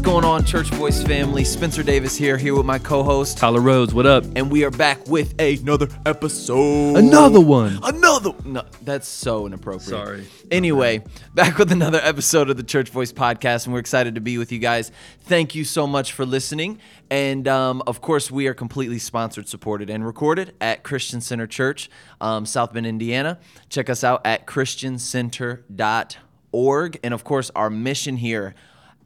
What's 0.00 0.10
going 0.10 0.24
on, 0.24 0.46
Church 0.46 0.70
Voice 0.70 1.02
family? 1.02 1.44
Spencer 1.44 1.82
Davis 1.82 2.16
here, 2.16 2.38
here 2.38 2.56
with 2.56 2.64
my 2.64 2.78
co-host, 2.78 3.36
Tyler 3.36 3.60
Rhodes, 3.60 3.92
what 3.92 4.06
up? 4.06 4.24
and 4.34 4.50
we 4.50 4.64
are 4.64 4.70
back 4.70 5.06
with 5.08 5.38
another 5.38 5.88
episode. 6.06 6.96
Another 6.96 7.38
one. 7.38 7.78
Another. 7.82 8.32
No, 8.46 8.64
that's 8.80 9.06
so 9.06 9.44
inappropriate. 9.44 9.90
Sorry. 9.90 10.26
Anyway, 10.50 11.04
back 11.34 11.58
with 11.58 11.70
another 11.70 12.00
episode 12.02 12.48
of 12.48 12.56
the 12.56 12.62
Church 12.62 12.88
Voice 12.88 13.12
podcast, 13.12 13.66
and 13.66 13.74
we're 13.74 13.80
excited 13.80 14.14
to 14.14 14.22
be 14.22 14.38
with 14.38 14.52
you 14.52 14.58
guys. 14.58 14.90
Thank 15.24 15.54
you 15.54 15.64
so 15.64 15.86
much 15.86 16.14
for 16.14 16.24
listening. 16.24 16.78
And 17.10 17.46
um, 17.46 17.82
of 17.86 18.00
course, 18.00 18.30
we 18.30 18.46
are 18.46 18.54
completely 18.54 18.98
sponsored, 18.98 19.48
supported, 19.48 19.90
and 19.90 20.06
recorded 20.06 20.54
at 20.62 20.82
Christian 20.82 21.20
Center 21.20 21.46
Church, 21.46 21.90
um, 22.22 22.46
South 22.46 22.72
Bend, 22.72 22.86
Indiana. 22.86 23.38
Check 23.68 23.90
us 23.90 24.02
out 24.02 24.22
at 24.24 24.46
christiancenter.org. 24.46 27.00
And 27.04 27.12
of 27.12 27.22
course, 27.22 27.50
our 27.54 27.68
mission 27.68 28.16
here 28.16 28.54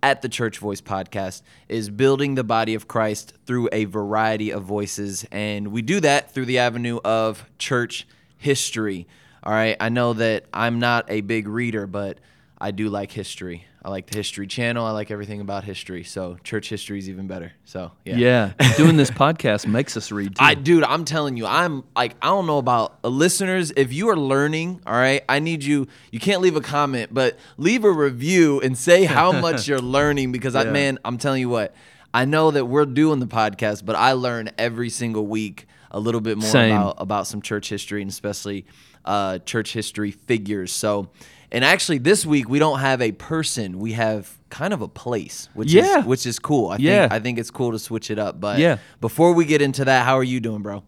at 0.05 0.21
the 0.21 0.29
Church 0.29 0.59
Voice 0.59 0.83
podcast 0.83 1.41
is 1.67 1.89
building 1.89 2.35
the 2.35 2.45
body 2.45 2.75
of 2.75 2.87
Christ 2.87 3.33
through 3.47 3.71
a 3.73 3.87
variety 3.87 4.51
of 4.51 4.63
voices. 4.63 5.25
And 5.33 5.69
we 5.69 5.81
do 5.81 5.99
that 6.01 6.31
through 6.31 6.45
the 6.45 6.59
avenue 6.59 7.01
of 7.03 7.47
church 7.59 8.07
history. 8.37 9.09
All 9.43 9.55
right. 9.55 9.79
I 9.81 9.89
know 9.89 10.13
that 10.13 10.45
I'm 10.53 10.79
not 10.79 11.07
a 11.09 11.23
big 11.23 11.49
reader, 11.49 11.87
but 11.87 12.19
I 12.59 12.71
do 12.71 12.91
like 12.91 13.13
history. 13.13 13.65
I 13.85 13.91
like 13.91 14.07
the 14.07 14.17
History 14.17 14.47
Channel. 14.47 14.87
I 14.87 14.93
like 14.93 15.11
everything 15.11 15.43
about 15.43 15.65
history. 15.65 16.05
So 16.05 16.39
church 16.43 16.71
history 16.71 16.99
is 16.99 17.11
even 17.11 17.27
better. 17.27 17.53
So 17.67 17.93
yeah. 18.07 18.17
Yeah, 18.17 18.53
doing 18.79 18.97
this 18.97 19.11
podcast 19.11 19.67
makes 19.67 19.95
us 19.97 20.11
read 20.11 20.37
too. 20.37 20.43
I 20.43 20.55
dude, 20.55 20.85
I'm 20.85 21.05
telling 21.05 21.37
you, 21.37 21.45
I'm 21.45 21.85
like 21.95 22.17
I 22.23 22.29
don't 22.29 22.47
know 22.47 22.57
about 22.57 22.99
uh, 23.05 23.09
listeners. 23.09 23.73
If 23.77 23.93
you 23.93 24.09
are 24.09 24.17
learning, 24.17 24.81
all 24.87 24.95
right, 24.95 25.23
I 25.29 25.39
need 25.39 25.63
you. 25.65 25.87
You 26.11 26.19
can't 26.19 26.41
leave 26.41 26.57
a 26.57 26.63
comment, 26.63 27.13
but 27.13 27.39
leave 27.59 27.85
a 27.85 27.93
review 27.93 28.59
and 28.61 28.79
say 28.79 29.05
how 29.05 29.33
much 29.41 29.69
you're 29.69 29.81
learning 29.81 30.33
because 30.33 30.57
I 30.57 30.65
man, 30.65 30.99
I'm 31.05 31.19
telling 31.19 31.41
you 31.41 31.51
what. 31.51 31.75
I 32.15 32.27
know 32.27 32.53
that 32.53 32.67
we're 32.67 32.87
doing 32.87 33.19
the 33.19 33.27
podcast, 33.27 33.85
but 33.85 33.97
I 33.97 34.13
learn 34.13 34.49
every 34.57 34.89
single 34.89 35.27
week 35.27 35.67
a 35.91 35.99
little 35.99 36.21
bit 36.21 36.39
more 36.39 36.49
Same. 36.49 36.77
about 36.77 36.95
about 36.99 37.27
some 37.27 37.43
church 37.43 37.69
history 37.69 38.03
and 38.03 38.11
especially 38.11 38.67
uh, 39.05 39.39
church 39.41 39.73
history 39.73 40.11
figures. 40.11 40.73
So, 40.73 41.11
and 41.55 41.65
actually, 41.65 41.99
this 41.99 42.27
week 42.27 42.49
we 42.49 42.59
don't 42.59 42.81
have 42.81 43.01
a 43.01 43.13
person; 43.13 43.79
we 43.79 43.93
have 43.93 44.37
kind 44.51 44.73
of 44.75 44.83
a 44.83 44.89
place, 44.89 45.49
which 45.55 45.73
Yeah. 45.73 46.01
is 46.01 46.05
which 46.05 46.27
is 46.27 46.39
cool. 46.39 46.71
I 46.71 46.77
Yeah. 46.79 47.03
think 47.03 47.13
I 47.13 47.19
think 47.21 47.39
it's 47.39 47.51
cool 47.51 47.73
to 47.73 47.79
switch 47.79 48.11
it 48.11 48.19
up. 48.19 48.41
But 48.41 48.59
Yeah. 48.59 48.77
before 49.01 49.33
we 49.33 49.45
get 49.47 49.63
into 49.63 49.85
that, 49.87 50.05
how 50.05 50.17
are 50.19 50.25
you 50.25 50.41
doing, 50.41 50.63
bro? 50.63 50.83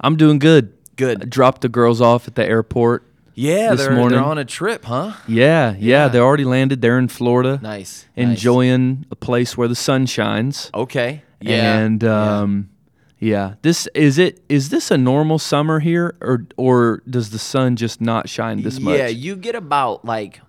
I'm 0.00 0.16
doing 0.16 0.38
good. 0.38 0.72
Good. 0.96 1.22
I 1.22 1.24
dropped 1.26 1.60
the 1.62 1.68
girls 1.68 2.00
off 2.00 2.28
at 2.28 2.34
the 2.34 2.44
airport. 2.44 3.04
Yeah, 3.34 3.70
This 3.70 3.82
they're, 3.86 3.94
morning. 3.94 4.18
they're 4.18 4.26
on 4.26 4.38
a 4.38 4.44
trip, 4.44 4.84
huh? 4.84 5.12
Yeah, 5.28 5.70
yeah, 5.70 5.76
Yeah. 5.78 6.08
they 6.08 6.18
already 6.18 6.44
landed. 6.44 6.80
They're 6.82 6.98
in 6.98 7.06
Florida, 7.08 7.60
Nice. 7.62 8.06
nice. 8.16 8.28
enjoying 8.30 9.06
a 9.12 9.16
place 9.16 9.56
where 9.56 9.68
the 9.68 9.76
sun 9.76 10.06
shines. 10.06 10.70
Okay. 10.74 11.22
Yeah. 11.40 11.78
and 11.78 12.02
um, 12.02 12.68
yeah. 12.70 12.77
This 13.20 13.86
is 13.94 14.18
it. 14.18 14.40
Is 14.48 14.68
this 14.68 14.90
a 14.90 14.98
normal 14.98 15.38
summer 15.38 15.80
here, 15.80 16.16
or 16.20 16.46
or 16.56 17.02
does 17.08 17.30
the 17.30 17.38
sun 17.38 17.76
just 17.76 18.00
not 18.00 18.28
shine 18.28 18.62
this 18.62 18.78
much? 18.78 18.98
Yeah, 18.98 19.08
you 19.08 19.36
get 19.36 19.54
about 19.54 20.04
like 20.04 20.40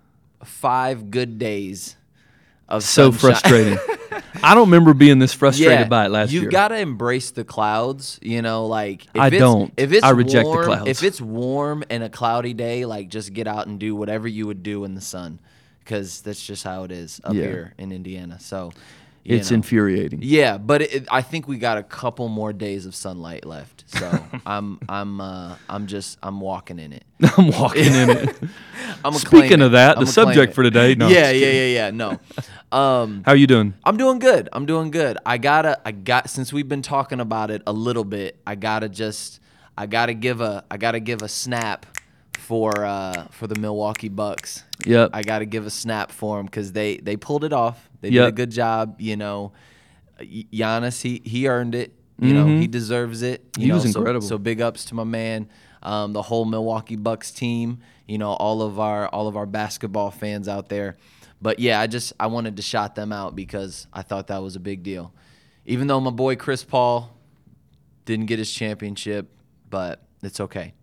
five 0.43 1.11
good 1.11 1.39
days 1.39 1.95
of 2.67 2.83
so 2.83 3.11
sunshine. 3.11 3.19
frustrating. 3.19 3.79
I 4.43 4.53
don't 4.53 4.67
remember 4.67 4.93
being 4.93 5.19
this 5.19 5.33
frustrated 5.33 5.89
by 5.89 6.05
it 6.05 6.09
last 6.09 6.31
you 6.31 6.41
year. 6.41 6.49
You 6.49 6.51
gotta 6.51 6.77
embrace 6.77 7.31
the 7.31 7.43
clouds. 7.43 8.19
You 8.21 8.41
know, 8.41 8.67
like 8.67 9.05
if 9.05 9.09
I 9.19 9.27
it's, 9.27 9.37
don't. 9.37 9.73
If 9.75 9.91
it's 9.91 10.03
I 10.03 10.11
reject 10.11 10.45
the 10.45 10.49
warm, 10.49 10.65
clouds. 10.65 10.87
If 10.87 11.03
it's 11.03 11.19
warm 11.19 11.83
and 11.89 12.03
a 12.03 12.09
cloudy 12.09 12.53
day, 12.53 12.85
like 12.85 13.09
just 13.09 13.33
get 13.33 13.47
out 13.47 13.67
and 13.67 13.79
do 13.79 13.95
whatever 13.95 14.27
you 14.27 14.45
would 14.47 14.63
do 14.63 14.83
in 14.85 14.93
the 14.95 15.01
sun, 15.01 15.39
because 15.79 16.21
that's 16.21 16.45
just 16.45 16.63
how 16.63 16.83
it 16.83 16.91
is 16.91 17.19
up 17.23 17.33
Yeah. 17.33 17.41
here 17.43 17.73
in 17.77 17.91
Indiana. 17.91 18.39
So 18.39 18.71
it's 19.29 19.51
know. 19.51 19.55
infuriating. 19.55 20.19
Yeah, 20.21 20.57
but 20.57 20.81
it, 20.81 21.07
I 21.11 21.21
think 21.21 21.47
we 21.47 21.57
got 21.57 21.77
a 21.77 21.83
couple 21.83 22.27
more 22.27 22.53
days 22.53 22.85
of 22.85 22.95
sunlight 22.95 23.45
left. 23.45 23.83
So 23.87 24.25
I'm 24.45 24.79
I'm 24.89 25.21
uh, 25.21 25.55
I'm 25.69 25.87
just 25.87 26.17
I'm 26.23 26.39
walking 26.41 26.79
in 26.79 26.93
it. 26.93 27.03
I'm 27.37 27.49
walking 27.49 27.93
in 27.93 28.09
it. 28.09 28.35
I'm 29.05 29.13
Speaking 29.13 29.61
of 29.61 29.73
that, 29.73 29.99
the 29.99 30.05
subject 30.05 30.53
for 30.53 30.63
today. 30.63 30.95
No, 30.95 31.07
yeah, 31.07 31.31
yeah, 31.31 31.51
yeah, 31.51 31.65
yeah. 31.65 31.91
No, 31.91 32.19
um, 32.71 33.23
How 33.25 33.33
you 33.33 33.47
doing? 33.47 33.73
I'm 33.83 33.97
doing 33.97 34.19
good. 34.19 34.49
I'm 34.51 34.65
doing 34.65 34.91
good. 34.91 35.17
I 35.25 35.37
gotta 35.37 35.79
I 35.85 35.91
got 35.91 36.29
since 36.29 36.51
we've 36.51 36.69
been 36.69 36.81
talking 36.81 37.19
about 37.19 37.51
it 37.51 37.61
a 37.67 37.73
little 37.73 38.03
bit. 38.03 38.39
I 38.45 38.55
gotta 38.55 38.89
just 38.89 39.39
I 39.77 39.85
gotta 39.85 40.13
give 40.13 40.41
a 40.41 40.65
I 40.69 40.77
gotta 40.77 40.99
give 40.99 41.21
a 41.21 41.29
snap 41.29 41.85
for 42.49 42.83
uh 42.83 43.27
for 43.29 43.45
the 43.45 43.53
Milwaukee 43.59 44.09
Bucks. 44.09 44.63
Yep. 44.85 45.11
I 45.13 45.21
got 45.21 45.39
to 45.39 45.45
give 45.45 45.65
a 45.67 45.69
snap 45.69 46.11
for 46.11 46.37
them 46.37 46.45
because 46.45 46.71
they 46.71 46.97
they 46.97 47.15
pulled 47.15 47.43
it 47.43 47.53
off. 47.53 47.88
They 48.01 48.09
did 48.11 48.21
a 48.23 48.31
good 48.31 48.51
job. 48.51 48.99
You 49.01 49.17
know, 49.17 49.51
Giannis 50.19 51.01
he 51.01 51.21
he 51.23 51.47
earned 51.47 51.75
it. 51.75 51.93
You 52.21 52.33
know, 52.33 52.47
he 52.47 52.67
deserves 52.67 53.21
it. 53.21 53.41
You 53.41 53.45
Mm-hmm. 53.47 53.61
He 53.61 53.67
know, 53.69 53.73
was 53.75 53.91
so- 53.93 53.99
incredible. 53.99 54.27
So 54.27 54.37
big 54.37 54.59
ups 54.61 54.85
to 54.85 54.95
my 54.95 55.05
man, 55.05 55.47
um, 55.81 56.11
the 56.11 56.21
whole 56.21 56.43
Milwaukee 56.45 56.97
Bucks 56.97 57.31
team. 57.31 57.79
You 58.07 58.17
know, 58.17 58.31
all 58.31 58.61
of 58.61 58.79
our 58.79 59.07
all 59.07 59.27
of 59.27 59.37
our 59.37 59.45
basketball 59.45 60.11
fans 60.11 60.47
out 60.47 60.67
there. 60.69 60.97
But 61.41 61.59
yeah, 61.59 61.79
I 61.79 61.87
just 61.87 62.11
I 62.19 62.27
wanted 62.27 62.57
to 62.57 62.61
shout 62.61 62.95
them 62.95 63.13
out 63.13 63.35
because 63.35 63.87
I 63.93 64.01
thought 64.01 64.27
that 64.27 64.41
was 64.43 64.55
a 64.57 64.59
big 64.59 64.83
deal. 64.83 65.13
Even 65.65 65.87
though 65.87 66.01
my 66.01 66.11
boy 66.11 66.35
Chris 66.35 66.63
Paul 66.63 67.15
didn't 68.05 68.25
get 68.25 68.39
his 68.39 68.51
championship, 68.51 69.29
but 69.69 70.01
it's 70.21 70.39
okay. 70.41 70.73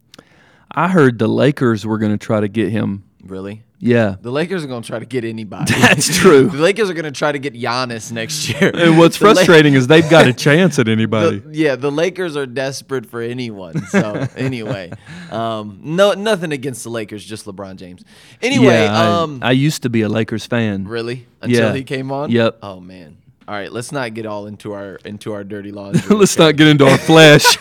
I 0.70 0.88
heard 0.88 1.18
the 1.18 1.28
Lakers 1.28 1.84
were 1.84 1.98
going 1.98 2.12
to 2.12 2.18
try 2.18 2.40
to 2.40 2.48
get 2.48 2.70
him. 2.70 3.04
Really. 3.22 3.62
Yeah. 3.78 4.16
The 4.22 4.30
Lakers 4.30 4.64
are 4.64 4.68
going 4.68 4.82
to 4.82 4.86
try 4.86 4.98
to 4.98 5.04
get 5.04 5.24
anybody. 5.24 5.72
That's 5.80 6.16
true. 6.18 6.48
the 6.48 6.56
Lakers 6.56 6.88
are 6.88 6.94
going 6.94 7.04
to 7.04 7.10
try 7.10 7.30
to 7.30 7.38
get 7.38 7.52
Giannis 7.52 8.10
next 8.10 8.48
year. 8.48 8.70
And 8.74 8.96
what's 8.98 9.18
The 9.18 9.26
La- 9.26 9.34
frustrating 9.34 9.74
is 9.74 9.86
they've 9.86 10.08
got 10.08 10.26
a 10.26 10.32
chance 10.46 10.78
at 10.78 10.88
anybody. 10.88 11.40
the- 11.40 11.54
yeah, 11.54 11.76
the 11.76 11.90
Lakers 11.92 12.36
are 12.36 12.46
desperate 12.46 13.04
for 13.04 13.20
anyone. 13.20 13.86
So 13.88 14.26
anyway, 14.34 14.92
um, 15.30 15.80
no, 15.82 16.14
nothing 16.14 16.52
against 16.52 16.84
the 16.84 16.90
Lakers, 16.90 17.22
just 17.24 17.44
LeBron 17.44 17.76
James. 17.76 18.02
Anyway, 18.40 18.64
yeah, 18.66 18.98
I, 18.98 19.22
um, 19.22 19.40
I 19.42 19.50
used 19.52 19.82
to 19.82 19.90
be 19.90 20.00
a 20.02 20.08
Lakers 20.08 20.46
fan. 20.46 20.88
really 20.88 21.26
until 21.42 21.68
Yeah. 21.68 21.74
he 21.74 21.84
came 21.84 22.10
on. 22.10 22.30
Yep. 22.30 22.58
Oh 22.62 22.80
man. 22.80 23.18
All 23.48 23.54
right, 23.54 23.70
let's 23.70 23.92
not 23.92 24.12
get 24.14 24.26
all 24.26 24.46
into 24.46 24.72
our 24.72 24.96
into 25.04 25.32
our 25.32 25.44
dirty 25.44 25.70
laundry. 25.70 26.16
Let's 26.16 26.36
not 26.38 26.56
get 26.56 26.66
into 26.66 26.84
our 26.86 26.98
flesh. 26.98 27.58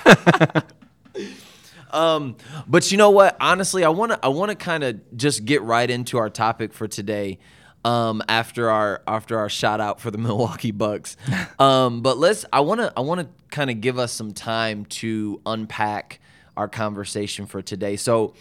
Um, 1.96 2.36
but 2.68 2.92
you 2.92 2.98
know 2.98 3.10
what? 3.10 3.38
Honestly, 3.40 3.84
I 3.84 3.90
want 3.90 4.12
to 4.12 4.20
I 4.22 4.28
want 4.28 4.50
to 4.50 4.56
kind 4.56 4.84
of 4.84 5.18
just 5.18 5.46
get 5.46 5.62
right 5.62 5.90
into 5.90 6.18
our 6.18 6.30
topic 6.30 6.74
for 6.74 6.88
today. 6.88 7.40
Um, 7.86 8.24
after 8.28 8.72
our 8.72 9.04
after 9.08 9.38
our 9.38 9.48
shout 9.48 9.80
out 9.80 10.02
for 10.02 10.10
the 10.12 10.18
Milwaukee 10.28 10.72
Bucks, 10.72 11.18
um, 11.60 12.02
but 12.02 12.18
let's 12.18 12.46
I 12.52 12.60
want 12.62 12.82
to 12.82 12.92
I 12.98 13.02
want 13.02 13.22
to 13.22 13.28
kind 13.50 13.70
of 13.70 13.80
give 13.80 13.98
us 13.98 14.12
some 14.12 14.34
time 14.34 14.86
to 14.86 15.40
unpack 15.46 16.20
our 16.58 16.68
conversation 16.68 17.46
for 17.46 17.62
today. 17.62 17.96
So 17.96 18.34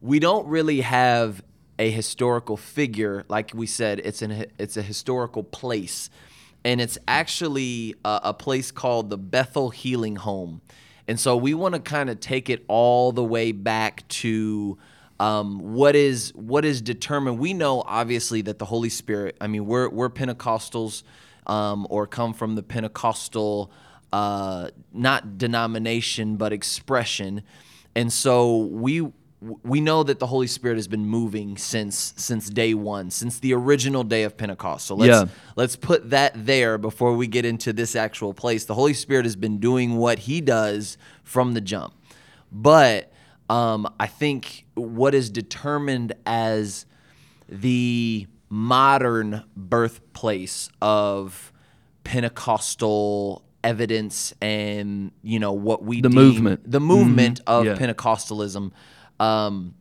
we 0.00 0.18
don't 0.18 0.46
really 0.46 0.82
have 0.82 1.42
a 1.78 1.90
historical 1.90 2.56
figure, 2.56 3.24
like 3.28 3.52
we 3.54 3.66
said. 3.66 4.00
It's 4.04 4.22
an 4.22 4.46
it's 4.58 4.76
a 4.76 4.82
historical 4.82 5.42
place, 5.42 6.10
and 6.64 6.80
it's 6.80 6.98
actually 7.08 7.94
a, 8.04 8.20
a 8.24 8.34
place 8.34 8.70
called 8.70 9.10
the 9.10 9.18
Bethel 9.18 9.70
Healing 9.70 10.16
Home. 10.16 10.60
And 11.10 11.18
so 11.18 11.36
we 11.36 11.54
want 11.54 11.74
to 11.74 11.80
kind 11.80 12.08
of 12.08 12.20
take 12.20 12.48
it 12.48 12.64
all 12.68 13.10
the 13.10 13.24
way 13.24 13.50
back 13.50 14.06
to 14.20 14.78
um, 15.18 15.58
what 15.58 15.96
is 15.96 16.32
what 16.36 16.64
is 16.64 16.80
determined. 16.80 17.40
We 17.40 17.52
know 17.52 17.82
obviously 17.84 18.42
that 18.42 18.60
the 18.60 18.64
Holy 18.64 18.90
Spirit. 18.90 19.36
I 19.40 19.48
mean, 19.48 19.66
we're 19.66 19.88
we're 19.88 20.08
Pentecostals 20.08 21.02
um, 21.48 21.84
or 21.90 22.06
come 22.06 22.32
from 22.32 22.54
the 22.54 22.62
Pentecostal 22.62 23.72
uh, 24.12 24.70
not 24.92 25.36
denomination 25.36 26.36
but 26.36 26.52
expression, 26.52 27.42
and 27.96 28.12
so 28.12 28.58
we 28.58 29.10
we 29.40 29.80
know 29.80 30.02
that 30.02 30.18
the 30.18 30.26
Holy 30.26 30.46
Spirit 30.46 30.76
has 30.76 30.86
been 30.86 31.06
moving 31.06 31.56
since 31.56 32.12
since 32.16 32.50
day 32.50 32.74
one, 32.74 33.10
since 33.10 33.38
the 33.38 33.54
original 33.54 34.04
day 34.04 34.22
of 34.24 34.36
Pentecost. 34.36 34.86
So 34.86 34.94
let's 34.94 35.08
Yeah. 35.08 35.24
let's 35.56 35.76
put 35.76 36.10
that 36.10 36.32
there 36.46 36.76
before 36.76 37.14
we 37.16 37.26
get 37.26 37.44
into 37.46 37.72
this 37.72 37.96
actual 37.96 38.34
place. 38.34 38.66
The 38.66 38.74
Holy 38.74 38.92
Spirit 38.94 39.24
has 39.24 39.36
been 39.36 39.58
doing 39.58 39.96
what 39.96 40.20
He 40.20 40.40
does 40.42 40.98
from 41.24 41.54
the 41.54 41.60
jump, 41.62 41.94
but 42.52 43.12
um, 43.48 43.88
I 43.98 44.06
think 44.06 44.66
what 44.74 45.14
is 45.14 45.30
determined 45.30 46.12
as 46.26 46.84
the 47.48 48.26
modern 48.50 49.42
birthplace 49.56 50.68
of 50.82 51.52
Pentecostal 52.04 53.42
evidence 53.62 54.32
and 54.40 55.10
you 55.22 55.38
know 55.38 55.52
what 55.52 55.82
we 55.82 56.00
The 56.00 56.08
deem- 56.08 56.14
movement. 56.18 56.70
the 56.70 56.80
movement 56.80 57.40
of 57.46 57.64
Yeah. 57.66 57.74
Pentecostalism 57.74 58.72
um, 59.20 59.74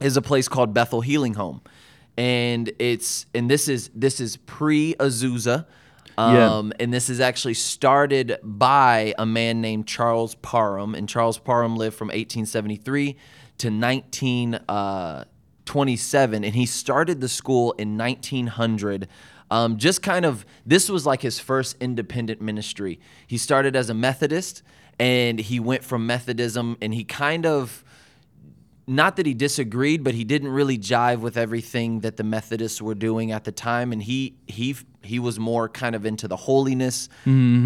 is 0.00 0.16
a 0.16 0.22
place 0.22 0.48
called 0.48 0.74
Bethel 0.74 1.02
Healing 1.02 1.34
Home, 1.34 1.60
and 2.16 2.72
it's 2.80 3.26
and 3.34 3.48
this 3.48 3.68
is 3.68 3.90
this 3.94 4.18
is 4.20 4.36
pre 4.38 4.94
Azusa. 4.94 5.66
Yeah. 6.18 6.56
Um, 6.56 6.74
and 6.78 6.92
this 6.92 7.08
is 7.08 7.20
actually 7.20 7.54
started 7.54 8.38
by 8.42 9.14
a 9.16 9.24
man 9.24 9.62
named 9.62 9.86
Charles 9.86 10.34
Parham, 10.36 10.94
and 10.94 11.08
Charles 11.08 11.38
Parham 11.38 11.74
lived 11.76 11.96
from 11.96 12.08
1873 12.08 13.16
to 13.58 13.68
1927, 13.70 16.44
and 16.44 16.54
he 16.54 16.66
started 16.66 17.22
the 17.22 17.28
school 17.28 17.72
in 17.72 17.96
1900 17.96 19.08
Um, 19.50 19.76
just 19.76 20.02
kind 20.02 20.24
of, 20.24 20.46
this 20.64 20.88
was 20.88 21.04
like 21.06 21.20
his 21.22 21.38
first 21.38 21.76
independent 21.78 22.40
ministry. 22.40 22.98
He 23.26 23.36
started 23.36 23.76
as 23.76 23.90
a 23.90 23.94
Methodist 23.94 24.62
and 24.98 25.38
he 25.38 25.60
went 25.60 25.84
from 25.84 26.06
Methodism 26.06 26.78
and 26.80 26.94
he 26.94 27.04
kind 27.04 27.44
of, 27.44 27.84
not 28.86 29.16
that 29.16 29.26
he 29.26 29.34
disagreed, 29.34 30.02
but 30.02 30.14
he 30.14 30.24
didn't 30.24 30.48
really 30.48 30.76
jive 30.76 31.20
with 31.20 31.36
everything 31.36 32.00
that 32.00 32.16
the 32.16 32.24
Methodists 32.24 32.82
were 32.82 32.94
doing 32.94 33.30
at 33.30 33.44
the 33.44 33.52
time, 33.52 33.92
and 33.92 34.02
he 34.02 34.34
he 34.46 34.76
he 35.02 35.18
was 35.18 35.38
more 35.38 35.68
kind 35.68 35.94
of 35.94 36.04
into 36.04 36.28
the 36.28 36.36
holiness 36.36 37.08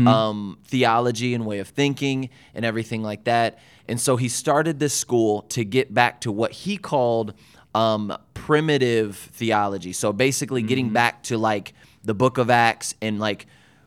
um, 0.08 0.58
theology 0.64 1.34
and 1.34 1.44
way 1.46 1.58
of 1.58 1.68
thinking 1.68 2.30
and 2.54 2.64
everything 2.64 3.02
like 3.02 3.24
that. 3.24 3.58
And 3.88 4.00
so 4.00 4.16
he 4.16 4.28
started 4.28 4.78
this 4.78 4.94
school 4.94 5.42
to 5.42 5.64
get 5.64 5.92
back 5.92 6.20
to 6.22 6.32
what 6.32 6.52
he 6.52 6.76
called 6.76 7.34
um, 7.74 8.16
primitive 8.34 9.16
theology. 9.16 9.92
So 9.92 10.12
basically, 10.12 10.62
getting 10.62 10.90
back 10.90 11.22
to 11.24 11.38
like 11.38 11.74
the 12.04 12.14
Book 12.14 12.38
of 12.38 12.50
Acts 12.50 12.94
and 13.00 13.18
like 13.18 13.46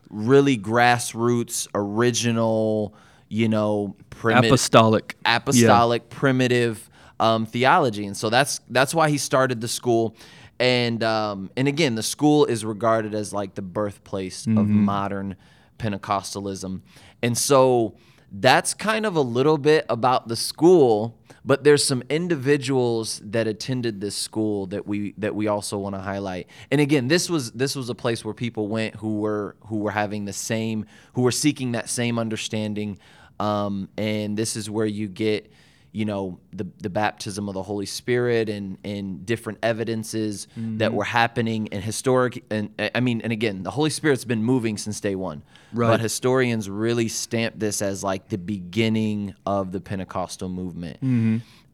really 0.10 0.58
grassroots, 0.58 1.68
original, 1.76 2.94
you 3.28 3.48
know, 3.48 3.96
primitive 4.10 4.52
Apostolic. 4.52 5.16
Yeah. 5.24 5.38
apostolic 5.38 6.10
primitive 6.10 6.89
um, 7.20 7.46
theology. 7.46 8.06
And 8.06 8.16
so 8.16 8.30
that's 8.30 8.62
that's 8.70 8.94
why 8.94 9.10
he 9.10 9.18
started 9.18 9.62
the 9.62 9.68
school. 9.68 10.16
And 10.60 11.04
um, 11.04 11.50
and 11.56 11.68
again 11.68 11.96
the 11.96 12.04
school 12.04 12.46
is 12.46 12.66
regarded 12.66 13.14
as 13.14 13.34
like 13.34 13.56
the 13.56 13.62
birthplace 13.62 14.46
of 14.46 14.54
Mm-hmm. 14.54 14.84
modern 14.86 15.36
pentecostalism. 15.78 16.82
And 17.22 17.38
so 17.38 17.96
that's 18.32 18.74
kind 18.74 19.06
of 19.06 19.16
a 19.16 19.22
little 19.22 19.58
bit 19.58 19.86
about 19.90 20.28
the 20.28 20.36
school 20.36 21.16
but 21.46 21.64
there's 21.64 21.84
some 21.84 22.04
individuals 22.10 23.22
that 23.24 23.48
attended 23.48 24.02
this 24.02 24.16
school 24.16 24.68
that 24.68 24.86
we 24.86 25.14
that 25.18 25.34
we 25.34 25.48
also 25.48 25.78
want 25.78 25.96
to 25.96 26.02
highlight. 26.02 26.48
And 26.70 26.82
again 26.82 27.08
this 27.08 27.30
was 27.30 27.52
this 27.54 27.76
was 27.76 27.90
a 27.90 27.96
place 27.96 28.24
where 28.26 28.34
people 28.34 28.68
went 28.68 28.96
who 28.96 29.20
were 29.20 29.56
who 29.68 29.78
were 29.78 29.92
having 29.92 30.26
the 30.26 30.34
same 30.34 30.86
who 31.14 31.22
were 31.22 31.32
seeking 31.32 31.72
that 31.72 31.90
same 31.90 32.20
understanding. 32.20 33.00
Um, 33.40 33.90
and 33.98 34.38
this 34.38 34.56
is 34.58 34.70
where 34.70 34.86
you 34.86 35.08
get 35.08 35.52
you 35.92 36.06
know 36.06 36.40
the 36.54 36.68
the 36.80 36.90
baptism 36.90 37.48
of 37.48 37.56
the 37.56 37.64
Holy 37.64 37.86
Spirit 37.86 38.50
and 38.50 38.78
and 38.84 39.26
different 39.26 39.60
evidences 39.64 40.48
that 40.56 40.94
were 40.94 41.04
happening 41.04 41.70
and 41.72 41.84
historic 41.84 42.44
and 42.52 42.70
I 42.94 43.00
mean 43.00 43.22
and 43.22 43.34
again 43.34 43.64
the 43.64 43.72
Holy 43.72 43.90
Spirit's 43.90 44.26
been 44.26 44.44
moving 44.44 44.78
since 44.78 45.00
day 45.00 45.16
one. 45.16 45.44
Right. 45.72 45.88
but 45.90 46.00
historians 46.00 46.68
really 46.70 47.08
stamp 47.08 47.56
this 47.60 47.82
as 47.82 48.04
like 48.04 48.30
the 48.30 48.40
beginning 48.40 49.36
of 49.46 49.72
the 49.72 49.80
Pentecostal 49.80 50.50
movement. 50.50 50.98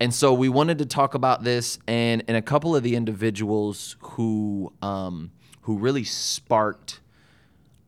And 0.02 0.14
so 0.14 0.34
we 0.34 0.50
wanted 0.50 0.80
to 0.80 0.86
talk 0.86 1.14
about 1.14 1.44
this 1.44 1.80
and 1.88 2.24
and 2.28 2.36
a 2.38 2.42
couple 2.42 2.76
of 2.76 2.84
the 2.84 2.96
individuals 2.96 3.96
who 4.00 4.74
um 4.82 5.32
who 5.62 5.78
really 5.78 6.04
sparked 6.04 7.00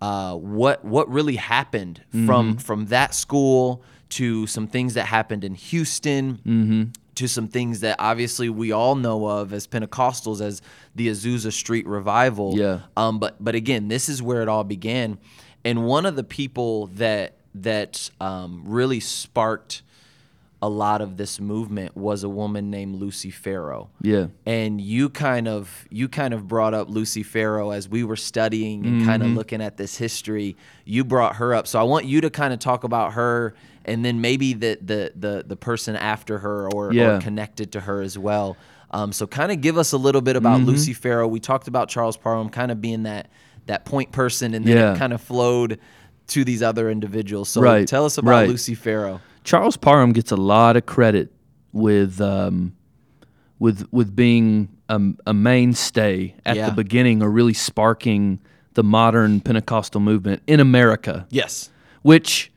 uh, 0.01 0.35
what 0.35 0.85
what 0.85 1.09
really 1.09 1.35
happened 1.37 2.01
from 2.25 2.57
from 2.57 2.85
that 2.87 3.15
school 3.15 3.83
to 4.09 4.47
some 4.47 4.67
things 4.67 4.93
that 4.95 5.05
happened 5.05 5.43
in 5.43 5.53
Houston 5.55 6.93
to 7.15 7.27
some 7.27 7.47
things 7.47 7.79
that 7.79 7.95
obviously 7.97 8.47
we 8.47 8.71
all 8.71 8.93
know 8.95 9.25
of 9.25 9.51
as 9.51 9.65
Pentecostals 9.65 10.39
as 10.39 10.61
the 10.95 11.07
Azusa 11.07 11.51
Street 11.51 11.87
revival. 11.87 12.55
Yeah. 12.57 12.81
Um, 12.95 13.17
but 13.19 13.35
but 13.43 13.55
again, 13.55 13.87
this 13.87 14.07
is 14.07 14.21
where 14.21 14.41
it 14.43 14.47
all 14.47 14.63
began, 14.63 15.17
and 15.65 15.85
one 15.85 16.05
of 16.05 16.15
the 16.15 16.23
people 16.23 16.87
that 16.95 17.33
that 17.55 18.11
um, 18.21 18.61
really 18.65 18.99
sparked 18.99 19.81
a 20.61 20.69
lot 20.69 21.01
of 21.01 21.17
this 21.17 21.39
movement 21.39 21.95
was 21.95 22.23
a 22.23 22.29
woman 22.29 22.71
named 22.71 22.95
Lucy 22.95 23.29
Farrow 23.29 23.89
Yeah. 24.01 24.27
and 24.43 24.81
you 24.81 25.07
kind 25.09 25.47
of 25.47 25.85
you 25.91 26.07
kind 26.09 26.33
of 26.33 26.47
brought 26.47 26.73
up 26.73 26.89
Lucy 26.89 27.21
Farrow 27.21 27.69
as 27.69 27.87
we 27.87 28.03
were 28.03 28.15
studying 28.15 28.83
and 28.85 29.05
kind 29.05 29.21
Mm-hmm. 29.21 29.31
of 29.33 29.37
looking 29.37 29.61
at 29.61 29.77
this 29.77 29.97
history. 29.97 30.55
You 30.83 31.03
brought 31.03 31.35
her 31.35 31.53
up, 31.53 31.67
so 31.67 31.79
I 31.79 31.83
want 31.83 32.05
you 32.05 32.21
to 32.21 32.31
kind 32.31 32.53
of 32.53 32.59
talk 32.59 32.83
about 32.83 33.13
her, 33.13 33.53
and 33.87 34.03
then 34.05 34.21
maybe 34.21 34.53
the 34.53 34.77
the 34.81 35.11
the, 35.15 35.43
the 35.47 35.55
person 35.55 35.95
after 35.95 36.39
her 36.39 36.69
or, 36.71 36.93
Yeah. 36.93 37.17
or 37.17 37.21
connected 37.21 37.71
to 37.73 37.81
her 37.81 38.01
as 38.01 38.17
well. 38.17 38.57
Um, 38.91 39.11
so 39.11 39.27
kind 39.27 39.51
of 39.51 39.59
give 39.61 39.77
us 39.77 39.91
a 39.91 39.97
little 39.97 40.21
bit 40.21 40.35
about 40.35 40.59
Mm-hmm. 40.59 40.69
Lucy 40.69 40.93
Farrow. 40.93 41.27
We 41.27 41.39
talked 41.39 41.67
about 41.67 41.89
Charles 41.89 42.15
Parham 42.17 42.49
kind 42.49 42.71
of 42.71 42.79
being 42.81 43.03
that 43.03 43.29
that 43.65 43.83
point 43.85 44.11
person, 44.13 44.53
and 44.53 44.65
then 44.65 44.77
Yeah. 44.77 44.93
it 44.93 44.97
kind 44.97 45.11
of 45.13 45.21
flowed 45.21 45.79
to 46.27 46.43
these 46.45 46.61
other 46.63 46.89
individuals. 46.89 47.49
So 47.49 47.61
Right, 47.61 47.87
tell 47.87 48.05
us 48.05 48.17
about 48.17 48.31
right. 48.31 48.49
Lucy 48.49 48.75
Farrow. 48.75 49.19
Charles 49.43 49.75
Parham 49.77 50.11
gets 50.13 50.31
a 50.31 50.35
lot 50.37 50.75
of 50.77 50.85
credit 50.85 51.33
with 51.73 52.19
um, 52.21 52.73
with 53.59 53.87
with 53.91 54.15
being 54.15 54.69
a, 54.89 55.01
a 55.25 55.33
mainstay 55.33 56.35
at 56.45 56.55
Yeah. 56.55 56.69
the 56.69 56.75
beginning, 56.75 57.21
or 57.21 57.29
really 57.29 57.53
sparking 57.53 58.39
the 58.75 58.83
modern 58.83 59.41
Pentecostal 59.41 59.99
movement 59.99 60.41
in 60.47 60.59
America, 60.59 61.25
Yes. 61.29 61.69
which 62.03 62.51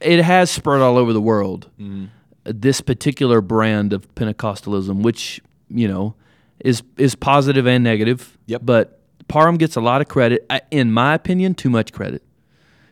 it 0.00 0.22
has 0.22 0.50
spread 0.50 0.80
all 0.80 0.96
over 0.96 1.12
the 1.12 1.20
world. 1.20 1.70
Mm-hmm. 1.80 2.06
This 2.44 2.80
particular 2.80 3.40
brand 3.40 3.92
of 3.92 4.12
Pentecostalism, 4.14 5.02
which 5.02 5.40
you 5.68 5.88
know 5.88 6.14
is 6.60 6.82
is 6.96 7.14
positive 7.14 7.66
and 7.66 7.82
negative, 7.82 8.36
Yep. 8.46 8.60
but 8.64 9.00
Parham 9.28 9.56
gets 9.56 9.74
a 9.76 9.80
lot 9.80 10.00
of 10.00 10.08
credit. 10.08 10.46
In 10.70 10.92
my 10.92 11.14
opinion, 11.14 11.54
too 11.54 11.70
much 11.70 11.92
credit. 11.92 12.22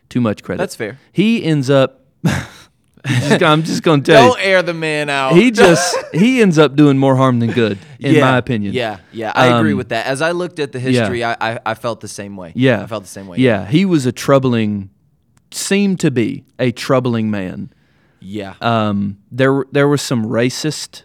Too 0.09 0.19
much 0.21 0.43
credit. 0.43 0.59
That's 0.59 0.75
fair. 0.75 0.99
He 1.11 1.43
ends 1.43 1.69
up. 1.69 2.01
I'm 3.07 3.61
just 3.61 3.83
going 3.83 4.01
to 4.01 4.11
tell 4.11 4.23
you 4.23 4.29
Don't 4.31 4.41
air 4.41 4.63
the 4.63 4.73
man 4.73 5.09
out. 5.09 5.33
he 5.33 5.51
just 5.63 5.95
he 6.11 6.41
ends 6.41 6.57
up 6.57 6.75
doing 6.75 6.97
more 6.97 7.15
harm 7.15 7.39
than 7.39 7.51
good 7.51 7.77
in 7.99 8.19
my 8.19 8.37
opinion 8.37 8.73
Yeah, 8.73 8.97
yeah, 9.11 9.31
I 9.35 9.57
agree 9.59 9.73
Um, 9.73 9.77
with 9.77 9.89
that. 9.89 10.07
As 10.07 10.23
I 10.23 10.31
looked 10.31 10.57
at 10.59 10.71
the 10.71 10.79
history, 10.79 11.23
I, 11.23 11.35
I 11.39 11.59
I 11.67 11.73
felt 11.75 12.01
the 12.01 12.07
same 12.07 12.35
way. 12.35 12.51
yeah 12.55 12.81
I 12.81 12.87
felt 12.87 13.03
the 13.03 13.09
same 13.09 13.27
way. 13.27 13.37
yeah 13.37 13.67
he 13.67 13.85
was 13.85 14.07
a 14.07 14.11
troubling 14.11 14.89
seemed 15.51 15.99
to 16.01 16.11
be 16.11 16.43
a 16.59 16.71
troubling 16.71 17.29
man. 17.31 17.71
Yeah, 18.19 18.55
um 18.61 19.17
there 19.31 19.53
were 19.53 19.67
there 19.71 19.87
was 19.87 20.01
some 20.01 20.25
racist 20.25 21.03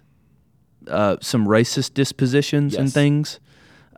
uh 0.88 1.16
some 1.20 1.46
racist 1.46 1.94
dispositions 1.94 2.74
and 2.74 2.92
things. 2.92 3.40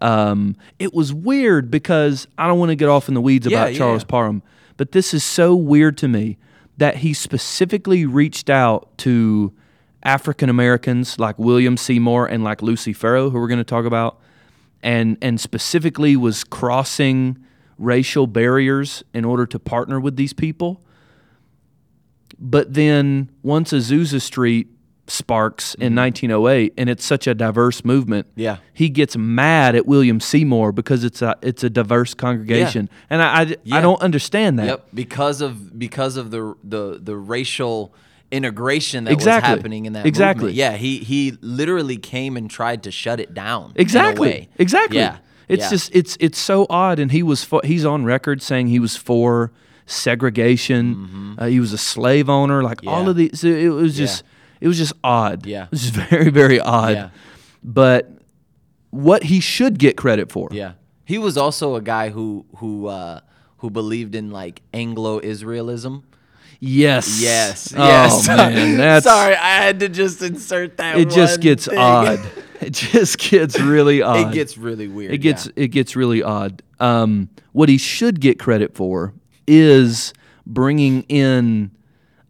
Um 0.01 0.57
it 0.81 0.93
was 0.93 1.15
weird 1.15 1.71
because 1.71 2.27
i 2.37 2.49
don't 2.49 2.59
want 2.59 2.71
to 2.71 2.75
get 2.77 2.89
off 2.89 3.07
in 3.09 3.15
the 3.15 3.21
weeds 3.21 3.47
Yeah, 3.47 3.59
about 3.59 3.73
yeah, 3.73 3.79
charles 3.79 4.03
yeah. 4.03 4.07
parham 4.09 4.43
but 4.77 4.91
this 4.91 5.15
is 5.15 5.23
so 5.23 5.55
weird 5.55 5.97
to 5.99 6.09
me 6.09 6.39
that 6.79 6.97
he 6.97 7.15
specifically 7.15 8.05
reached 8.05 8.51
out 8.51 8.89
to 8.99 9.53
African 10.03 10.49
Americans 10.49 11.21
like 11.21 11.39
William 11.39 11.77
Seymour 11.77 12.27
and 12.27 12.43
like 12.43 12.61
Lucy 12.63 12.93
Farrow, 12.93 13.31
who 13.31 13.39
we're 13.39 13.47
going 13.47 13.59
to 13.59 13.65
talk 13.65 13.85
about, 13.85 14.19
and 14.83 15.17
and 15.23 15.41
specifically 15.41 16.17
was 16.17 16.43
crossing 16.43 17.37
racial 17.79 18.27
barriers 18.27 19.03
in 19.15 19.25
order 19.25 19.47
to 19.47 19.59
partner 19.59 19.99
with 20.01 20.17
these 20.17 20.33
people. 20.33 20.81
But 22.39 22.75
then 22.75 23.31
once 23.43 23.73
Azusa 23.73 24.21
Street 24.21 24.69
sparks 25.07 25.75
in 25.75 25.95
1908, 25.95 26.75
and 26.79 26.89
it's 26.89 27.05
such 27.05 27.27
a 27.27 27.35
diverse 27.35 27.85
movement, 27.85 28.27
Mm-hmm. 28.31 28.41
Yeah. 28.41 28.57
he 28.73 28.89
gets 28.89 29.17
mad 29.17 29.75
at 29.75 29.87
William 29.87 30.21
Seymour 30.21 30.73
because 30.73 31.05
it's 31.05 31.23
a 31.23 31.37
it's 31.43 31.63
a 31.65 31.71
diverse 31.71 32.15
congregation, 32.15 32.89
and 33.11 33.23
I 33.23 33.27
I, 33.41 33.57
Yeah. 33.65 33.77
I 33.77 33.81
don't 33.81 34.01
understand 34.01 34.59
that. 34.59 34.67
yep. 34.67 34.87
Because 34.95 35.41
of 35.41 35.79
because 35.79 36.17
of 36.17 36.31
the 36.31 36.55
the 36.65 36.99
the 37.03 37.17
racial 37.17 37.95
integration 38.31 39.05
that 39.05 39.13
Exactly. 39.13 39.51
was 39.51 39.59
happening 39.59 39.87
in 39.87 39.93
that 39.93 40.07
Exactly. 40.07 40.45
movement. 40.47 40.57
Yeah, 40.57 40.77
he 40.77 40.99
he 40.99 41.37
literally 41.43 41.99
came 41.99 42.37
and 42.37 42.49
tried 42.51 42.83
to 42.85 42.91
shut 42.91 43.21
it 43.21 43.35
down. 43.35 43.73
in 43.75 43.79
a 43.79 43.83
Exactly. 43.83 44.29
way. 44.29 44.49
Exactly. 44.59 44.99
Yeah. 44.99 45.19
It's 45.53 45.65
yeah. 45.65 45.71
just 45.71 45.95
it's 45.95 46.17
it's 46.21 46.39
so 46.39 46.67
odd, 46.71 46.99
and 46.99 47.13
he 47.13 47.23
was 47.23 47.45
for, 47.45 47.61
he's 47.65 47.85
on 47.85 48.05
record 48.05 48.41
saying 48.43 48.69
he 48.69 48.79
was 48.79 48.97
for 48.97 49.53
segregation. 49.87 51.37
Uh, 51.39 51.47
he 51.47 51.61
was 51.61 51.73
a 51.73 51.79
slave 51.79 52.29
owner. 52.29 52.63
Like 52.63 52.87
all 52.87 53.01
Mm-hmm. 53.01 53.09
Of 53.11 53.17
these, 53.17 53.45
it 53.45 53.69
was 53.69 53.97
just 53.97 54.25
it 54.61 54.69
was 54.69 54.79
just 54.79 54.93
odd. 55.05 55.45
Yeah. 55.47 55.65
it 55.65 55.71
was 55.73 55.91
just 55.91 55.95
very 56.11 56.31
very 56.31 56.61
odd. 56.61 56.95
Yeah. 56.95 57.11
But 57.63 58.11
what 58.91 59.25
he 59.25 59.41
should 59.41 59.79
get 59.79 59.97
credit 59.97 60.31
for. 60.31 60.49
Yeah. 60.53 60.73
He 61.05 61.19
was 61.19 61.37
also 61.37 61.75
a 61.75 61.83
guy 61.83 62.11
who 62.11 62.47
who 62.57 62.87
uh 62.87 63.21
who 63.59 63.71
believed 63.71 64.15
in 64.15 64.31
like 64.31 64.63
Anglo-Israelism. 64.73 66.03
Yes. 66.61 67.21
Yes. 67.21 67.75
Oh 67.77 67.85
yes. 67.85 68.29
man, 68.29 68.77
that's 68.77 69.05
Sorry, 69.05 69.35
I 69.35 69.57
had 69.57 69.81
to 69.81 69.89
just 69.89 70.23
insert 70.23 70.77
that. 70.77 70.97
It 70.99 71.11
just 71.11 71.41
gets 71.41 71.67
thing. 71.67 71.79
odd. 71.79 72.21
It 72.67 72.75
just 72.75 73.19
gets 73.19 73.59
really 73.59 74.03
odd. 74.03 74.29
It 74.29 74.35
gets 74.35 74.57
really 74.57 74.87
weird. 74.89 75.13
It 75.13 75.19
gets 75.19 75.47
yeah. 75.47 75.65
it 75.65 75.69
gets 75.69 75.97
really 75.97 76.23
odd. 76.23 76.63
Um, 76.79 77.29
what 77.53 77.69
he 77.69 77.79
should 77.79 78.21
get 78.21 78.39
credit 78.39 78.75
for 78.75 79.13
is 79.47 80.13
bringing 80.47 81.03
in 81.05 81.71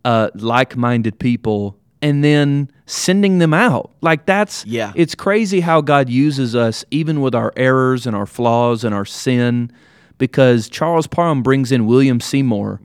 uh, 0.05 0.31
like-minded 0.35 1.19
people 1.19 1.79
and 2.01 2.25
then 2.25 2.71
sending 2.87 3.39
them 3.39 3.55
out. 3.55 3.93
Like 4.01 4.27
that's 4.27 4.65
Yeah. 4.67 4.93
It's 4.95 5.15
crazy 5.15 5.61
how 5.61 5.81
God 5.81 6.09
uses 6.09 6.57
us 6.57 6.85
even 6.91 7.21
with 7.21 7.35
our 7.35 7.53
errors 7.57 8.07
and 8.07 8.17
our 8.17 8.27
flaws 8.27 8.85
and 8.85 8.95
our 8.95 9.05
sin, 9.05 9.71
because 10.19 10.69
Charles 10.69 11.07
Parham 11.07 11.43
brings 11.43 11.73
in 11.73 11.87
William 11.87 12.21
Seymour, 12.21 12.81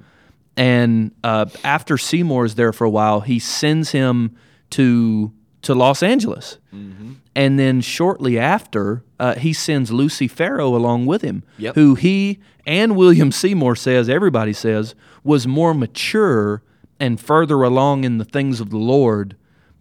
and 0.57 1.11
uh, 1.23 1.45
after 1.63 1.97
Seymour 1.97 2.45
is 2.45 2.55
there 2.55 2.73
for 2.73 2.83
a 2.83 2.89
while, 2.89 3.21
he 3.21 3.39
sends 3.39 3.91
him 3.91 4.35
to 4.71 5.31
to 5.67 5.75
Los 5.75 6.01
Angeles. 6.01 6.57
Mm-hmm. 6.73 7.13
And 7.35 7.59
then 7.59 7.81
shortly 7.81 8.39
after, 8.39 9.03
uh, 9.19 9.35
he 9.35 9.53
sends 9.53 9.91
Lucy 9.91 10.27
Farrow 10.27 10.75
along 10.75 11.05
with 11.05 11.21
him, 11.21 11.43
Yep. 11.57 11.75
who 11.75 11.95
he 11.95 12.39
and 12.65 12.95
William 12.95 13.31
Seymour 13.31 13.75
says, 13.75 14.09
everybody 14.09 14.53
says, 14.53 14.95
was 15.23 15.45
more 15.47 15.73
mature 15.73 16.63
and 16.99 17.19
further 17.19 17.61
along 17.63 18.03
in 18.05 18.17
the 18.17 18.25
things 18.25 18.59
of 18.59 18.69
the 18.71 18.77
Lord 18.77 19.35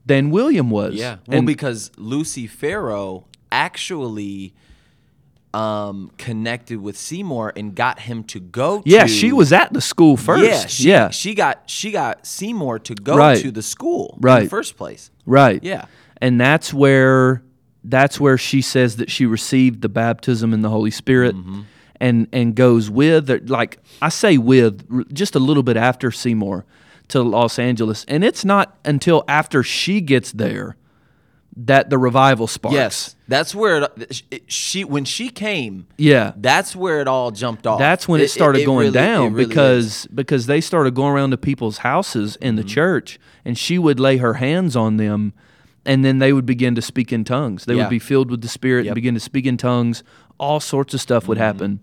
than 0.05 0.31
William 0.31 0.71
was. 0.71 0.95
Yeah. 0.95 1.17
Well, 1.27 1.39
And- 1.39 1.47
because 1.47 1.91
Lucy 1.97 2.47
Farrow 2.47 3.25
actually 3.51 4.53
um, 5.57 6.11
connected 6.19 6.79
with 6.81 6.97
Seymour 6.99 7.53
and 7.57 7.75
got 7.75 8.01
him 8.01 8.25
to 8.25 8.41
go. 8.41 8.83
yeah, 8.85 9.03
to, 9.03 9.09
she 9.09 9.33
was 9.33 9.53
at 9.53 9.73
the 9.73 9.81
school 9.81 10.17
first. 10.17 10.45
Yeah, 10.45 10.67
she, 10.67 10.89
yeah, 10.89 11.11
She 11.11 11.35
got 11.35 11.63
she 11.67 11.91
got 11.91 12.27
Seymour 12.27 12.79
to 12.81 12.95
go 12.95 13.17
Right. 13.17 13.41
to 13.41 13.51
the 13.51 13.63
school 13.63 14.19
right. 14.21 14.39
in 14.39 14.45
the 14.45 14.51
first 14.51 14.77
place. 14.77 15.11
right. 15.25 15.63
Yeah. 15.63 15.87
and 16.21 16.41
that's 16.41 16.73
where 16.75 17.43
that's 17.85 18.19
where 18.21 18.37
she 18.37 18.61
says 18.63 18.97
that 18.97 19.11
she 19.11 19.27
received 19.27 19.81
the 19.81 19.89
baptism 19.89 20.53
in 20.53 20.61
the 20.63 20.71
Holy 20.71 20.91
Spirit, 20.91 21.35
Mm-hmm. 21.37 21.61
and 22.01 22.27
and 22.33 22.55
goes 22.55 22.91
with 22.91 23.31
like 23.49 23.79
I 24.03 24.09
say 24.11 24.37
with 24.39 24.75
just 25.15 25.35
a 25.37 25.39
little 25.39 25.63
bit 25.63 25.77
after 25.77 26.11
Seymour 26.11 26.65
to 27.09 27.23
Los 27.23 27.59
Angeles, 27.59 28.05
and 28.09 28.25
it's 28.25 28.45
not 28.45 28.77
until 28.85 29.25
after 29.29 29.63
she 29.63 30.01
gets 30.01 30.33
there 30.33 30.77
that 31.59 31.89
the 31.89 31.97
revival 31.99 32.47
sparks. 32.47 32.75
Yes, 32.75 33.17
that's 33.29 33.55
where 33.55 33.85
it, 33.97 34.23
it- 34.31 34.53
she 34.53 34.85
when 34.85 35.05
she 35.05 35.29
came. 35.31 35.87
yeah. 35.97 36.33
That's 36.37 36.77
where 36.77 37.01
it 37.01 37.09
all 37.09 37.31
jumped 37.31 37.67
off. 37.67 37.79
That's 37.79 38.07
when 38.07 38.21
it, 38.21 38.29
started 38.29 38.67
going 38.67 38.87
really- 38.89 38.93
down 38.93 39.27
it 39.27 39.31
really 39.31 39.43
is. 39.45 39.49
because 39.49 40.07
because 40.15 40.47
they 40.47 40.61
started 40.61 40.95
going 40.95 41.13
around 41.15 41.31
to 41.31 41.39
people's 41.39 41.79
houses 41.79 42.37
in 42.37 42.57
the 42.57 42.63
Mm-hmm. 42.63 42.69
church, 42.69 43.19
and 43.45 43.57
she 43.57 43.79
would 43.79 43.99
lay 43.99 44.19
her 44.19 44.35
hands 44.35 44.77
on 44.77 44.99
them, 44.99 45.33
and 45.87 46.05
then 46.05 46.19
they 46.19 46.33
would 46.33 46.47
begin 46.47 46.75
to 46.75 46.83
speak 46.83 47.13
in 47.13 47.25
tongues. 47.25 47.65
They 47.65 47.75
Yeah. 47.75 47.85
would 47.85 47.91
be 47.91 47.99
filled 48.01 48.31
with 48.31 48.43
the 48.43 48.49
Spirit 48.49 48.87
and 48.87 48.95
begin 48.95 49.15
to 49.15 49.21
speak 49.21 49.47
in 49.47 49.57
tongues. 49.57 50.03
All 50.39 50.61
sorts 50.61 50.93
of 50.93 51.01
stuff 51.01 51.23
Mm-hmm. 51.23 51.29
would 51.31 51.39
happen. 51.39 51.81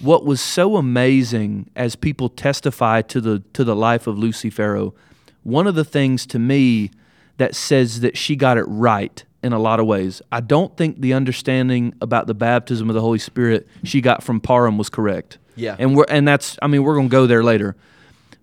What 0.00 0.24
was 0.24 0.40
so 0.40 0.76
amazing 0.76 1.68
as 1.76 1.94
people 1.94 2.30
testify 2.30 3.02
to 3.02 3.20
the 3.20 3.42
to 3.52 3.64
the 3.64 3.76
life 3.76 4.06
of 4.06 4.18
Lucy 4.18 4.48
Farrow, 4.48 4.94
one 5.42 5.66
of 5.66 5.74
the 5.74 5.84
things 5.84 6.24
to 6.28 6.38
me 6.38 6.90
that 7.40 7.54
says 7.54 8.00
that 8.00 8.18
she 8.18 8.36
got 8.36 8.58
it 8.58 8.64
right 8.64 9.24
in 9.42 9.54
a 9.54 9.58
lot 9.58 9.80
of 9.80 9.86
ways. 9.86 10.20
I 10.30 10.40
don't 10.40 10.76
think 10.76 11.00
the 11.00 11.14
understanding 11.14 11.94
about 12.02 12.26
the 12.26 12.34
baptism 12.34 12.90
of 12.90 12.94
the 12.94 13.00
Holy 13.00 13.18
Spirit 13.18 13.66
she 13.82 14.02
got 14.02 14.22
from 14.22 14.40
Parham 14.40 14.76
was 14.76 14.90
correct. 14.90 15.38
Yeah. 15.56 15.74
And 15.78 15.96
we're 15.96 16.04
and 16.10 16.28
that's 16.28 16.58
I 16.60 16.66
mean 16.66 16.82
we're 16.82 16.96
going 16.96 17.08
to 17.08 17.12
go 17.12 17.26
there 17.26 17.42
later. 17.42 17.76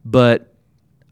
But 0.03 0.51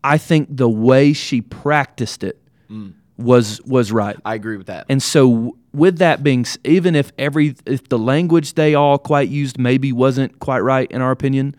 I 0.04 0.18
think 0.18 0.48
the 0.50 0.68
way 0.68 1.14
she 1.14 1.42
practiced 1.42 2.24
it 2.24 2.42
mm. 2.72 2.94
was 3.18 3.62
was 3.62 3.92
right. 3.92 4.18
I 4.26 4.34
agree 4.34 4.58
with 4.58 4.68
that. 4.68 4.88
And 4.90 5.02
so, 5.02 5.56
with 5.74 6.00
that 6.00 6.24
being, 6.24 6.48
even 6.64 6.96
if 6.96 7.12
every 7.20 7.56
if 7.68 7.88
the 7.90 8.00
language 8.00 8.56
they 8.56 8.74
all 8.74 8.98
quite 8.98 9.30
used 9.30 9.60
maybe 9.60 9.92
wasn't 9.92 10.40
quite 10.40 10.62
right 10.62 10.90
in 10.92 11.02
our 11.02 11.12
opinion, 11.12 11.56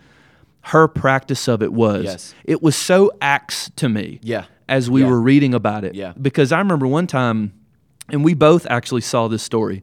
her 0.62 0.88
practice 0.88 1.46
of 1.46 1.62
it 1.62 1.72
was. 1.72 2.04
Yes. 2.04 2.34
It 2.44 2.62
was 2.64 2.74
so 2.74 3.12
acts 3.20 3.70
to 3.76 3.88
me. 3.88 4.18
Yeah. 4.24 4.46
As 4.68 4.90
we 4.90 5.02
Yeah. 5.02 5.08
were 5.10 5.20
reading 5.20 5.54
about 5.54 5.84
it. 5.84 5.94
Yeah. 5.94 6.12
Because 6.20 6.50
I 6.52 6.58
remember 6.58 6.86
one 6.86 7.06
time, 7.06 7.52
and 8.10 8.24
we 8.24 8.34
both 8.34 8.66
actually 8.68 9.00
saw 9.02 9.28
this 9.28 9.42
story. 9.42 9.82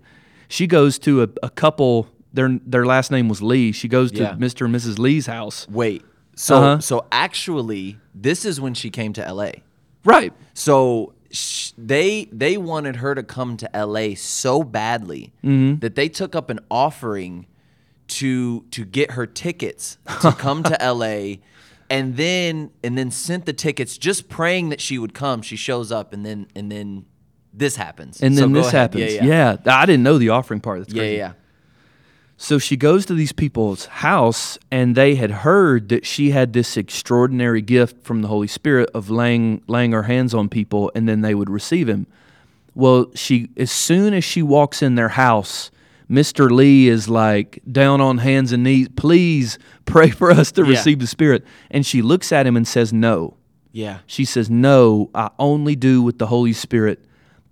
She 0.50 0.68
goes 0.68 1.00
to 1.00 1.24
a, 1.24 1.30
a 1.42 1.50
couple. 1.50 2.08
Their 2.34 2.60
their 2.66 2.86
last 2.86 3.12
name 3.12 3.30
was 3.30 3.42
Lee. 3.42 3.72
She 3.72 3.88
goes 3.88 4.12
to 4.14 4.22
Yeah. 4.24 4.34
Mr. 4.34 4.66
and 4.66 4.76
Mrs. 4.76 5.00
Lee's 5.00 5.28
house. 5.28 5.68
Wait. 5.70 6.04
So 6.36 6.56
Uh-huh. 6.58 6.80
so 6.82 7.06
actually, 7.12 7.98
this 8.14 8.44
is 8.46 8.60
when 8.60 8.74
she 8.74 8.90
came 8.90 9.14
to 9.14 9.26
L.A. 9.26 9.64
Right. 10.04 10.34
So 10.54 11.14
sh- 11.32 11.72
they 11.78 12.26
they 12.32 12.58
wanted 12.58 12.98
her 12.98 13.14
to 13.16 13.24
come 13.24 13.56
to 13.58 13.74
L.A. 13.76 14.16
so 14.16 14.64
badly 14.64 15.32
Mm-hmm. 15.44 15.80
that 15.80 15.96
they 15.96 16.10
took 16.10 16.36
up 16.36 16.50
an 16.50 16.60
offering 16.70 17.46
to 18.08 18.66
to 18.72 18.84
get 18.84 19.12
her 19.12 19.26
tickets 19.26 19.98
to 20.22 20.32
come 20.34 20.64
to 20.64 20.82
L.A. 20.94 21.40
and 21.94 22.18
then 22.18 22.72
and 22.84 22.98
then 22.98 23.12
sent 23.12 23.46
the 23.46 23.54
tickets 23.54 23.98
just 23.98 24.28
praying 24.28 24.70
that 24.70 24.82
she 24.82 24.98
would 24.98 25.14
come. 25.14 25.44
She 25.44 25.56
shows 25.56 25.92
up 25.92 26.12
and 26.12 26.26
then 26.26 26.48
and 26.56 26.72
then 26.72 27.06
this 27.54 27.76
happens. 27.76 28.20
And 28.22 28.36
then 28.36 28.52
go 28.52 28.64
this 28.64 28.72
happens. 28.72 29.14
Yeah, 29.14 29.24
yeah, 29.24 29.58
I 29.68 29.86
didn't 29.86 30.02
know 30.02 30.18
the 30.18 30.30
offering 30.30 30.60
part. 30.60 30.80
That's 30.80 30.94
yeah, 30.94 31.04
yeah. 31.04 31.34
So 32.36 32.58
she 32.58 32.76
goes 32.76 33.06
to 33.06 33.14
these 33.14 33.32
people's 33.32 33.86
house, 33.86 34.58
and 34.72 34.96
they 34.96 35.16
had 35.16 35.30
heard 35.30 35.90
that 35.90 36.04
she 36.04 36.32
had 36.32 36.52
this 36.52 36.76
extraordinary 36.76 37.62
gift 37.62 38.04
from 38.04 38.24
the 38.24 38.28
Holy 38.28 38.48
Spirit 38.48 38.90
of 38.96 39.12
laying 39.12 39.62
laying 39.68 39.92
her 39.92 40.04
hands 40.04 40.34
on 40.34 40.50
people, 40.50 40.92
and 40.96 41.08
then 41.08 41.22
they 41.22 41.36
would 41.36 41.50
receive 41.50 41.88
him. 41.88 42.08
Well, 42.74 43.12
she 43.14 43.50
as 43.56 43.72
soon 43.72 44.16
as 44.16 44.24
she 44.24 44.42
walks 44.42 44.82
in 44.82 44.96
their 44.96 45.10
house, 45.10 45.70
Mr. 46.10 46.50
Lee 46.50 46.88
is 46.88 47.08
like 47.10 47.62
down 47.72 48.02
on 48.02 48.20
hands 48.20 48.52
and 48.52 48.64
knees, 48.64 48.88
please 48.96 49.58
pray 49.86 50.10
for 50.10 50.32
us 50.32 50.52
to 50.54 50.64
Yeah. 50.64 50.70
receive 50.70 51.00
the 51.00 51.08
Spirit. 51.08 51.44
And 51.72 51.86
she 51.86 52.02
looks 52.02 52.32
at 52.32 52.46
him 52.48 52.56
and 52.58 52.68
says, 52.68 52.92
No. 52.94 53.38
Yeah. 53.72 54.00
She 54.06 54.26
says, 54.26 54.50
No, 54.50 55.10
I 55.16 55.30
only 55.40 55.76
do 55.76 56.02
what 56.02 56.20
the 56.20 56.28
Holy 56.28 56.54
Spirit 56.54 57.04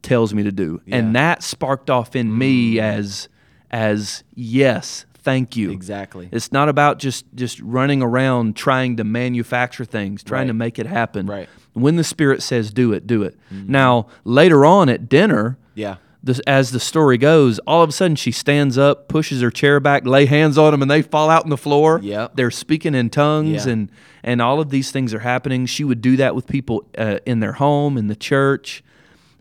tells 0.02 0.34
me 0.34 0.44
to 0.44 0.52
do. 0.52 0.82
Yeah. 0.86 0.98
And 0.98 1.16
that 1.16 1.44
sparked 1.44 1.90
off 1.90 2.16
in 2.16 2.38
me 2.38 2.76
mm. 2.76 2.82
as 2.82 3.28
as 3.70 4.24
yes, 4.36 5.06
thank 5.20 5.56
you. 5.56 5.72
Exactly. 5.72 6.28
It's 6.32 6.52
not 6.52 6.68
about 6.70 7.00
just 7.00 7.26
just 7.36 7.60
running 7.62 8.02
around 8.02 8.56
trying 8.56 8.98
to 8.98 9.04
manufacture 9.04 9.86
things, 9.86 10.24
trying 10.24 10.48
to 10.48 10.54
make 10.54 10.78
it 10.78 10.86
happen. 10.86 11.26
Right. 11.26 11.48
When 11.74 11.96
the 11.96 12.04
Spirit 12.04 12.42
says 12.44 12.72
do 12.72 12.92
it, 12.92 13.08
do 13.08 13.24
it. 13.24 13.38
Mm-hmm. 13.54 13.72
Now, 13.72 14.08
later 14.26 14.66
on 14.66 14.90
at 14.90 15.08
dinner, 15.08 15.58
Yeah. 15.74 15.96
The, 16.24 16.40
as 16.48 16.72
the 16.72 16.80
story 16.80 17.18
goes, 17.18 17.58
all 17.60 17.82
of 17.82 17.90
a 17.90 17.92
sudden 17.92 18.16
she 18.16 18.32
stands 18.32 18.78
up, 18.78 19.08
pushes 19.08 19.42
her 19.42 19.50
chair 19.50 19.80
back, 19.80 20.06
lay 20.06 20.26
hands 20.28 20.58
on 20.58 20.72
them, 20.72 20.82
and 20.84 20.92
they 20.92 21.02
fall 21.02 21.30
out 21.30 21.44
on 21.44 21.50
the 21.50 21.58
floor. 21.58 22.00
Yep. 22.04 22.36
They're 22.36 22.52
speaking 22.52 22.94
in 22.96 23.10
tongues, 23.10 23.66
Yeah. 23.66 23.72
and 23.74 23.92
and 24.24 24.40
all 24.42 24.60
of 24.60 24.70
these 24.70 24.92
things 24.92 25.14
are 25.16 25.20
happening. 25.20 25.66
She 25.66 25.84
would 25.84 26.00
do 26.02 26.16
that 26.18 26.36
with 26.36 26.46
people 26.48 26.88
uh, 26.98 27.18
in 27.26 27.40
their 27.40 27.54
home, 27.54 27.98
in 27.98 28.06
the 28.08 28.16
church. 28.16 28.84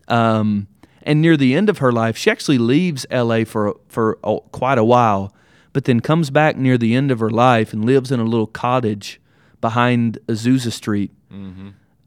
Um, 0.07 0.67
and 1.03 1.21
near 1.21 1.37
the 1.37 1.55
end 1.55 1.69
of 1.69 1.77
her 1.79 1.91
life, 1.91 2.17
she 2.17 2.29
actually 2.31 2.57
leaves 2.57 3.05
L.A. 3.11 3.43
for 3.45 3.75
for 3.87 4.17
uh, 4.23 4.37
quite 4.51 4.77
a 4.77 4.83
while, 4.83 5.33
but 5.73 5.85
then 5.85 5.99
comes 5.99 6.29
back 6.31 6.57
near 6.57 6.77
the 6.77 6.95
end 6.95 7.11
of 7.11 7.19
her 7.19 7.29
life 7.29 7.73
and 7.73 7.85
lives 7.85 8.11
in 8.11 8.19
a 8.19 8.23
little 8.23 8.47
cottage 8.47 9.19
behind 9.61 10.17
Azusa 10.27 10.71
Street, 10.71 11.11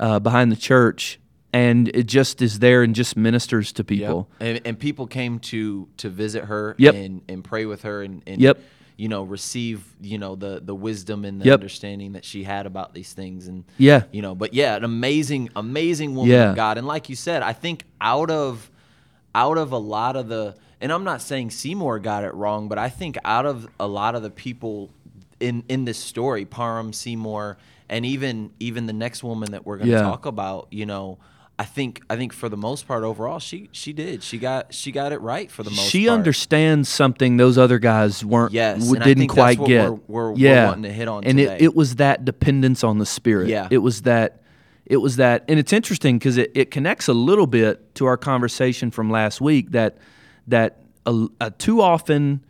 uh, 0.00 0.18
behind 0.18 0.50
the 0.52 0.56
church, 0.56 1.18
and 1.54 1.88
it 1.94 2.04
just 2.06 2.42
is 2.42 2.58
there 2.58 2.82
and 2.82 2.94
just 2.94 3.16
ministers 3.16 3.72
to 3.72 3.82
Yep. 3.82 3.86
people. 3.88 4.28
And, 4.40 4.60
and 4.66 4.78
people 4.78 5.06
came 5.06 5.38
to 5.38 5.88
to 5.98 6.10
visit 6.10 6.44
her 6.44 6.74
Yep. 6.78 6.94
and, 6.94 7.22
and 7.28 7.42
pray 7.44 7.64
with 7.64 7.82
her 7.82 8.02
and, 8.02 8.22
and 8.26 8.40
Yep. 8.40 8.58
you 8.96 9.08
know 9.08 9.22
receive 9.22 9.84
you 10.00 10.18
know 10.18 10.34
the 10.36 10.60
the 10.62 10.74
wisdom 10.74 11.24
and 11.24 11.40
the 11.40 11.46
Yep. 11.46 11.54
understanding 11.60 12.12
that 12.12 12.24
she 12.24 12.42
had 12.44 12.66
about 12.66 12.92
these 12.92 13.12
things 13.12 13.48
and 13.48 13.64
Yeah. 13.78 14.02
you 14.12 14.20
know 14.20 14.34
but 14.34 14.52
yeah 14.52 14.76
an 14.76 14.84
amazing 14.84 15.48
amazing 15.56 16.14
woman 16.14 16.30
Yeah. 16.32 16.50
of 16.50 16.56
God 16.56 16.76
and 16.78 16.86
like 16.86 17.08
you 17.08 17.16
said 17.16 17.42
I 17.42 17.52
think 17.54 17.84
out 18.00 18.30
of 18.30 18.70
out 19.34 19.58
of 19.58 19.72
a 19.72 19.78
lot 19.78 20.16
of 20.16 20.28
the 20.28 20.54
and 20.80 20.92
I'm 20.92 21.04
not 21.04 21.22
saying 21.22 21.50
Seymour 21.50 21.98
got 22.00 22.24
it 22.24 22.34
wrong 22.34 22.68
but 22.68 22.78
I 22.78 22.88
think 22.88 23.16
out 23.24 23.46
of 23.46 23.66
a 23.80 23.86
lot 23.86 24.14
of 24.14 24.22
the 24.22 24.30
people 24.30 24.90
in 25.40 25.64
in 25.68 25.84
this 25.84 25.98
story 25.98 26.44
Parham 26.44 26.92
Seymour 26.92 27.58
and 27.88 28.04
even 28.06 28.50
even 28.60 28.86
the 28.86 28.92
next 28.92 29.22
woman 29.24 29.50
that 29.52 29.66
we're 29.66 29.76
going 29.78 29.90
to 29.90 29.96
Yeah. 29.96 30.02
talk 30.02 30.26
about 30.26 30.68
you 30.70 30.86
know 30.86 31.18
I 31.58 31.64
think 31.64 32.02
I 32.10 32.16
think 32.16 32.32
for 32.32 32.48
the 32.48 32.56
most 32.56 32.88
part 32.88 33.04
overall 33.04 33.38
she 33.38 33.68
she 33.70 33.92
did 33.92 34.22
she 34.24 34.38
got 34.38 34.74
she 34.74 34.90
got 34.90 35.12
it 35.12 35.20
right 35.20 35.48
for 35.50 35.62
the 35.62 35.70
most 35.70 35.88
she 35.88 36.06
part. 36.06 36.18
understands 36.18 36.88
something 36.88 37.36
those 37.36 37.56
other 37.58 37.78
guys 37.78 38.24
weren't 38.24 38.52
Yes, 38.52 38.80
w- 38.84 39.02
didn't 39.02 39.18
think 39.20 39.30
that's 39.34 39.56
quite 39.56 39.58
what 39.60 39.68
get. 39.68 39.88
we're- 39.88 40.00
we're- 40.08 40.30
we're 40.32 40.36
yeah, 40.36 40.66
wanting 40.66 40.82
to 40.82 40.92
hit 40.92 41.06
on 41.06 41.22
and 41.24 41.38
today. 41.38 41.54
it 41.56 41.62
it 41.62 41.76
was 41.76 41.96
that 41.96 42.24
dependence 42.24 42.82
on 42.82 42.98
the 42.98 43.06
spirit. 43.06 43.48
Yeah. 43.48 43.68
it 43.70 43.78
was 43.78 44.02
that. 44.02 44.40
It 44.86 44.98
was 44.98 45.16
that, 45.16 45.44
and 45.48 45.58
it's 45.58 45.72
interesting 45.72 46.18
because 46.18 46.36
it, 46.36 46.50
it 46.54 46.70
connects 46.70 47.08
a 47.08 47.14
little 47.14 47.46
bit 47.46 47.94
to 47.94 48.04
our 48.04 48.18
conversation 48.18 48.90
from 48.90 49.08
last 49.10 49.40
week 49.40 49.70
that 49.70 49.96
that 50.48 50.82
uh, 51.06 51.26
uh, 51.40 51.48
too 51.56 51.80
often 51.80 52.44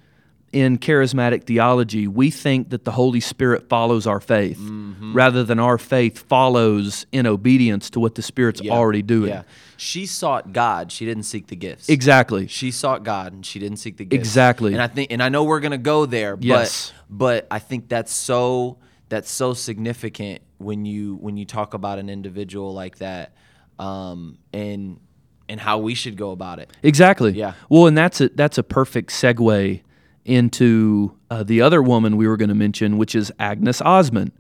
in 0.55 0.79
charismatic 0.79 1.45
theology 1.45 2.07
we 2.07 2.31
think 2.31 2.71
that 2.71 2.85
the 2.85 2.93
Holy 2.93 3.21
Spirit 3.21 3.69
follows 3.69 4.07
our 4.07 4.21
faith 4.21 4.59
Mm-hmm. 4.59 5.13
rather 5.13 5.43
than 5.45 5.59
our 5.59 5.77
faith 5.79 6.19
follows 6.29 7.05
in 7.13 7.27
obedience 7.27 7.91
to 7.91 8.01
what 8.01 8.15
the 8.15 8.23
Spirit's 8.23 8.61
Yeah, 8.63 8.73
already 8.73 9.03
doing. 9.03 9.31
Yeah, 9.31 9.43
she 9.77 10.07
sought 10.07 10.53
God. 10.53 10.93
She 10.93 11.05
didn't 11.05 11.25
seek 11.25 11.49
the 11.49 11.57
gifts. 11.57 11.89
Exactly. 11.89 12.47
She 12.47 12.71
sought 12.71 13.03
God 13.03 13.33
and 13.33 13.45
she 13.45 13.59
didn't 13.59 13.79
seek 13.79 13.97
the 13.97 14.05
gifts. 14.05 14.21
Exactly. 14.21 14.73
And 14.73 14.81
I 14.81 14.87
think 14.87 15.11
and 15.13 15.23
I 15.23 15.29
know 15.29 15.43
we're 15.45 15.61
gonna 15.61 15.77
go 15.79 16.07
there, 16.07 16.39
Yes. 16.41 16.93
but 17.11 17.19
but 17.45 17.47
I 17.51 17.59
think 17.59 17.89
that's 17.89 18.13
so 18.13 18.79
that's 19.09 19.31
so 19.31 19.53
significant 19.55 20.43
when 20.59 20.85
you 20.87 21.17
when 21.17 21.37
you 21.37 21.45
talk 21.45 21.75
about 21.75 21.99
an 21.99 22.09
individual 22.09 22.73
like 22.73 22.99
that, 22.99 23.35
um, 23.79 24.39
and 24.53 25.01
and 25.49 25.61
how 25.61 25.79
we 25.79 25.95
should 25.95 26.17
go 26.17 26.31
about 26.31 26.59
it. 26.59 26.71
Exactly. 26.83 27.33
Yeah. 27.33 27.53
Well, 27.69 27.87
and 27.87 27.99
that's 27.99 28.21
a 28.21 28.29
that's 28.31 28.57
a 28.59 28.63
perfect 28.63 29.11
segue 29.11 29.83
into 30.25 31.13
uh, 31.31 31.43
the 31.43 31.61
other 31.61 31.83
woman 31.83 32.17
we 32.17 32.27
were 32.27 32.37
going 32.37 32.49
to 32.49 32.55
mention, 32.55 32.97
which 32.99 33.15
is 33.15 33.31
Agnes 33.39 33.81
Ozman, 33.83 34.31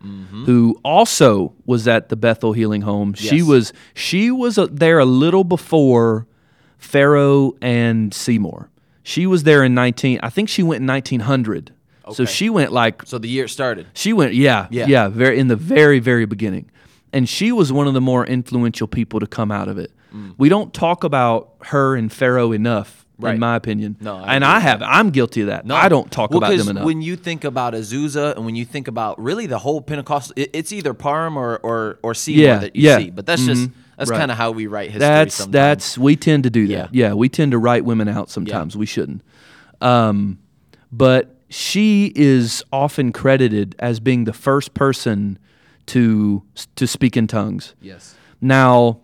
who 0.47 0.79
also 0.85 1.53
was 1.67 1.87
at 1.87 2.09
the 2.09 2.17
Bethel 2.17 2.53
Healing 2.53 2.83
Home. 2.83 3.15
She 3.15 3.39
Mm-hmm. 3.39 3.49
Was 3.49 3.73
she 3.95 4.31
was 4.31 4.59
uh 4.59 4.67
there 4.71 4.99
a 4.99 5.05
little 5.05 5.45
before 5.45 6.27
Farrow 6.79 7.55
and 7.61 8.13
Seymour. 8.15 8.71
She 9.03 9.27
was 9.27 9.43
there 9.45 9.63
in 9.65 9.75
19 9.75 10.21
I 10.23 10.31
think 10.31 10.49
she 10.49 10.63
went 10.63 10.81
in 10.83 10.87
1900. 10.87 11.73
So 12.13 12.25
she 12.27 12.51
went 12.51 12.71
like 12.73 13.03
So 13.07 13.19
the 13.19 13.29
year 13.29 13.49
started. 13.49 13.87
she 13.95 14.13
went 14.13 14.35
yeah, 14.35 14.69
Yeah. 14.71 14.87
yeah, 14.87 15.09
very 15.09 15.39
in 15.39 15.49
the 15.49 15.57
very 15.57 15.99
very 16.01 16.27
beginning. 16.27 16.71
And 17.13 17.29
she 17.29 17.53
was 17.53 17.73
one 17.73 17.87
of 17.87 17.95
the 17.95 18.01
more 18.01 18.27
influential 18.27 18.87
people 18.89 19.21
to 19.21 19.27
come 19.27 19.51
out 19.53 19.69
of 19.69 19.79
it. 19.79 19.91
We 20.39 20.49
don't 20.49 20.73
talk 20.73 21.03
about 21.03 21.55
her 21.65 21.97
and 21.97 22.13
Farrow 22.13 22.53
enough 22.53 23.04
Right. 23.19 23.35
in 23.35 23.41
my 23.41 23.55
opinion. 23.55 23.97
No, 24.01 24.17
I 24.17 24.35
and 24.35 24.43
agree 24.45 24.55
I 24.57 24.59
have 24.61 24.83
I'm 24.83 25.11
guilty 25.11 25.43
of 25.43 25.47
that. 25.47 25.65
No, 25.65 25.77
I 25.77 25.89
don't 25.89 26.11
talk 26.11 26.31
Well, 26.31 26.39
about 26.39 26.57
them 26.59 26.69
enough. 26.69 26.85
When 26.85 27.01
you 27.01 27.15
think 27.17 27.45
about 27.45 27.73
Azusa 27.75 28.35
and 28.35 28.45
when 28.45 28.57
you 28.57 28.65
think 28.65 28.89
about 28.89 29.21
really 29.23 29.47
the 29.47 29.59
whole 29.59 29.81
Pentecostal, 29.81 30.35
it, 30.37 30.51
it's 30.53 30.73
either 30.73 30.95
Parham 30.95 31.37
or 31.37 31.59
or 31.59 31.99
or 32.03 32.15
Seymour 32.15 32.45
Yeah, 32.45 32.59
that 32.59 32.75
you 32.75 32.83
yeah. 32.89 32.99
see. 32.99 33.11
But 33.11 33.27
that's 33.27 33.45
just 33.47 33.69
Mhm. 33.69 33.73
that's 33.97 34.11
Right. 34.11 34.19
kind 34.19 34.31
of 34.33 34.37
how 34.37 34.51
we 34.51 34.67
write 34.67 34.87
history. 34.91 34.99
That's 35.01 35.35
sometimes. 35.37 35.53
that's 35.53 35.99
we 35.99 36.17
tend 36.17 36.43
to 36.45 36.51
do 36.51 36.67
that. 36.67 36.73
Yeah. 36.93 37.09
Yeah, 37.09 37.13
we 37.15 37.29
tend 37.29 37.53
to 37.53 37.59
write 37.59 37.85
women 37.85 38.09
out 38.09 38.31
sometimes. 38.31 38.77
We 38.77 38.87
shouldn't. 38.87 39.23
Um, 39.81 40.39
but 40.91 41.37
she 41.49 42.13
is 42.17 42.65
often 42.73 43.13
credited 43.13 43.77
as 43.79 44.01
being 44.01 44.25
the 44.25 44.33
first 44.33 44.75
person 44.75 45.39
to 45.87 46.43
to 46.77 46.87
speak 46.89 47.17
in 47.17 47.27
tongues. 47.29 47.75
yes. 47.81 48.15
Now, 48.41 48.99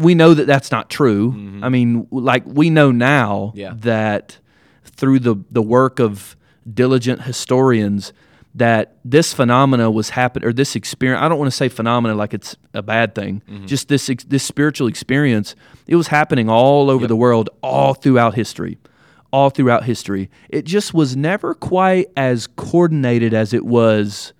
we 0.00 0.14
know 0.14 0.34
that 0.34 0.46
that's 0.46 0.70
not 0.70 0.88
true. 0.90 1.60
I 1.62 1.68
mean, 1.68 2.06
like 2.10 2.42
we 2.46 2.70
know 2.70 2.90
now 2.90 3.52
Mm-hmm. 3.54 3.58
Yeah. 3.58 3.72
that 3.76 4.38
through 4.84 5.20
the 5.20 5.36
the 5.50 5.62
work 5.62 5.98
of 6.00 6.36
diligent 6.72 7.22
historians 7.22 8.12
that 8.54 8.96
this 9.04 9.32
phenomena 9.32 9.90
was 9.90 10.10
happening 10.10 10.48
or 10.48 10.52
this 10.52 10.74
experience 10.74 11.22
I 11.22 11.28
don't 11.28 11.38
want 11.38 11.50
to 11.52 11.56
say 11.56 11.68
phenomena 11.68 12.14
like 12.14 12.34
it's 12.34 12.56
a 12.74 12.82
bad 12.82 13.14
thing. 13.14 13.42
Mm-hmm. 13.48 13.66
Just 13.66 13.88
this 13.88 14.10
ex- 14.10 14.24
this 14.24 14.42
spiritual 14.42 14.88
experience, 14.88 15.54
it 15.86 15.96
was 15.96 16.08
happening 16.08 16.48
all 16.48 16.90
over 16.90 17.06
the 17.06 17.16
world 17.16 17.48
all 17.62 17.94
throughout 17.94 18.34
history. 18.34 18.78
All 19.32 19.50
throughout 19.50 19.84
history. 19.84 20.28
It 20.48 20.64
just 20.64 20.92
was 20.92 21.16
never 21.16 21.54
quite 21.54 22.08
as 22.16 22.48
coordinated 22.48 23.32
as 23.32 23.54
it 23.54 23.64
was 23.64 24.32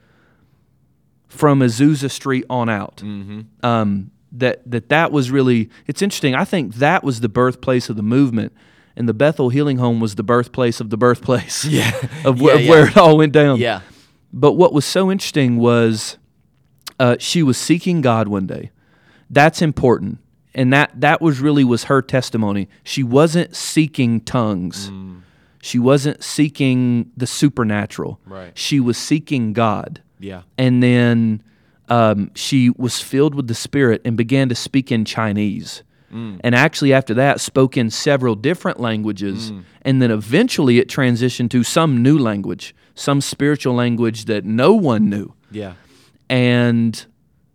from 1.28 1.60
Azusa 1.60 2.10
Street 2.10 2.44
on 2.50 2.68
out. 2.68 2.96
Mm-hmm. 2.96 3.64
Um, 3.64 4.10
that 4.32 4.62
that 4.70 4.88
that 4.88 5.12
was 5.12 5.30
really 5.30 5.68
it's 5.86 6.02
interesting. 6.02 6.34
I 6.34 6.44
think 6.44 6.76
that 6.76 7.02
was 7.04 7.20
the 7.20 7.28
birthplace 7.28 7.88
of 7.88 7.96
the 7.96 8.02
movement, 8.02 8.52
and 8.96 9.08
the 9.08 9.14
Bethel 9.14 9.48
Healing 9.50 9.78
Home 9.78 10.00
was 10.00 10.14
the 10.14 10.22
birthplace 10.22 10.80
of 10.80 10.90
the 10.90 10.96
birthplace. 10.96 11.64
Yeah. 11.64 11.90
of, 12.24 12.38
wh- 12.38 12.42
Yeah, 12.44 12.52
of 12.54 12.60
yeah. 12.62 12.70
where 12.70 12.86
it 12.88 12.96
all 12.96 13.16
went 13.16 13.32
down. 13.32 13.58
Yeah. 13.58 13.80
But 14.32 14.52
what 14.52 14.72
was 14.72 14.84
so 14.84 15.10
interesting 15.10 15.56
was 15.58 16.16
uh, 16.98 17.16
she 17.18 17.42
was 17.42 17.56
seeking 17.58 18.00
God 18.00 18.28
one 18.28 18.46
day. 18.46 18.70
That's 19.28 19.60
important, 19.62 20.18
and 20.54 20.72
that 20.72 20.92
that 21.00 21.20
was 21.20 21.40
really 21.40 21.64
was 21.64 21.84
her 21.84 22.02
testimony. 22.02 22.68
She 22.84 23.02
wasn't 23.02 23.54
seeking 23.56 24.20
tongues. 24.20 24.90
She 25.62 25.78
wasn't 25.78 26.24
seeking 26.24 27.10
the 27.16 27.26
supernatural. 27.26 28.18
Right. 28.24 28.56
She 28.56 28.80
was 28.80 28.96
seeking 28.96 29.52
God 29.52 30.00
Yeah. 30.18 30.42
and 30.56 30.82
then 30.82 31.42
um, 31.90 32.30
she 32.34 32.70
was 32.70 33.00
filled 33.00 33.34
with 33.34 33.48
the 33.48 33.54
Spirit 33.54 34.00
and 34.04 34.16
began 34.16 34.48
to 34.48 34.54
speak 34.54 34.90
in 34.92 35.04
Chinese. 35.04 35.82
And 36.12 36.56
actually, 36.56 36.92
after 36.92 37.14
that, 37.14 37.40
spoke 37.40 37.76
in 37.76 37.88
several 37.88 38.34
different 38.34 38.80
languages. 38.80 39.52
And 39.82 40.02
then 40.02 40.10
eventually, 40.10 40.78
it 40.80 40.88
transitioned 40.88 41.50
to 41.50 41.62
some 41.62 42.02
new 42.02 42.18
language, 42.18 42.74
some 42.96 43.20
spiritual 43.20 43.74
language 43.74 44.24
that 44.24 44.44
no 44.44 44.74
one 44.74 45.08
knew. 45.08 45.34
Yeah. 45.52 45.74
And 46.28 47.06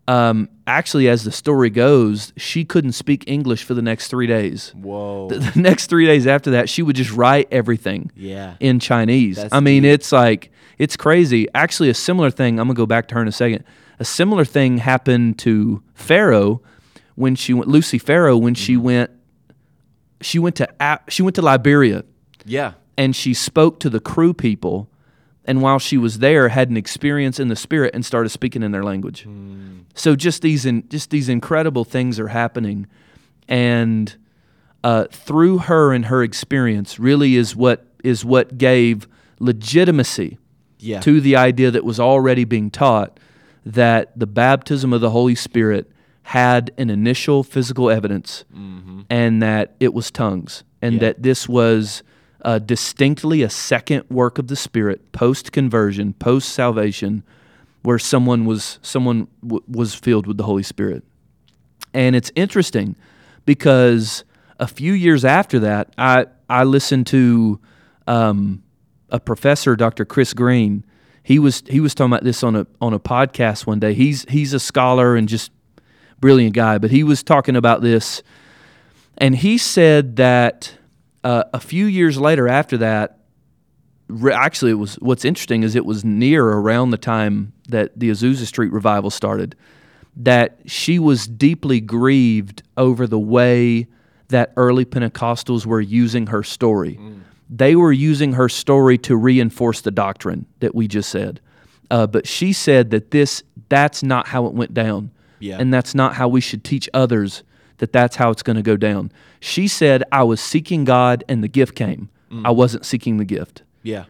um, 0.08 0.48
actually, 0.66 1.08
as 1.08 1.24
the 1.24 1.32
story 1.32 1.68
goes, 1.68 2.32
she 2.38 2.64
couldn't 2.64 2.92
speak 2.92 3.24
English 3.26 3.62
for 3.64 3.74
the 3.74 3.82
next 3.82 4.08
three 4.08 4.26
days. 4.26 4.72
Whoa. 4.74 5.28
The 5.28 5.52
next 5.60 5.88
three 5.88 6.06
days 6.06 6.26
after 6.26 6.52
that, 6.52 6.68
she 6.70 6.82
would 6.82 6.96
just 6.96 7.12
write 7.12 7.48
everything 7.50 8.10
Yeah. 8.16 8.54
in 8.60 8.78
Chinese. 8.80 9.36
That's 9.36 9.52
I 9.52 9.60
mean, 9.60 9.82
deep. 9.82 9.92
it's 9.92 10.12
like 10.12 10.50
it's 10.78 10.96
crazy. 10.96 11.46
Actually, 11.54 11.90
a 11.90 11.94
similar 11.94 12.30
thing. 12.30 12.58
I'm 12.58 12.68
gonna 12.68 12.74
go 12.76 12.86
back 12.86 13.08
to 13.08 13.16
her 13.16 13.20
in 13.22 13.28
a 13.28 13.32
second. 13.32 13.64
A 13.98 14.04
similar 14.04 14.44
thing 14.44 14.78
happened 14.78 15.38
to 15.40 15.82
Farrow 15.94 16.60
when 17.14 17.34
she 17.34 17.54
went. 17.54 17.68
Lucy 17.68 17.98
Farrow 17.98 18.36
when 18.36 18.54
she 18.54 18.74
Mm-hmm. 18.74 18.82
went. 18.82 19.10
She 20.22 20.38
went 20.38 20.56
to 20.56 20.68
she 21.08 21.22
went 21.22 21.36
to 21.36 21.42
Liberia 21.42 22.04
Yeah. 22.44 22.72
and 22.96 23.14
she 23.14 23.34
spoke 23.34 23.78
to 23.80 23.90
the 23.90 24.00
Kru 24.00 24.32
people. 24.32 24.88
And 25.48 25.62
while 25.62 25.78
she 25.78 25.96
was 25.96 26.18
there, 26.18 26.48
had 26.48 26.70
an 26.70 26.76
experience 26.76 27.38
in 27.38 27.46
the 27.48 27.54
spirit 27.54 27.94
and 27.94 28.04
started 28.04 28.30
speaking 28.30 28.62
in 28.64 28.72
their 28.72 28.82
language. 28.82 29.22
Hmm. 29.22 29.80
So 29.94 30.16
just 30.16 30.42
these 30.42 30.66
in, 30.66 30.88
just 30.88 31.10
these 31.10 31.28
incredible 31.28 31.84
things 31.84 32.18
are 32.18 32.28
happening, 32.28 32.86
and 33.46 34.16
uh, 34.82 35.04
through 35.12 35.58
her 35.58 35.92
and 35.92 36.06
her 36.06 36.22
experience, 36.24 36.98
really 36.98 37.36
is 37.36 37.54
what 37.54 37.86
is 38.02 38.24
what 38.24 38.58
gave 38.58 39.06
legitimacy 39.38 40.38
Yeah. 40.80 41.00
to 41.00 41.20
the 41.20 41.36
idea 41.36 41.70
that 41.70 41.84
was 41.84 42.00
already 42.00 42.44
being 42.44 42.70
taught 42.70 43.18
that 43.66 44.16
the 44.18 44.26
baptism 44.26 44.92
of 44.92 45.00
the 45.00 45.10
Holy 45.10 45.34
Spirit 45.34 45.90
had 46.22 46.70
an 46.78 46.88
initial 46.88 47.42
physical 47.42 47.90
evidence 47.90 48.44
and 49.10 49.42
that 49.42 49.74
it 49.80 49.92
was 49.92 50.10
tongues 50.10 50.62
and 50.82 50.94
Mm-hmm. 50.94 51.02
Yeah. 51.02 51.08
that 51.08 51.22
this 51.22 51.48
was 51.48 52.02
uh, 52.42 52.58
distinctly 52.60 53.42
a 53.42 53.50
second 53.50 54.04
work 54.10 54.38
of 54.38 54.46
the 54.46 54.54
Spirit 54.56 55.10
post 55.12 55.50
conversion, 55.52 56.12
post 56.14 56.50
salvation, 56.50 57.24
where 57.82 57.98
someone 57.98 58.44
was 58.44 58.78
someone 58.82 59.26
w- 59.42 59.62
was 59.66 59.94
filled 59.94 60.26
with 60.28 60.36
the 60.36 60.44
Holy 60.44 60.62
Spirit. 60.62 61.02
And 61.94 62.14
it's 62.14 62.30
interesting 62.36 62.94
because 63.46 64.22
a 64.60 64.66
few 64.68 64.92
years 64.92 65.24
after 65.24 65.58
that, 65.60 65.92
I 65.98 66.26
I 66.48 66.62
listened 66.64 67.06
to 67.08 67.58
um, 68.06 68.62
a 69.10 69.18
professor, 69.18 69.74
Dr. 69.76 70.04
Chris 70.04 70.34
Green. 70.34 70.84
He 71.26 71.40
was 71.40 71.64
he 71.68 71.80
was 71.80 71.92
talking 71.92 72.12
about 72.12 72.22
this 72.22 72.44
on 72.44 72.54
a 72.54 72.68
on 72.80 72.92
a 72.92 73.00
podcast 73.00 73.66
one 73.66 73.80
day. 73.80 73.94
He's 73.94 74.24
he's 74.28 74.52
a 74.52 74.60
scholar 74.60 75.16
and 75.16 75.28
just 75.28 75.50
brilliant 76.20 76.54
guy, 76.54 76.78
but 76.78 76.92
he 76.92 77.02
was 77.02 77.24
talking 77.24 77.56
about 77.56 77.82
this, 77.82 78.22
and 79.18 79.34
he 79.34 79.58
said 79.58 80.14
that 80.16 80.78
uh, 81.24 81.42
a 81.52 81.58
few 81.58 81.86
years 81.86 82.16
later 82.16 82.46
after 82.46 82.78
that, 82.78 83.18
re- 84.06 84.32
actually, 84.32 84.70
it 84.70 84.74
was 84.74 84.94
what's 85.00 85.24
interesting 85.24 85.64
is 85.64 85.74
it 85.74 85.84
was 85.84 86.04
near 86.04 86.46
around 86.46 86.90
the 86.90 86.96
time 86.96 87.52
that 87.70 87.98
the 87.98 88.08
Azusa 88.08 88.46
Street 88.46 88.70
revival 88.70 89.10
started 89.10 89.56
that 90.14 90.60
she 90.64 91.00
was 91.00 91.26
deeply 91.26 91.80
grieved 91.80 92.62
over 92.76 93.04
the 93.04 93.18
way 93.18 93.88
that 94.28 94.52
early 94.56 94.84
Pentecostals 94.84 95.66
were 95.66 95.80
using 95.80 96.28
her 96.28 96.44
story. 96.44 97.00
They 97.48 97.76
were 97.76 97.92
using 97.92 98.32
her 98.32 98.48
story 98.48 98.98
to 98.98 99.16
reinforce 99.16 99.80
the 99.80 99.90
doctrine 99.90 100.46
that 100.60 100.74
we 100.74 100.88
just 100.88 101.10
said. 101.10 101.40
Uh, 101.90 102.06
but 102.06 102.26
she 102.26 102.52
said 102.52 102.90
that 102.90 103.10
this 103.10 103.42
that's 103.68 104.02
not 104.02 104.28
how 104.28 104.46
it 104.46 104.54
went 104.54 104.74
down. 104.74 105.10
Yeah. 105.38 105.58
And 105.58 105.72
that's 105.72 105.94
not 105.94 106.14
how 106.14 106.28
we 106.28 106.40
should 106.40 106.64
teach 106.64 106.88
others 106.94 107.42
that 107.78 107.92
that's 107.92 108.16
how 108.16 108.30
it's 108.30 108.42
going 108.42 108.56
to 108.56 108.62
go 108.62 108.76
down. 108.76 109.12
She 109.40 109.68
said, 109.68 110.02
I 110.10 110.22
was 110.22 110.40
seeking 110.40 110.84
God 110.84 111.24
and 111.28 111.44
the 111.44 111.48
gift 111.48 111.74
came. 111.74 112.08
I 112.44 112.50
wasn't 112.50 112.84
seeking 112.84 113.18
the 113.18 113.24
gift 113.24 113.62
Yeah. 113.82 114.04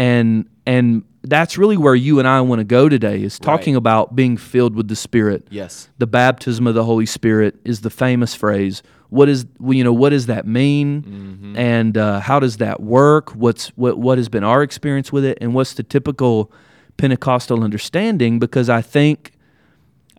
And 0.00 0.46
and 0.66 1.02
that's 1.22 1.58
really 1.58 1.76
where 1.76 1.94
you 1.94 2.18
and 2.18 2.26
I 2.26 2.40
want 2.40 2.60
to 2.60 2.64
go 2.64 2.88
today 2.88 3.22
is 3.22 3.38
talking 3.38 3.74
Right. 3.74 3.78
about 3.78 4.16
being 4.16 4.38
filled 4.38 4.74
with 4.74 4.88
the 4.88 4.96
Spirit. 4.96 5.46
Yes. 5.50 5.90
The 5.98 6.06
baptism 6.06 6.66
of 6.66 6.74
the 6.74 6.84
Holy 6.84 7.04
Spirit 7.04 7.56
is 7.64 7.82
the 7.82 7.90
famous 7.90 8.34
phrase. 8.34 8.82
What 9.10 9.28
is 9.28 9.44
well, 9.58 9.74
you 9.74 9.84
know 9.84 9.92
what 9.92 10.10
does 10.10 10.26
that 10.26 10.46
mean, 10.46 11.02
Mm-hmm. 11.02 11.56
and 11.58 11.98
uh, 11.98 12.20
how 12.20 12.40
does 12.40 12.56
that 12.58 12.80
work? 12.80 13.30
What's 13.36 13.68
what 13.76 13.98
what 13.98 14.16
has 14.18 14.28
been 14.30 14.44
our 14.44 14.62
experience 14.62 15.12
with 15.12 15.24
it, 15.24 15.36
and 15.40 15.52
what's 15.54 15.74
the 15.74 15.82
typical 15.82 16.50
Pentecostal 16.96 17.62
understanding? 17.62 18.38
Because 18.38 18.68
I 18.70 18.80
think 18.82 19.32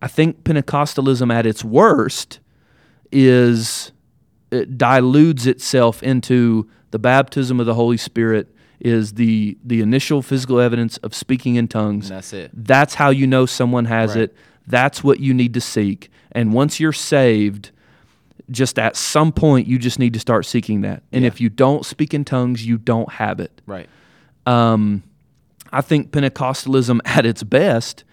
I 0.04 0.08
think 0.08 0.44
Pentecostalism 0.44 1.34
at 1.34 1.46
its 1.46 1.64
worst 1.64 2.40
is 3.12 3.92
it 4.52 4.78
dilutes 4.78 5.46
itself 5.46 6.04
into 6.04 6.70
the 6.92 7.00
baptism 7.00 7.60
of 7.60 7.66
the 7.66 7.74
Holy 7.74 7.98
Spirit 7.98 8.54
is 8.82 9.14
the 9.14 9.58
the 9.64 9.80
initial 9.82 10.22
physical 10.22 10.60
evidence 10.60 10.98
of 10.98 11.14
speaking 11.16 11.56
in 11.56 11.68
tongues. 11.68 12.10
And 12.10 12.18
that's 12.18 12.34
it. 12.34 12.52
That's 12.54 12.96
how 12.96 13.10
you 13.12 13.28
know 13.28 13.46
someone 13.46 13.86
has 13.86 14.16
Right. 14.16 14.24
it. 14.24 14.36
That's 14.68 15.04
what 15.04 15.20
you 15.20 15.34
need 15.34 15.54
to 15.54 15.62
seek. 15.62 16.10
And 16.32 16.52
once 16.52 16.80
you're 16.80 16.92
saved, 16.94 17.72
just 18.50 18.80
at 18.80 18.96
some 18.96 19.32
point 19.32 19.68
you 19.68 19.78
just 19.78 20.00
need 20.00 20.14
to 20.14 20.20
start 20.20 20.46
seeking 20.46 20.82
that. 20.82 21.04
And 21.12 21.24
Yeah. 21.24 21.28
if 21.28 21.40
you 21.40 21.50
don't 21.50 21.86
speak 21.86 22.14
in 22.14 22.26
tongues, 22.26 22.66
you 22.66 22.78
don't 22.78 23.12
have 23.14 23.40
it. 23.40 23.62
Right. 23.66 23.88
Um, 24.46 25.04
I 25.72 25.82
think 25.82 26.12
Pentecostalism 26.12 27.00
at 27.06 27.26
its 27.26 27.44
best 27.44 28.04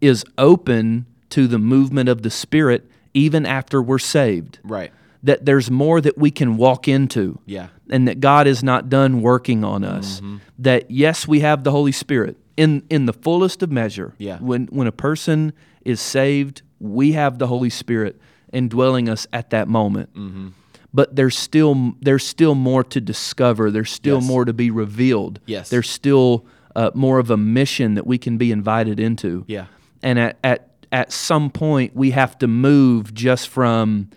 is 0.00 0.24
open 0.36 1.06
to 1.30 1.46
the 1.46 1.58
movement 1.58 2.08
of 2.08 2.22
the 2.22 2.30
Spirit 2.30 2.90
even 3.14 3.46
after 3.46 3.80
we're 3.80 3.98
saved. 3.98 4.58
Right. 4.64 4.92
That 5.26 5.44
there's 5.44 5.70
more 5.70 6.00
that 6.00 6.16
we 6.16 6.30
can 6.30 6.56
walk 6.56 6.88
into 6.88 7.38
Yeah. 7.46 7.68
and 7.90 8.06
that 8.08 8.20
God 8.20 8.46
is 8.46 8.62
not 8.62 8.88
done 8.88 9.20
working 9.22 9.64
on 9.64 9.84
us. 9.84 10.16
Mm-hmm. 10.20 10.36
That 10.60 10.90
yes, 10.90 11.26
we 11.28 11.40
have 11.40 11.62
the 11.64 11.70
Holy 11.70 11.92
Spirit 11.92 12.36
in 12.56 12.82
in 12.88 13.06
the 13.06 13.12
fullest 13.12 13.62
of 13.62 13.70
measure. 13.70 14.14
Yeah. 14.18 14.38
When 14.40 14.66
when 14.66 14.86
a 14.86 14.92
person 14.92 15.52
is 15.84 16.00
saved, 16.00 16.62
we 16.80 17.12
have 17.12 17.38
the 17.38 17.46
Holy 17.46 17.70
Spirit 17.70 18.20
indwelling 18.52 19.08
us 19.08 19.26
at 19.32 19.50
that 19.50 19.66
moment. 19.68 20.08
Mm-hmm. 20.14 20.48
but 20.94 21.14
there's 21.16 21.36
still 21.36 21.92
there's 22.00 22.26
still 22.26 22.54
more 22.54 22.84
to 22.84 23.00
discover. 23.00 23.70
There's 23.70 23.90
still 23.92 24.20
Yes. 24.20 24.28
more 24.28 24.44
to 24.46 24.52
be 24.52 24.70
revealed. 24.70 25.40
Yes. 25.46 25.68
There's 25.68 25.90
still 25.90 26.46
uh, 26.76 26.90
more 26.94 27.18
of 27.18 27.30
a 27.30 27.36
mission 27.36 27.94
that 27.96 28.06
we 28.06 28.16
can 28.18 28.38
be 28.38 28.50
invited 28.52 28.98
into. 29.00 29.44
Yeah. 29.48 29.66
And 30.02 30.18
at 30.18 30.38
at 30.42 30.60
at 30.92 31.12
some 31.12 31.50
point 31.50 31.94
we 31.96 32.12
have 32.12 32.38
to 32.38 32.46
move 32.46 33.12
just 33.12 33.48
from 33.48 34.08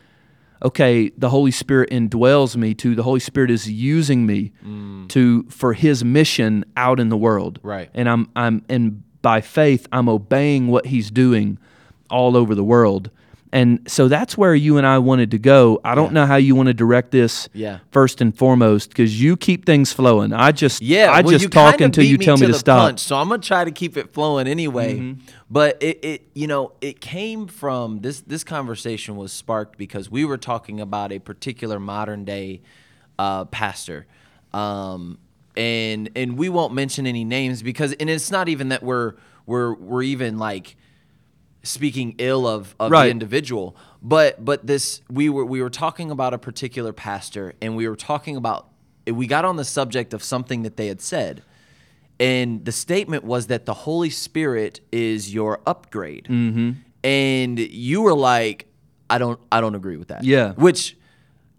okay, 0.64 1.10
the 1.18 1.30
Holy 1.30 1.52
Spirit 1.52 1.90
indwells 1.90 2.56
me 2.56 2.74
to 2.76 2.96
the 2.96 3.04
Holy 3.04 3.20
Spirit 3.20 3.52
is 3.52 3.70
using 3.70 4.26
me 4.26 4.52
mm. 4.66 5.08
to 5.10 5.44
for 5.44 5.74
his 5.74 6.04
mission 6.04 6.66
out 6.76 7.00
in 7.00 7.10
the 7.10 7.18
world. 7.18 7.60
Right. 7.64 7.90
And 7.94 8.10
I'm 8.10 8.30
I'm 8.36 8.66
and 8.70 9.04
by 9.22 9.42
faith 9.42 9.88
I'm 9.92 10.10
obeying 10.10 10.68
what 10.68 10.88
he's 10.88 11.12
doing 11.12 11.58
all 12.10 12.36
over 12.36 12.56
the 12.56 12.64
world. 12.64 13.10
And 13.52 13.80
so 13.90 14.08
that's 14.08 14.38
where 14.38 14.54
you 14.54 14.78
and 14.78 14.86
I 14.86 15.00
wanted 15.00 15.32
to 15.32 15.40
go. 15.40 15.82
I 15.84 15.96
don't 15.96 16.14
know 16.14 16.28
how 16.28 16.36
you 16.36 16.54
want 16.54 16.68
to 16.68 16.74
direct 16.74 17.10
this 17.10 17.50
Yeah. 17.52 17.80
first 17.92 18.22
and 18.22 18.38
foremost 18.38 18.90
because 18.90 19.20
you 19.20 19.36
keep 19.36 19.66
things 19.66 19.92
flowing. 19.92 20.34
I 20.34 20.52
just 20.52 20.84
Yeah, 20.84 21.12
I 21.12 21.22
well, 21.22 21.32
just 21.36 21.52
talk 21.52 21.82
until 21.82 22.04
you 22.04 22.20
tell 22.20 22.38
me 22.38 22.46
to 22.46 22.52
the 22.52 22.60
stop. 22.60 22.80
punch, 22.80 23.00
so 23.00 23.16
I'm 23.16 23.28
gonna 23.28 23.42
try 23.42 23.64
to 23.64 23.72
keep 23.72 23.98
it 23.98 24.14
flowing 24.14 24.48
anyway. 24.48 24.98
Mm-hmm. 25.00 25.22
But 25.50 25.82
it, 25.82 26.00
it, 26.06 26.28
you 26.36 26.46
know, 26.46 26.74
it 26.80 27.02
came 27.02 27.48
from 27.48 28.02
this. 28.02 28.22
This 28.22 28.44
conversation 28.44 29.16
was 29.16 29.34
sparked 29.34 29.80
because 29.80 30.12
we 30.12 30.26
were 30.26 30.38
talking 30.38 30.80
about 30.80 31.12
a 31.12 31.18
particular 31.18 31.80
modern 31.80 32.26
day 32.26 32.62
uh, 33.18 33.46
pastor, 33.46 34.06
um, 34.54 35.18
and 35.58 36.10
and 36.16 36.38
we 36.38 36.50
won't 36.50 36.74
mention 36.76 37.08
any 37.08 37.26
names 37.26 37.64
because, 37.64 37.94
and 37.94 38.12
it's 38.12 38.30
not 38.30 38.48
even 38.48 38.70
that 38.70 38.84
we're 38.84 39.16
we're 39.48 39.74
we're 39.74 40.04
even 40.04 40.38
like 40.38 40.76
speaking 41.64 42.16
ill 42.18 42.48
of, 42.48 42.76
of 42.80 42.92
Right. 42.92 43.06
the 43.06 43.12
individual 43.12 43.76
but 44.02 44.44
but 44.44 44.66
this 44.66 45.02
we 45.10 45.28
were 45.30 45.46
we 45.46 45.62
were 45.62 45.70
talking 45.70 46.10
about 46.12 46.34
a 46.34 46.38
particular 46.38 46.94
pastor 46.94 47.54
and 47.62 47.76
we 47.76 47.88
were 47.88 47.98
talking 47.98 48.36
about 48.38 48.68
we 49.06 49.28
got 49.28 49.44
on 49.46 49.56
the 49.58 49.66
subject 49.66 50.14
of 50.14 50.24
something 50.24 50.64
that 50.64 50.78
they 50.78 50.88
had 50.88 51.02
said 51.02 51.42
and 52.20 52.64
the 52.66 52.72
statement 52.72 53.24
was 53.24 53.48
that 53.48 53.66
the 53.66 53.74
holy 53.74 54.10
spirit 54.10 54.80
is 54.92 55.34
your 55.34 55.60
upgrade 55.66 56.26
mm-hmm. 56.30 56.72
and 57.04 57.60
you 57.60 58.02
were 58.02 58.14
like 58.14 58.68
i 59.10 59.18
don't 59.18 59.40
i 59.52 59.60
don't 59.62 59.76
agree 59.76 59.98
with 59.98 60.08
that 60.10 60.24
Yeah. 60.24 60.54
which 60.54 60.96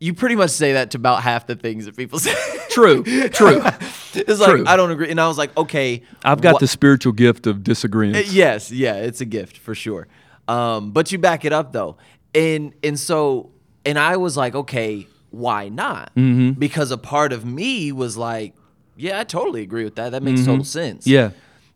you 0.01 0.15
pretty 0.15 0.35
much 0.35 0.51
say 0.51 0.73
that 0.73 0.91
to 0.93 0.97
about 0.99 1.23
half 1.23 1.47
the 1.47 1.55
things 1.55 1.85
that 1.85 1.97
people 1.97 2.19
say 2.27 2.35
True, 2.71 3.03
true. 3.03 3.61
it's 4.15 4.41
like 4.41 4.51
True. 4.51 4.65
i 4.67 4.77
don't 4.77 4.91
agree 4.91 5.11
and 5.11 5.21
i 5.21 5.29
was 5.29 5.37
like 5.39 5.57
okay 5.57 6.03
I've 6.25 6.41
got 6.41 6.55
what- 6.55 6.61
the 6.61 6.67
spiritual 6.69 7.13
gift 7.13 7.47
of 7.47 7.63
disagreeing. 7.65 8.15
Yes, 8.29 8.71
yeah, 8.73 8.95
it's 8.95 9.21
a 9.21 9.25
gift 9.27 9.57
for 9.59 9.75
sure. 9.75 10.09
Um, 10.49 10.91
but 10.93 11.13
you 11.13 11.19
back 11.19 11.45
it 11.45 11.53
up 11.53 11.73
though, 11.73 11.97
and 12.35 12.73
and 12.83 12.99
so 12.99 13.51
and 13.87 13.99
I 13.99 14.17
was 14.17 14.37
like, 14.37 14.55
okay, 14.55 15.07
why 15.31 15.69
not? 15.69 16.13
Mm-hmm. 16.17 16.59
Because 16.59 16.91
a 16.91 16.99
part 16.99 17.33
of 17.33 17.45
me 17.45 17.93
was 17.93 18.17
like, 18.17 18.55
yeah, 18.97 19.21
I 19.21 19.25
totally 19.25 19.63
agree 19.63 19.85
with 19.85 19.95
that. 19.97 20.11
That 20.11 20.23
makes 20.23 20.45
total 20.45 20.65
sense. 20.65 21.05
Mm-hmm. 21.07 21.11
Yeah. 21.15 21.31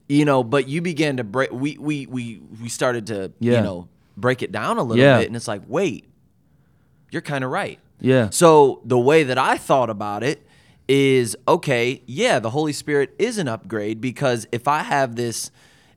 you 0.09 0.25
know. 0.25 0.43
But 0.43 0.67
you 0.69 0.83
began 0.83 1.17
to 1.19 1.25
break. 1.25 1.53
We 1.53 1.79
we 1.79 2.07
we 2.07 2.41
we 2.61 2.69
started 2.69 3.07
to 3.09 3.33
Yeah. 3.41 3.59
you 3.59 3.61
know 3.63 3.89
break 4.17 4.43
it 4.43 4.51
down 4.53 4.79
a 4.79 4.83
little 4.83 5.03
Yeah. 5.03 5.19
bit, 5.19 5.29
and 5.29 5.37
it's 5.37 5.49
like, 5.49 5.63
wait, 5.69 6.09
you're 7.11 7.23
kind 7.23 7.45
of 7.45 7.51
right. 7.51 7.79
Yeah. 8.01 8.31
So 8.31 8.81
the 8.85 8.99
way 8.99 9.23
that 9.25 9.39
I 9.39 9.57
thought 9.57 9.91
about 9.91 10.23
it 10.23 10.47
is 10.89 11.37
okay, 11.49 12.03
yeah, 12.07 12.39
the 12.39 12.51
Holy 12.51 12.73
Spirit 12.73 13.15
is 13.19 13.39
an 13.39 13.49
upgrade 13.49 14.01
because 14.01 14.47
if 14.53 14.69
I 14.69 14.81
have 14.83 15.17
this 15.17 15.51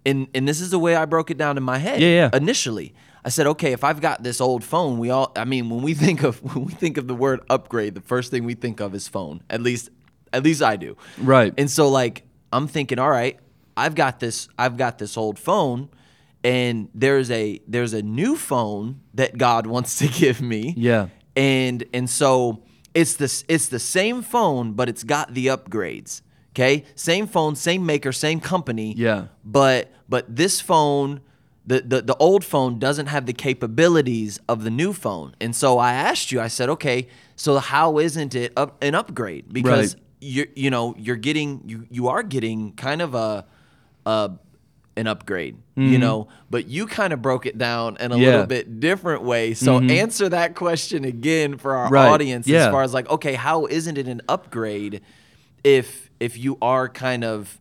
and 0.06 0.28
and 0.34 0.48
this 0.48 0.62
is 0.62 0.70
the 0.72 0.80
way 0.80 0.96
I 0.96 1.06
broke 1.06 1.30
it 1.32 1.38
down 1.38 1.58
in 1.58 1.64
my 1.64 1.78
head 1.78 2.02
Yeah, 2.02 2.08
yeah. 2.08 2.30
initially. 2.34 2.94
I 3.26 3.30
said, 3.30 3.46
okay, 3.48 3.74
if 3.74 3.84
I've 3.84 4.00
got 4.00 4.24
this 4.24 4.40
old 4.40 4.64
phone, 4.64 5.00
we 5.00 5.10
all 5.10 5.34
I 5.36 5.44
mean, 5.44 5.70
when 5.70 5.82
we 5.82 5.94
think 5.94 6.24
of 6.24 6.42
when 6.56 6.66
we 6.66 6.74
think 6.74 6.98
of 6.98 7.08
the 7.08 7.16
word 7.16 7.42
upgrade, 7.50 7.96
the 7.96 8.02
first 8.02 8.32
thing 8.32 8.46
we 8.46 8.54
think 8.54 8.80
of 8.80 8.96
is 8.96 9.08
phone. 9.08 9.42
At 9.50 9.62
least 9.62 9.90
at 10.32 10.44
least 10.44 10.62
I 10.62 10.78
do. 10.78 10.96
Right. 11.18 11.54
And 11.58 11.70
so 11.70 11.90
like 11.90 12.24
I'm 12.54 12.68
thinking, 12.68 13.00
all 13.00 13.10
right, 13.10 13.38
I've 13.76 13.96
got 13.96 14.22
this 14.22 14.48
I've 14.58 14.78
got 14.78 14.98
this 15.00 15.18
old 15.18 15.38
phone 15.38 15.90
and 16.44 16.88
there's 16.94 17.30
a 17.32 17.60
there's 17.68 17.92
a 17.94 18.02
new 18.02 18.38
phone 18.38 19.02
that 19.16 19.38
God 19.38 19.68
wants 19.76 19.98
to 20.00 20.08
give 20.08 20.42
me 20.42 20.74
Yeah. 20.78 21.08
And 21.38 21.84
and 21.94 22.10
so 22.10 22.62
it's 22.94 23.16
this 23.16 23.46
it's 23.48 23.68
the 23.70 23.80
same 23.80 24.22
phone 24.22 24.74
but 24.74 24.90
it's 24.90 25.04
got 25.04 25.34
the 25.34 25.46
upgrades 25.48 26.22
okay 26.54 26.84
same 26.96 27.28
phone 27.28 27.56
same 27.56 27.86
maker 27.86 28.12
same 28.12 28.40
company 28.40 28.94
Yeah. 28.98 29.28
but 29.46 29.92
but 30.10 30.24
this 30.36 30.60
phone 30.60 31.22
the, 31.66 31.82
the 31.82 32.02
the 32.02 32.16
old 32.18 32.44
phone 32.44 32.80
doesn't 32.80 33.08
have 33.08 33.26
the 33.28 33.34
capabilities 33.34 34.40
of 34.50 34.64
the 34.64 34.72
new 34.72 34.94
phone 34.94 35.36
and 35.40 35.56
so 35.56 35.78
i 35.78 35.94
asked 35.94 36.32
you 36.32 36.42
i 36.42 36.48
said 36.48 36.70
okay 36.70 37.08
so 37.36 37.60
how 37.60 38.00
isn't 38.00 38.34
it 38.34 38.52
up, 38.58 38.82
an 38.84 38.96
upgrade 38.96 39.46
because 39.54 39.94
Right. 39.94 40.04
you 40.22 40.48
you 40.56 40.70
know 40.72 40.96
you're 40.98 41.16
getting 41.30 41.62
you 41.68 41.86
you 41.92 42.08
are 42.08 42.24
getting 42.24 42.72
kind 42.74 43.02
of 43.02 43.14
a 43.14 43.46
a 44.08 44.32
an 44.98 45.08
upgrade, 45.08 45.56
you 45.76 45.98
know, 46.00 46.28
but 46.50 46.68
you 46.68 46.88
kind 46.88 47.14
of 47.14 47.22
broke 47.22 47.46
it 47.46 47.58
down 47.58 47.98
in 48.00 48.12
a 48.12 48.16
Mm-hmm. 48.16 48.22
Yeah. 48.24 48.28
Mm-hmm. 48.28 48.32
little 48.34 48.46
bit 48.48 48.80
different 48.80 49.22
way. 49.24 49.54
So 49.54 49.80
answer 49.80 50.28
that 50.30 50.56
question 50.56 51.06
again 51.06 51.58
for 51.58 51.76
our 51.76 51.90
Right. 51.90 52.10
audience 52.10 52.48
Yeah. 52.48 52.66
as 52.66 52.72
far 52.72 52.82
as 52.84 52.94
like, 52.94 53.10
okay, 53.10 53.34
how 53.34 53.66
isn't 53.68 53.98
it 53.98 54.08
an 54.08 54.22
upgrade 54.28 55.02
if 55.64 56.10
if 56.20 56.38
you 56.38 56.58
are 56.62 56.90
kind 56.90 57.24
of 57.24 57.60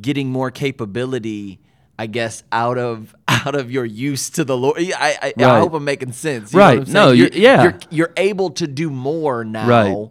getting 0.00 0.30
more 0.30 0.50
capability, 0.50 1.60
I 1.98 2.06
guess, 2.06 2.42
out 2.52 2.76
of 2.78 3.14
out 3.28 3.54
of 3.54 3.70
your 3.70 3.84
use 3.84 4.30
to 4.30 4.44
the 4.44 4.56
Lord. 4.56 4.78
I 4.78 5.32
I, 5.38 5.44
I 5.44 5.58
hope 5.60 5.74
I'm 5.74 5.84
making 5.84 6.12
sense. 6.12 6.52
You 6.52 6.58
know 6.58 6.64
Right. 6.66 6.88
No, 6.88 7.12
You're- 7.12 7.30
yeah. 7.32 7.62
You're 7.62 7.78
you're 7.90 8.12
able 8.16 8.50
to 8.50 8.66
do 8.66 8.90
more 8.90 9.44
now. 9.44 9.68
Right. 9.68 10.08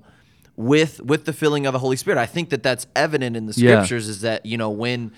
With 0.58 1.02
with 1.02 1.26
the 1.26 1.34
filling 1.34 1.66
of 1.66 1.74
the 1.74 1.80
Holy 1.80 1.98
Spirit, 1.98 2.18
I 2.18 2.26
think 2.26 2.50
that 2.52 2.64
that's 2.64 2.88
evident 2.96 3.36
in 3.36 3.46
the 3.46 3.54
Yeah. 3.58 3.72
scriptures. 3.84 4.08
Is 4.08 4.22
that 4.22 4.46
you 4.46 4.58
know 4.58 4.70
when, 4.70 5.12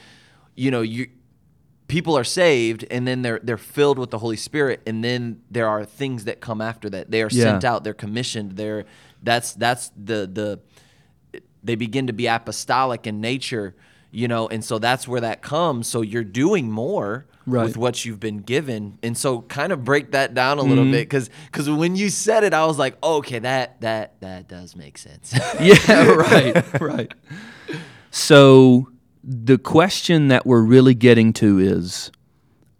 you 0.57 0.69
know 0.71 0.81
you, 0.81 1.07
people 1.87 2.17
are 2.17 2.23
saved 2.25 2.83
and 2.91 3.07
then 3.07 3.21
they're 3.21 3.39
they're 3.41 3.57
filled 3.57 3.97
with 3.99 4.09
the 4.11 4.17
Holy 4.17 4.35
Spirit, 4.37 4.81
and 4.85 5.03
then 5.03 5.41
there 5.49 5.67
are 5.69 5.85
things 5.85 6.25
that 6.25 6.41
come 6.41 6.59
after 6.59 6.89
that. 6.89 7.09
They 7.11 7.21
are 7.21 7.29
Yeah. 7.31 7.43
sent 7.43 7.63
out. 7.63 7.83
They're 7.85 7.93
commissioned. 7.93 8.53
They're 8.57 8.83
that's 9.23 9.53
that's 9.53 9.91
the 9.95 10.27
the 10.27 10.59
they 11.63 11.75
begin 11.75 12.07
to 12.07 12.13
be 12.13 12.27
apostolic 12.27 13.07
in 13.07 13.19
nature, 13.21 13.75
you 14.11 14.27
know, 14.27 14.47
and 14.47 14.63
so 14.63 14.79
that's 14.79 15.07
where 15.07 15.21
that 15.21 15.41
comes. 15.41 15.87
So 15.87 16.01
you're 16.01 16.23
doing 16.23 16.71
more 16.71 17.25
Right. 17.49 17.63
with 17.63 17.77
what 17.77 18.03
you've 18.03 18.19
been 18.19 18.39
given, 18.39 18.99
and 19.01 19.17
so 19.17 19.41
kind 19.43 19.71
of 19.71 19.85
break 19.85 20.11
that 20.11 20.33
down 20.33 20.57
a 20.59 20.63
little 20.63 20.83
Mm-hmm. 20.83 20.91
bit, 20.91 21.09
because 21.09 21.29
because 21.49 21.69
when 21.69 21.95
you 21.95 22.09
said 22.09 22.43
it, 22.43 22.53
I 22.53 22.65
was 22.65 22.77
like, 22.77 22.97
oh, 23.01 23.17
okay, 23.19 23.39
that 23.39 23.79
that 23.81 24.19
that 24.19 24.49
does 24.49 24.75
make 24.75 24.97
sense. 24.97 25.33
Yeah, 25.61 26.03
right, 26.33 26.81
right. 26.81 27.13
So 28.11 28.89
the 29.27 29.57
question 29.57 30.29
that 30.29 30.45
we're 30.45 30.61
really 30.61 30.95
getting 30.95 31.33
to 31.33 31.59
is 31.59 32.11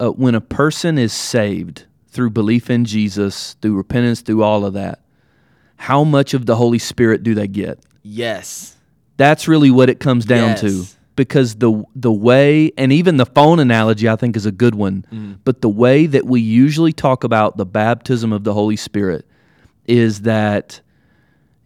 uh, 0.00 0.08
when 0.08 0.34
a 0.34 0.40
person 0.40 0.96
is 0.96 1.12
saved 1.12 1.84
through 2.08 2.30
belief 2.30 2.70
in 2.70 2.86
Jesus, 2.86 3.54
through 3.60 3.76
repentance, 3.76 4.22
through 4.22 4.42
all 4.42 4.64
of 4.64 4.72
that, 4.72 5.00
how 5.76 6.04
much 6.04 6.32
of 6.32 6.46
the 6.46 6.56
Holy 6.56 6.78
Spirit 6.78 7.22
do 7.22 7.34
they 7.34 7.46
get? 7.46 7.78
yes, 8.02 8.74
That's 9.18 9.46
really 9.46 9.70
what 9.70 9.90
it 9.90 10.00
comes 10.00 10.24
down 10.24 10.56
to. 10.56 10.84
Because 11.16 11.56
the 11.56 11.84
the 11.96 12.12
way 12.12 12.70
and 12.78 12.92
even 12.92 13.16
the 13.16 13.26
phone 13.26 13.58
analogy 13.58 14.08
I 14.08 14.14
think 14.14 14.36
is 14.36 14.46
a 14.46 14.52
good 14.52 14.76
one. 14.76 15.04
Mm. 15.12 15.38
But 15.44 15.60
the 15.60 15.68
way 15.68 16.06
that 16.06 16.24
we 16.24 16.40
usually 16.40 16.92
talk 16.92 17.24
about 17.24 17.56
the 17.56 17.66
baptism 17.66 18.32
of 18.32 18.44
the 18.44 18.54
Holy 18.54 18.76
Spirit 18.76 19.26
is 19.84 20.22
that 20.22 20.80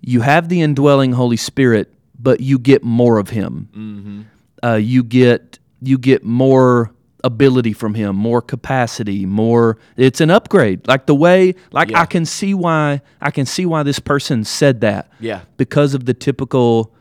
you 0.00 0.22
have 0.22 0.48
the 0.48 0.62
indwelling 0.62 1.12
Holy 1.12 1.36
Spirit, 1.36 1.92
but 2.18 2.40
you 2.40 2.58
get 2.58 2.82
more 2.82 3.18
of 3.18 3.28
Him. 3.28 3.68
Mm-hmm. 3.72 4.22
Uh, 4.64 4.74
you 4.74 5.02
get 5.02 5.58
you 5.80 5.98
get 5.98 6.22
more 6.24 6.92
ability 7.24 7.72
from 7.72 7.94
Him, 7.94 8.16
more 8.16 8.40
capacity, 8.42 9.26
more. 9.26 9.78
It's 9.96 10.20
an 10.20 10.30
upgrade. 10.30 10.86
Like 10.88 11.06
the 11.06 11.14
way, 11.14 11.54
like 11.72 11.90
Yeah. 11.90 12.00
I 12.02 12.06
can 12.06 12.24
see 12.24 12.54
why 12.54 13.00
I 13.20 13.30
can 13.30 13.46
see 13.46 13.66
why 13.66 13.82
this 13.82 13.98
person 13.98 14.44
said 14.44 14.80
that 14.82 15.10
yeah, 15.20 15.42
because 15.56 15.94
of 15.94 16.04
the 16.06 16.14
typical. 16.14 16.92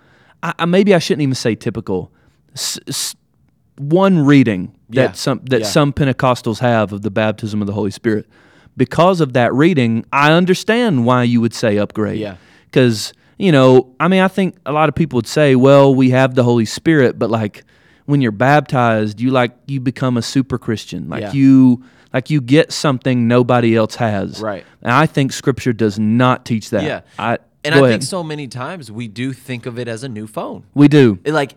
I, 0.43 0.54
I, 0.60 0.65
maybe 0.65 0.93
I 0.95 1.00
shouldn't 1.00 1.21
even 1.21 1.36
say 1.36 1.56
typical. 1.56 2.12
S, 2.54 2.80
s, 2.88 3.15
one 3.78 4.19
reading 4.26 4.76
that 4.89 5.02
Yeah. 5.10 5.12
some 5.13 5.41
that 5.50 5.62
Yeah. 5.62 5.67
some 5.67 5.93
Pentecostals 5.93 6.60
have 6.60 6.91
of 6.93 7.02
the 7.04 7.12
baptism 7.12 7.62
of 7.62 7.67
the 7.67 7.74
Holy 7.74 7.91
Spirit. 7.91 8.28
Because 8.78 9.21
of 9.21 9.34
that 9.34 9.54
reading, 9.54 10.06
I 10.13 10.32
understand 10.32 11.06
why 11.06 11.24
you 11.24 11.41
would 11.41 11.54
say 11.54 11.78
upgrade. 11.78 12.19
Yeah. 12.19 12.36
Because 12.65 13.13
you 13.41 13.51
know, 13.51 13.93
I 13.99 14.08
mean, 14.08 14.21
I 14.21 14.27
think 14.27 14.56
a 14.65 14.71
lot 14.71 14.88
of 14.89 14.95
people 14.95 15.17
would 15.17 15.27
say, 15.27 15.56
"Well, 15.56 15.93
we 15.95 16.12
have 16.12 16.36
the 16.36 16.43
Holy 16.43 16.65
Spirit," 16.65 17.17
but 17.19 17.30
like 17.30 17.63
when 18.06 18.21
you're 18.21 18.32
baptized, 18.32 19.19
you 19.19 19.32
like 19.32 19.51
you 19.67 19.80
become 19.80 20.17
a 20.17 20.21
super 20.21 20.58
Christian. 20.58 21.10
Like 21.10 21.21
Yeah. 21.21 21.32
you 21.34 21.84
like 22.13 22.30
you 22.30 22.41
get 22.41 22.71
something 22.71 23.27
nobody 23.27 23.75
else 23.75 23.95
has. 23.95 24.41
Right. 24.41 24.65
And 24.82 24.91
I 24.91 25.06
think 25.06 25.32
Scripture 25.34 25.73
does 25.73 25.97
not 25.97 26.45
teach 26.45 26.69
that. 26.71 26.84
yeah. 26.84 27.01
I 27.17 27.38
and 27.63 27.73
I 27.75 27.77
ahead. 27.80 27.89
think 27.91 28.04
so 28.04 28.21
many 28.23 28.47
times 28.47 28.91
we 28.91 29.08
do 29.08 29.34
think 29.34 29.65
of 29.65 29.77
it 29.80 29.88
as 29.88 30.04
a 30.04 30.10
new 30.10 30.27
phone. 30.27 30.63
We 30.73 30.88
do. 30.88 31.19
It, 31.23 31.34
like 31.34 31.56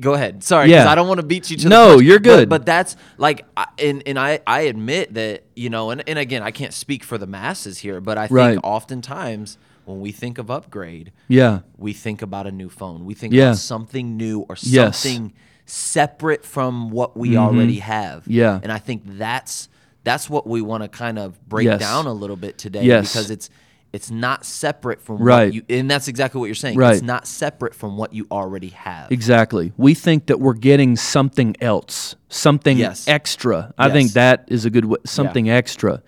go 0.00 0.14
ahead 0.14 0.42
sorry 0.42 0.70
Yeah. 0.70 0.88
i 0.88 0.94
don't 0.94 1.06
want 1.06 1.20
to 1.20 1.26
beat 1.26 1.50
you 1.50 1.56
to 1.58 1.68
No, 1.68 1.98
the 1.98 2.04
you're 2.04 2.18
but- 2.18 2.24
good. 2.24 2.48
but, 2.48 2.64
that's 2.64 2.96
like 3.18 3.44
I- 3.54 3.66
and 3.78 4.02
and 4.06 4.18
i 4.18 4.40
i 4.46 4.60
admit 4.62 5.12
that 5.12 5.44
you 5.54 5.68
know 5.68 5.90
and, 5.90 6.02
and 6.08 6.18
again 6.18 6.42
i 6.42 6.50
can't 6.50 6.72
speak 6.72 7.04
for 7.04 7.18
the 7.18 7.26
masses 7.26 7.76
here 7.76 8.00
but 8.00 8.16
i 8.16 8.22
think 8.22 8.30
Right. 8.30 8.58
oftentimes 8.64 9.58
when 9.84 10.00
we 10.00 10.12
think 10.12 10.38
of 10.38 10.50
upgrade, 10.50 11.12
Yeah. 11.28 11.60
we 11.76 11.92
think 11.92 12.22
about 12.22 12.46
a 12.46 12.52
new 12.52 12.68
phone. 12.68 13.04
We 13.04 13.14
think 13.14 13.32
Yeah. 13.34 13.48
about 13.50 13.58
something 13.58 14.16
new 14.16 14.40
or 14.48 14.56
Yes. 14.60 14.98
something 14.98 15.32
separate 15.66 16.44
from 16.44 16.90
what 16.90 17.16
we 17.16 17.36
already 17.36 17.78
have. 17.78 18.22
Mm-hmm. 18.22 18.32
Yeah. 18.32 18.60
And 18.62 18.72
I 18.72 18.78
think 18.78 19.02
that's 19.18 19.68
that's 20.04 20.28
what 20.28 20.48
we 20.48 20.60
want 20.60 20.82
to 20.82 20.88
kind 20.88 21.16
of 21.16 21.38
break 21.48 21.64
Yes. 21.66 21.78
down 21.78 22.06
a 22.06 22.12
little 22.12 22.34
bit 22.34 22.58
today 22.58 22.82
Yes. 22.84 23.12
because 23.12 23.30
it's 23.30 23.48
it's 23.92 24.10
not 24.10 24.44
separate 24.44 25.00
from 25.02 25.18
Right. 25.18 25.44
what 25.48 25.54
you 25.54 25.62
and 25.68 25.88
that's 25.90 26.08
exactly 26.08 26.38
what 26.40 26.46
you're 26.46 26.54
saying. 26.54 26.76
Right. 26.78 26.94
It's 26.94 27.02
not 27.02 27.26
separate 27.26 27.74
from 27.74 27.96
what 27.98 28.12
you 28.14 28.26
already 28.30 28.70
have. 28.70 29.12
Exactly. 29.12 29.72
We 29.76 29.92
think 29.94 30.26
that 30.26 30.40
we're 30.40 30.54
getting 30.54 30.96
something 30.96 31.54
else, 31.60 32.16
something 32.28 32.78
Yes. 32.78 33.06
extra. 33.06 33.72
I 33.78 33.90
think 33.90 34.12
that 34.14 34.44
is 34.48 34.64
a 34.64 34.70
good 34.70 34.86
way, 34.86 34.96
something 35.04 35.48
extra. 35.50 36.02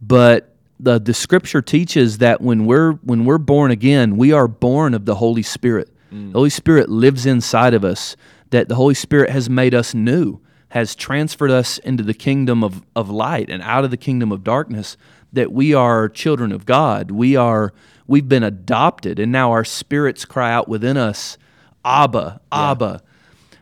But 0.00 0.47
the 0.80 0.98
the 0.98 1.14
scripture 1.14 1.62
teaches 1.62 2.18
that 2.18 2.40
when 2.40 2.66
we're 2.66 2.92
when 2.94 3.24
we're 3.24 3.38
born 3.38 3.70
again, 3.70 4.16
we 4.16 4.32
are 4.32 4.48
born 4.48 4.94
of 4.94 5.04
the 5.04 5.16
Holy 5.16 5.42
Spirit. 5.42 5.90
Mm. 6.12 6.32
The 6.32 6.38
Holy 6.38 6.50
Spirit 6.50 6.88
lives 6.88 7.26
inside 7.26 7.74
of 7.74 7.84
us. 7.84 8.16
That 8.50 8.68
the 8.68 8.76
Holy 8.76 8.94
Spirit 8.94 9.30
has 9.30 9.50
made 9.50 9.74
us 9.74 9.92
new, 9.92 10.40
has 10.70 10.94
transferred 10.94 11.50
us 11.50 11.76
into 11.78 12.02
the 12.02 12.14
kingdom 12.14 12.64
of, 12.64 12.82
of 12.96 13.10
light 13.10 13.50
and 13.50 13.62
out 13.62 13.84
of 13.84 13.90
the 13.90 13.98
kingdom 13.98 14.32
of 14.32 14.42
darkness. 14.42 14.96
That 15.32 15.52
we 15.52 15.74
are 15.74 16.08
children 16.08 16.52
of 16.52 16.64
God. 16.64 17.10
We 17.10 17.36
are 17.36 17.72
we've 18.06 18.28
been 18.28 18.42
adopted, 18.42 19.18
and 19.18 19.30
now 19.30 19.52
our 19.52 19.64
spirits 19.64 20.24
cry 20.24 20.52
out 20.52 20.68
within 20.68 20.96
us, 20.96 21.36
Abba, 21.84 22.40
Abba. 22.50 23.02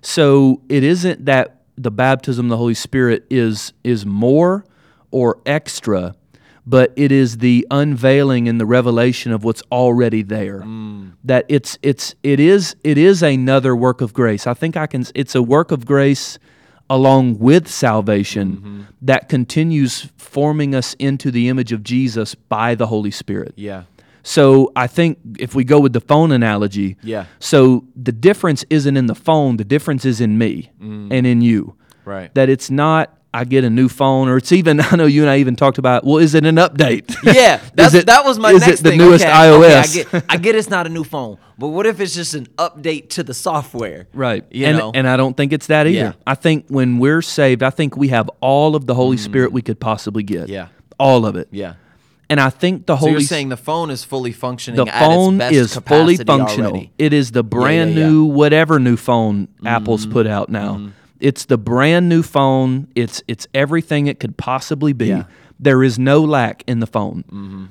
So 0.03 0.63
it 0.69 0.85
isn't 0.85 1.25
that 1.25 1.63
the 1.77 1.91
baptism 1.91 2.47
of 2.47 2.51
the 2.51 2.57
Holy 2.57 2.75
Spirit 2.75 3.27
is 3.31 3.73
is 3.83 4.07
more 4.07 4.65
or 5.11 5.41
extra, 5.47 6.15
but 6.67 6.93
it 6.97 7.13
is 7.13 7.39
the 7.39 7.67
unveiling 7.71 8.49
and 8.49 8.61
the 8.61 8.67
revelation 8.67 9.33
of 9.33 9.45
what's 9.45 9.63
already 9.71 10.23
there. 10.23 10.61
Mm. 10.61 11.13
That 11.25 11.47
it's 11.49 11.79
it's 11.83 12.15
it 12.23 12.41
is 12.41 12.75
it 12.83 12.99
is 12.99 13.23
another 13.23 13.77
work 13.77 14.01
of 14.01 14.13
grace. 14.13 14.47
I 14.47 14.55
think 14.55 14.77
I 14.77 14.87
can 14.87 15.05
it's 15.15 15.35
a 15.35 15.43
work 15.43 15.71
of 15.71 15.87
grace 15.87 16.39
along 16.91 17.39
with 17.39 17.69
salvation 17.69 18.57
mm-hmm. 18.57 18.83
that 19.03 19.29
continues 19.29 20.09
forming 20.17 20.75
us 20.75 20.95
into 20.95 21.31
the 21.31 21.49
image 21.49 21.73
of 21.73 21.83
Jesus 21.83 22.35
by 22.35 22.75
the 22.75 22.87
Holy 22.87 23.11
Spirit. 23.11 23.55
Yeah. 23.57 23.85
So 24.23 24.73
I 24.75 24.89
think 24.89 25.19
if 25.39 25.55
we 25.55 25.63
go 25.63 25.79
with 25.79 25.93
the 25.93 26.01
phone 26.01 26.33
analogy, 26.33 26.97
Yeah. 27.03 27.27
So 27.39 27.85
the 27.95 28.13
difference 28.13 28.65
isn't 28.71 28.97
in 28.97 29.07
the 29.07 29.15
phone, 29.15 29.57
the 29.57 29.65
difference 29.65 30.05
is 30.05 30.21
in 30.21 30.37
me 30.37 30.73
mm. 30.81 31.13
and 31.13 31.27
in 31.27 31.43
you. 31.43 31.77
Right. 32.05 32.35
That 32.35 32.49
it's 32.49 32.71
not 32.71 33.16
I 33.37 33.44
get 33.44 33.64
a 33.64 33.70
new 33.70 33.88
phone 33.88 34.29
or 34.29 34.37
it's 34.38 34.51
even 34.53 34.81
I 34.92 34.96
know 34.96 35.07
you 35.07 35.20
and 35.22 35.31
I 35.31 35.38
even 35.38 35.57
talked 35.57 35.79
about 35.79 36.05
well 36.05 36.18
is 36.18 36.35
it 36.35 36.44
an 36.46 36.57
update? 36.57 37.14
Yeah, 37.35 37.61
that's, 37.75 37.94
it- 37.94 38.07
that 38.07 38.25
was 38.25 38.38
my 38.38 38.53
is 38.53 38.62
it 38.62 38.66
next 38.66 38.81
the 38.83 38.90
thing. 38.90 38.99
newest 38.99 39.25
okay, 39.25 39.33
iOS? 39.33 39.99
Okay, 40.01 40.09
I, 40.16 40.20
get, 40.20 40.25
I 40.31 40.37
get 40.38 40.55
it's 40.55 40.70
not 40.70 40.87
a 40.87 40.90
new 40.90 41.05
phone, 41.05 41.38
but 41.59 41.68
what 41.68 41.87
if 41.87 42.01
it's 42.01 42.14
just 42.14 42.35
an 42.35 42.46
update 42.57 43.11
to 43.11 43.22
the 43.22 43.35
software? 43.35 44.09
Right. 44.14 44.44
You 44.51 44.66
and 44.66 44.79
know? 44.79 44.92
and 44.94 45.07
I 45.09 45.16
don't 45.16 45.37
think 45.37 45.53
it's 45.53 45.66
that 45.68 45.87
either. 45.87 45.96
Yeah. 45.99 46.12
I 46.27 46.35
think 46.35 46.66
when 46.68 46.99
we're 46.99 47.22
saved, 47.22 47.62
I 47.62 47.70
think 47.70 47.96
we 47.96 48.09
have 48.09 48.31
all 48.40 48.75
of 48.77 48.87
the 48.87 48.94
Holy 48.94 49.16
Spirit 49.18 49.53
we 49.53 49.62
could 49.62 49.79
possibly 49.81 50.22
get. 50.22 50.46
Mm. 50.46 50.53
Yeah. 50.53 50.68
All 50.99 51.27
of 51.27 51.37
it. 51.37 51.49
Yeah. 51.51 51.75
And 52.29 52.40
I 52.40 52.51
think 52.51 52.87
the 52.87 52.94
So 52.94 53.01
Holy 53.01 53.12
you're 53.12 53.20
saying 53.20 53.51
the 53.51 53.57
phone 53.57 53.90
is 53.90 54.03
fully 54.03 54.33
functioning 54.33 54.85
the 54.85 54.92
at 54.92 54.99
phone 54.99 55.35
its 55.35 55.38
best 55.38 55.55
is 55.55 55.77
fully 55.87 56.16
functional. 56.16 56.70
already. 56.72 56.90
It 56.99 57.12
is 57.12 57.31
the 57.31 57.44
brand 57.44 57.94
yeah, 57.94 58.01
yeah. 58.01 58.07
new 58.09 58.25
whatever 58.25 58.81
new 58.81 58.96
phone 58.96 59.46
Apple's 59.64 60.03
Mm-hmm. 60.05 60.12
put 60.12 60.27
out 60.27 60.49
now. 60.49 60.90
It's 61.21 61.47
the 61.47 61.59
brand 61.59 62.09
new 62.09 62.23
phone. 62.23 62.89
It's 62.95 63.23
it's 63.29 63.47
everything 63.55 64.07
it 64.07 64.21
could 64.21 64.37
possibly 64.37 64.93
be. 64.93 65.09
Yeah. 65.09 65.25
There 65.59 65.83
is 65.83 65.99
no 65.99 66.21
lack 66.21 66.63
in 66.67 66.81
the 66.81 66.87
phone. 66.87 67.25
Mm-hmm. 67.25 67.65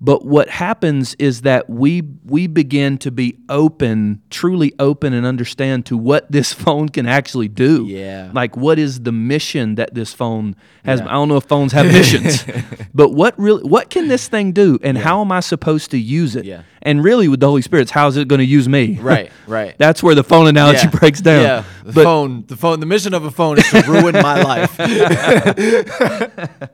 But 0.00 0.24
what 0.24 0.48
happens 0.48 1.14
is 1.18 1.42
that 1.42 1.68
we 1.68 2.02
we 2.24 2.46
begin 2.46 2.98
to 2.98 3.10
be 3.10 3.36
open, 3.48 4.22
truly 4.30 4.72
open 4.78 5.12
and 5.12 5.26
understand 5.26 5.86
to 5.86 5.96
what 5.96 6.30
this 6.30 6.52
phone 6.64 6.88
can 6.88 7.06
actually 7.06 7.48
do. 7.48 7.84
Yeah. 7.86 8.30
Like 8.32 8.56
what 8.56 8.78
is 8.78 9.00
the 9.00 9.12
mission 9.12 9.74
that 9.74 9.94
this 9.94 10.14
phone 10.14 10.54
has? 10.84 11.00
Yeah. 11.00 11.08
I 11.08 11.12
don't 11.12 11.28
know 11.28 11.36
if 11.36 11.44
phones 11.44 11.72
have 11.72 11.86
missions. 11.86 12.44
but 12.94 13.12
what 13.12 13.36
really 13.38 13.62
what 13.64 13.90
can 13.90 14.08
this 14.08 14.28
thing 14.28 14.52
do 14.52 14.78
and 14.82 14.96
how 14.96 15.20
am 15.20 15.32
I 15.32 15.40
supposed 15.40 15.90
to 15.90 15.98
use 15.98 16.36
it? 16.36 16.44
Yeah. 16.44 16.62
And 16.82 17.02
really 17.02 17.28
with 17.28 17.40
the 17.40 17.46
Holy 17.48 17.62
Spirit, 17.62 17.90
how 17.90 18.06
is 18.08 18.16
it 18.16 18.28
going 18.28 18.40
to 18.40 18.44
use 18.44 18.68
me? 18.68 18.98
Right, 19.08 19.30
right. 19.46 19.74
That's 19.78 20.02
where 20.02 20.14
the 20.14 20.24
phone 20.24 20.48
analogy 20.48 20.80
yeah. 20.84 20.90
breaks 20.90 21.20
down. 21.20 21.42
Yeah. 21.42 21.64
The 21.84 21.92
But 21.92 22.04
phone, 22.04 22.44
the 22.46 22.56
phone, 22.56 22.80
the 22.80 22.86
mission 22.86 23.14
of 23.14 23.24
a 23.24 23.30
phone 23.30 23.58
is 23.58 23.68
to 23.70 23.82
ruin 23.88 24.14
my 24.14 24.42
life. 24.42 24.76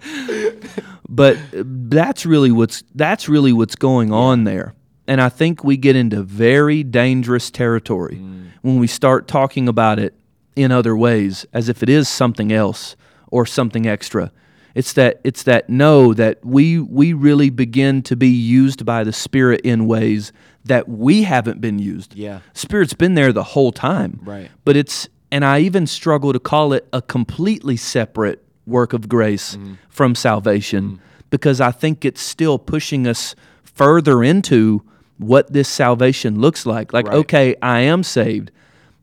but 1.08 1.36
that's 1.52 2.26
really 2.26 2.50
what's 2.50 2.82
that's 2.94 3.28
really 3.28 3.52
what's 3.52 3.76
going 3.76 4.12
on 4.12 4.44
there 4.44 4.74
and 5.06 5.20
i 5.20 5.28
think 5.28 5.62
we 5.62 5.76
get 5.76 5.96
into 5.96 6.22
very 6.22 6.82
dangerous 6.82 7.50
territory 7.50 8.16
Mm. 8.16 8.46
when 8.62 8.78
we 8.78 8.86
start 8.86 9.28
talking 9.28 9.68
about 9.68 9.98
it 9.98 10.14
in 10.56 10.72
other 10.72 10.96
ways 10.96 11.46
as 11.52 11.68
if 11.68 11.82
it 11.82 11.88
is 11.88 12.08
something 12.08 12.52
else 12.52 12.96
or 13.30 13.46
something 13.46 13.86
extra 13.86 14.32
it's 14.74 14.92
that 14.94 15.20
it's 15.24 15.44
that 15.44 15.68
no 15.68 16.14
that 16.14 16.44
we 16.44 16.78
we 16.78 17.12
really 17.12 17.50
begin 17.50 18.02
to 18.02 18.16
be 18.16 18.28
used 18.28 18.84
by 18.84 19.04
the 19.04 19.12
spirit 19.12 19.60
in 19.62 19.86
ways 19.86 20.32
that 20.64 20.88
we 20.88 21.22
haven't 21.22 21.60
been 21.60 21.78
used. 21.78 22.14
Yeah. 22.14 22.40
spirit's 22.54 22.94
been 22.94 23.14
there 23.14 23.32
the 23.32 23.42
whole 23.42 23.72
time. 23.72 24.20
Right. 24.22 24.50
but 24.64 24.76
it's 24.76 25.08
and 25.30 25.44
i 25.44 25.58
even 25.60 25.86
struggle 25.86 26.32
to 26.32 26.40
call 26.40 26.72
it 26.72 26.86
a 26.92 27.02
completely 27.02 27.76
separate 27.76 28.44
work 28.66 28.92
of 28.92 29.08
grace 29.08 29.56
mm-hmm. 29.56 29.74
from 29.88 30.14
salvation 30.14 30.84
mm-hmm. 30.84 31.02
because 31.30 31.60
i 31.60 31.70
think 31.70 32.04
it's 32.04 32.20
still 32.20 32.58
pushing 32.58 33.06
us 33.06 33.34
further 33.62 34.22
into 34.22 34.82
what 35.18 35.52
this 35.52 35.68
salvation 35.68 36.40
looks 36.40 36.66
like. 36.66 36.92
Like 36.92 37.06
Right. 37.06 37.16
okay 37.16 37.56
i 37.62 37.80
am 37.80 38.02
saved. 38.02 38.50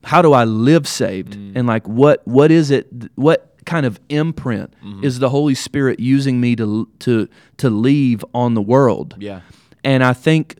How 0.04 0.22
do 0.22 0.34
i 0.34 0.44
live 0.46 0.88
saved? 0.88 1.34
Mm-hmm. 1.34 1.58
And 1.58 1.68
like 1.68 1.88
what 1.88 2.26
what 2.28 2.52
is 2.52 2.72
it 2.72 2.88
what 3.16 3.51
kind 3.65 3.86
of 3.86 4.00
imprint 4.10 4.74
is 5.04 5.19
the 5.19 5.30
holy 5.30 5.56
spirit 5.56 6.00
using 6.00 6.39
me 6.41 6.56
to 6.56 6.88
to 7.00 7.28
to 7.58 7.69
leave 7.69 8.26
on 8.34 8.54
the 8.56 8.62
world 8.62 9.15
Yeah. 9.19 9.41
and 9.84 10.04
I 10.04 10.13
think 10.13 10.58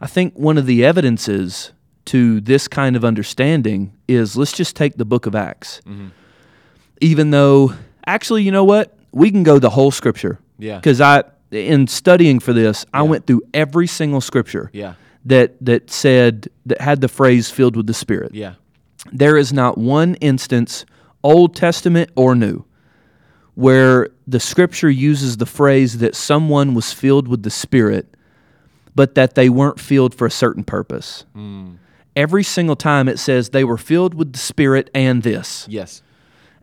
I 0.00 0.06
think 0.06 0.34
one 0.38 0.58
of 0.58 0.66
the 0.66 0.84
evidences 0.84 1.72
to 2.06 2.40
this 2.40 2.68
kind 2.68 2.96
of 2.96 3.04
understanding 3.04 3.92
is 4.06 4.36
let's 4.36 4.52
just 4.52 4.76
take 4.76 4.96
the 4.98 5.04
book 5.06 5.26
of 5.26 5.34
Acts. 5.34 5.80
Mm-hmm. 5.86 6.08
Even 7.00 7.30
though 7.30 7.72
actually, 8.06 8.42
you 8.42 8.52
know 8.52 8.64
what? 8.64 8.96
We 9.12 9.30
can 9.30 9.42
go 9.42 9.58
the 9.58 9.70
whole 9.70 9.90
scripture. 9.90 10.38
Yeah. 10.58 10.80
Cuz 10.80 11.00
I 11.00 11.24
in 11.50 11.86
studying 11.86 12.40
for 12.40 12.52
this, 12.52 12.84
I 12.92 13.02
went 13.02 13.26
through 13.26 13.42
every 13.52 13.86
single 13.86 14.20
scripture 14.20 14.70
Yeah. 14.72 14.94
that 15.24 15.54
that 15.64 15.90
said 15.90 16.48
that 16.66 16.80
had 16.80 17.00
the 17.00 17.08
phrase 17.08 17.50
filled 17.50 17.76
with 17.76 17.86
the 17.86 17.94
spirit. 17.94 18.34
Yeah. 18.34 18.54
There 19.12 19.36
is 19.36 19.52
not 19.52 19.76
one 19.78 20.14
instance, 20.16 20.84
Old 21.24 21.56
Testament 21.56 22.10
or 22.14 22.34
New, 22.36 22.64
where 23.54 24.10
the 24.26 24.38
scripture 24.38 24.90
uses 24.90 25.38
the 25.38 25.46
phrase 25.46 25.98
that 25.98 26.14
someone 26.14 26.74
was 26.74 26.92
filled 26.92 27.26
with 27.26 27.42
the 27.42 27.50
Spirit, 27.50 28.14
but 28.94 29.14
that 29.16 29.34
they 29.34 29.48
weren't 29.48 29.80
filled 29.80 30.14
for 30.14 30.26
a 30.26 30.30
certain 30.30 30.62
purpose. 30.62 31.24
Hmm. 31.32 31.72
Every 32.14 32.44
single 32.44 32.76
time 32.76 33.08
it 33.08 33.18
says 33.18 33.50
they 33.50 33.64
were 33.64 33.78
filled 33.78 34.14
with 34.14 34.32
the 34.32 34.38
Spirit 34.38 34.90
and 34.94 35.22
this. 35.22 35.66
Yes. 35.68 36.02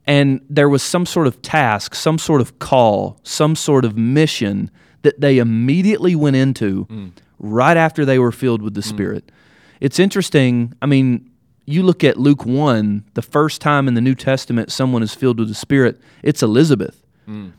And 0.08 0.42
there 0.50 0.70
was 0.70 0.82
some 0.82 1.06
sort 1.06 1.28
of 1.28 1.42
task, 1.42 1.94
some 1.94 2.18
sort 2.18 2.40
of 2.40 2.60
call, 2.60 3.20
some 3.24 3.56
sort 3.56 3.84
of 3.84 3.98
mission 3.98 4.72
that 5.02 5.20
they 5.20 5.40
immediately 5.40 6.16
went 6.16 6.36
into 6.36 6.84
hmm. 6.84 7.08
right 7.40 7.78
after 7.78 8.06
they 8.06 8.20
were 8.20 8.32
filled 8.32 8.62
with 8.62 8.76
the 8.76 8.82
hmm. 8.82 8.90
Spirit. 8.90 9.32
It's 9.80 9.98
interesting. 9.98 10.74
I 10.82 10.86
mean, 10.86 11.31
you 11.66 11.84
look 11.84 12.04
at 12.04 12.18
Luke 12.18 12.46
1, 12.46 13.06
the 13.14 13.22
first 13.22 13.62
time 13.62 13.88
in 13.88 13.94
the 13.94 14.02
New 14.02 14.16
Testament 14.16 14.72
someone 14.72 15.04
is 15.04 15.14
filled 15.14 15.40
with 15.40 15.48
the 15.48 15.56
Spirit, 15.56 16.00
it's 16.24 16.42
Elizabeth. 16.44 17.04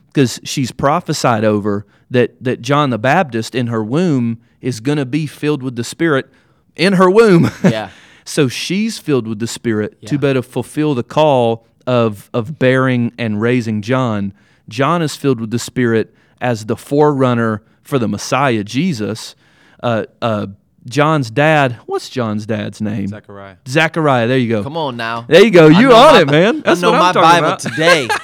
Because 0.08 0.40
she's 0.44 0.72
prophesied 0.72 1.44
over 1.44 1.86
that, 2.10 2.42
that 2.42 2.60
John 2.60 2.90
the 2.90 2.98
Baptist 2.98 3.54
in 3.54 3.68
her 3.68 3.82
womb 3.82 4.40
is 4.60 4.80
going 4.80 4.98
to 4.98 5.06
be 5.06 5.26
filled 5.26 5.62
with 5.62 5.76
the 5.76 5.84
Spirit 5.84 6.30
in 6.76 6.94
her 6.94 7.10
womb. 7.10 7.50
Yeah. 7.64 7.90
So 8.24 8.46
she's 8.48 8.98
filled 8.98 9.26
with 9.26 9.40
the 9.40 9.46
Spirit 9.48 10.00
to 10.06 10.18
better 10.18 10.42
fulfill 10.42 10.94
the 10.94 11.02
call 11.02 11.66
of 11.88 12.30
of 12.32 12.58
bearing 12.58 13.12
and 13.18 13.40
raising 13.40 13.82
John. 13.82 14.32
John 14.68 15.02
is 15.02 15.16
filled 15.16 15.40
with 15.40 15.50
the 15.50 15.58
Spirit 15.58 16.14
as 16.40 16.66
the 16.66 16.76
forerunner 16.76 17.62
for 17.82 17.98
the 17.98 18.06
Messiah, 18.06 18.62
Jesus. 18.62 19.34
Uh, 19.82 20.04
uh, 20.20 20.46
John's 20.86 21.30
dad, 21.30 21.78
what's 21.86 22.08
John's 22.10 22.44
dad's 22.46 22.80
name? 22.80 23.06
Zechariah. 23.08 23.56
Zechariah. 23.68 24.26
There 24.26 24.38
you 24.38 24.48
go. 24.48 24.62
Come 24.62 24.76
on 24.76 24.96
now. 24.96 25.22
There 25.28 25.44
you 25.44 25.50
go. 25.50 25.68
You 25.68 25.92
on 25.92 26.14
my- 26.14 26.20
it, 26.22 26.26
man. 26.30 26.60
That's 26.62 26.82
I 26.82 26.82
know 26.82 26.90
what 26.92 26.98
my 26.98 27.08
I'm 27.08 27.14
talking 27.14 27.30
Bible 27.30 27.46
about. 27.48 27.58
today. 27.60 28.08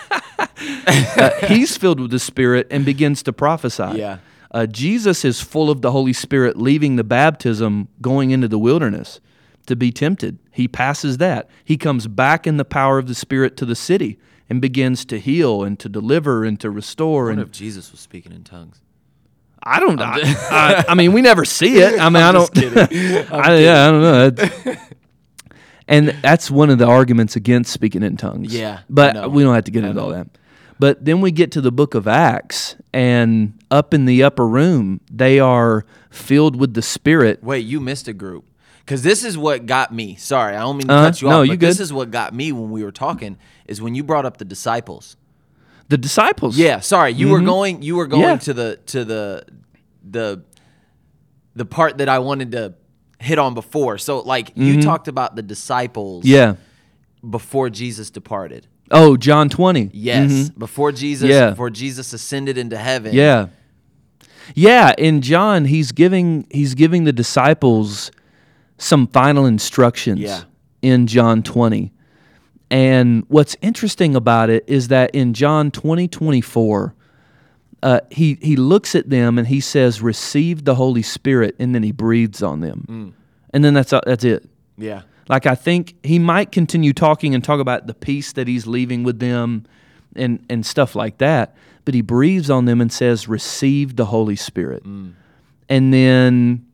Uh, 0.60 1.30
he's 1.46 1.76
filled 1.76 2.00
with 2.00 2.10
the 2.10 2.18
Spirit 2.18 2.66
and 2.70 2.84
begins 2.84 3.22
to 3.24 3.32
prophesy. 3.32 3.92
Yeah. 3.98 4.18
Uh, 4.50 4.66
Jesus 4.66 5.24
is 5.24 5.40
full 5.40 5.68
of 5.70 5.82
the 5.82 5.90
Holy 5.92 6.12
Spirit, 6.12 6.56
leaving 6.56 6.96
the 6.96 7.04
baptism, 7.04 7.88
going 8.00 8.30
into 8.30 8.48
the 8.48 8.58
wilderness 8.58 9.20
to 9.66 9.76
be 9.76 9.90
tempted. 9.92 10.38
He 10.50 10.66
passes 10.68 11.18
that. 11.18 11.48
He 11.64 11.76
comes 11.76 12.06
back 12.06 12.46
in 12.46 12.56
the 12.56 12.64
power 12.64 12.98
of 12.98 13.06
the 13.08 13.14
Spirit 13.14 13.56
to 13.58 13.64
the 13.66 13.74
city 13.76 14.18
and 14.48 14.60
begins 14.60 15.04
to 15.06 15.18
heal 15.18 15.62
and 15.64 15.78
to 15.80 15.88
deliver 15.88 16.44
and 16.44 16.58
to 16.60 16.70
restore. 16.70 17.24
What 17.24 17.32
And 17.32 17.40
if 17.40 17.50
Jesus 17.50 17.90
was 17.90 18.00
speaking 18.00 18.32
in 18.32 18.44
tongues? 18.44 18.80
I 19.68 19.80
don't. 19.80 20.00
I, 20.00 20.18
I, 20.50 20.84
I 20.88 20.94
mean, 20.94 21.12
we 21.12 21.20
never 21.22 21.44
see 21.44 21.78
it. 21.78 22.00
I 22.00 22.08
mean, 22.08 22.22
I 22.22 22.32
just 22.32 22.52
don't. 22.54 22.88
kidding. 22.90 23.26
I'm 23.32 23.40
I, 23.42 23.56
yeah, 23.58 23.88
I 23.88 23.90
don't 23.90 24.34
know. 24.66 24.74
And 25.90 26.08
that's 26.20 26.50
one 26.50 26.68
of 26.68 26.76
the 26.78 26.86
arguments 26.86 27.34
against 27.34 27.72
speaking 27.72 28.02
in 28.02 28.18
tongues. 28.18 28.54
Yeah, 28.54 28.80
but 28.90 29.14
know. 29.14 29.28
we 29.30 29.42
don't 29.42 29.54
have 29.54 29.64
to 29.64 29.70
get 29.70 29.84
into 29.84 30.00
all 30.02 30.10
that. 30.10 30.26
But 30.78 31.02
then 31.04 31.22
we 31.22 31.30
get 31.32 31.50
to 31.52 31.62
the 31.62 31.72
book 31.72 31.94
of 31.94 32.06
Acts, 32.06 32.76
and 32.92 33.58
up 33.70 33.94
in 33.94 34.04
the 34.04 34.22
upper 34.22 34.46
room, 34.46 35.00
they 35.10 35.40
are 35.40 35.86
filled 36.10 36.56
with 36.56 36.74
the 36.74 36.82
Spirit. 36.82 37.42
Wait, 37.42 37.64
you 37.64 37.80
missed 37.80 38.06
a 38.06 38.12
group. 38.12 38.44
Because 38.80 39.02
this 39.02 39.24
is 39.24 39.36
what 39.38 39.64
got 39.66 39.92
me. 39.94 40.14
Sorry, 40.16 40.54
I 40.56 40.60
don't 40.60 40.76
mean 40.76 40.88
to 40.88 40.92
Uh-huh. 40.94 41.04
cut 41.06 41.22
you 41.22 41.28
No, 41.30 41.40
off. 41.40 41.46
you 41.46 41.52
but 41.54 41.60
this 41.60 41.80
is 41.80 41.90
what 41.92 42.10
got 42.10 42.34
me 42.34 42.52
when 42.52 42.70
we 42.70 42.84
were 42.84 42.92
talking. 42.92 43.38
Is 43.66 43.80
when 43.82 43.94
you 43.94 44.04
brought 44.04 44.24
up 44.26 44.36
the 44.36 44.44
disciples. 44.44 45.16
The 45.88 45.98
disciples. 45.98 46.56
Yeah, 46.58 46.80
sorry. 46.80 47.12
You 47.12 47.28
were 47.30 47.40
going. 47.40 47.82
You 47.82 47.96
were 47.96 48.06
going 48.06 48.22
Mm-hmm. 48.22 48.30
Yeah. 48.30 48.36
to 48.38 48.54
the 48.54 48.76
to 48.86 49.04
the 49.04 49.44
the 50.08 50.42
the 51.54 51.64
part 51.64 51.98
that 51.98 52.08
I 52.08 52.18
wanted 52.18 52.52
to 52.52 52.74
hit 53.18 53.38
on 53.38 53.54
before. 53.54 53.98
So, 53.98 54.20
like, 54.20 54.52
you 54.54 54.80
talked 54.82 55.08
about 55.08 55.34
the 55.34 55.42
disciples. 55.42 56.24
Mm-hmm. 56.24 56.34
Yeah. 56.34 56.54
Before 57.28 57.68
Jesus 57.68 58.10
departed. 58.10 58.66
Oh, 58.90 59.16
John 59.16 59.48
20. 59.48 59.90
Yes. 59.92 60.30
Mhm. 60.30 60.58
Before 60.58 60.92
Jesus. 60.92 61.28
Yeah. 61.28 61.50
Before 61.50 61.68
Jesus 61.70 62.12
ascended 62.12 62.56
into 62.56 62.76
heaven. 62.78 63.12
Yeah. 63.14 63.48
Yeah, 64.54 64.94
in 64.96 65.20
John 65.20 65.64
he's 65.66 65.92
giving 65.92 66.46
he's 66.50 66.74
giving 66.74 67.04
the 67.04 67.12
disciples 67.12 68.10
some 68.78 69.06
final 69.08 69.44
instructions 69.46 70.20
Yeah. 70.20 70.42
in 70.80 71.06
John 71.06 71.42
20. 71.42 71.92
And 72.70 73.24
what's 73.28 73.56
interesting 73.62 74.14
about 74.14 74.50
it 74.50 74.64
is 74.66 74.88
that 74.88 75.14
in 75.14 75.32
John 75.34 75.70
20, 75.70 76.06
24, 76.08 76.94
uh, 77.82 78.00
he, 78.10 78.38
he 78.42 78.56
looks 78.56 78.94
at 78.94 79.08
them 79.08 79.38
and 79.38 79.46
he 79.48 79.60
says, 79.60 80.02
receive 80.02 80.64
the 80.64 80.74
Holy 80.74 81.02
Spirit, 81.02 81.56
and 81.58 81.74
then 81.74 81.82
he 81.82 81.92
breathes 81.92 82.42
on 82.42 82.60
them. 82.60 83.14
And 83.54 83.64
then 83.64 83.72
that's, 83.74 83.90
that's 83.90 84.24
it. 84.24 84.48
Yeah. 84.76 85.02
Like 85.28 85.46
I 85.46 85.54
think 85.54 85.94
he 86.02 86.18
might 86.18 86.52
continue 86.52 86.92
talking 86.92 87.34
and 87.34 87.44
talk 87.44 87.60
about 87.60 87.86
the 87.86 87.94
peace 87.94 88.32
that 88.32 88.48
he's 88.48 88.66
leaving 88.66 89.02
with 89.02 89.18
them 89.18 89.64
and 90.16 90.44
and 90.48 90.64
stuff 90.64 90.94
like 90.94 91.18
that, 91.18 91.54
but 91.84 91.92
he 91.92 92.00
breathes 92.00 92.48
on 92.48 92.64
them 92.64 92.80
and 92.80 92.90
says 92.90 93.28
receive 93.28 93.96
the 93.96 94.06
Holy 94.06 94.36
Spirit. 94.36 94.84
Mm. 94.84 95.12
And 95.68 95.92
then 95.92 96.66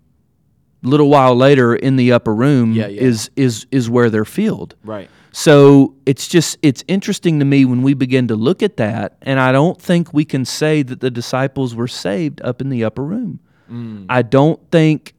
a 0.84 0.88
little 0.88 1.08
while 1.08 1.34
later 1.34 1.74
in 1.74 1.96
the 1.96 2.12
upper 2.12 2.32
room 2.32 2.74
Yeah, 2.74 2.86
yeah. 2.86 3.02
is 3.02 3.28
is 3.34 3.66
is 3.72 3.90
where 3.90 4.08
they're 4.08 4.24
filled. 4.24 4.76
Right. 4.84 5.10
So 5.36 5.96
it's 6.06 6.28
just 6.28 6.58
it's 6.62 6.84
interesting 6.86 7.40
to 7.40 7.44
me 7.44 7.64
when 7.64 7.82
we 7.82 7.92
begin 7.92 8.28
to 8.28 8.36
look 8.36 8.62
at 8.62 8.76
that 8.76 9.16
and 9.22 9.40
I 9.40 9.50
don't 9.50 9.80
think 9.82 10.14
we 10.14 10.24
can 10.24 10.44
say 10.44 10.82
that 10.84 11.00
the 11.00 11.10
disciples 11.10 11.74
were 11.74 11.88
saved 11.88 12.40
up 12.42 12.60
in 12.60 12.68
the 12.68 12.84
upper 12.84 13.02
room. 13.02 13.40
Mm. 13.68 14.06
I 14.08 14.22
don't 14.22 14.60
think 14.70 15.12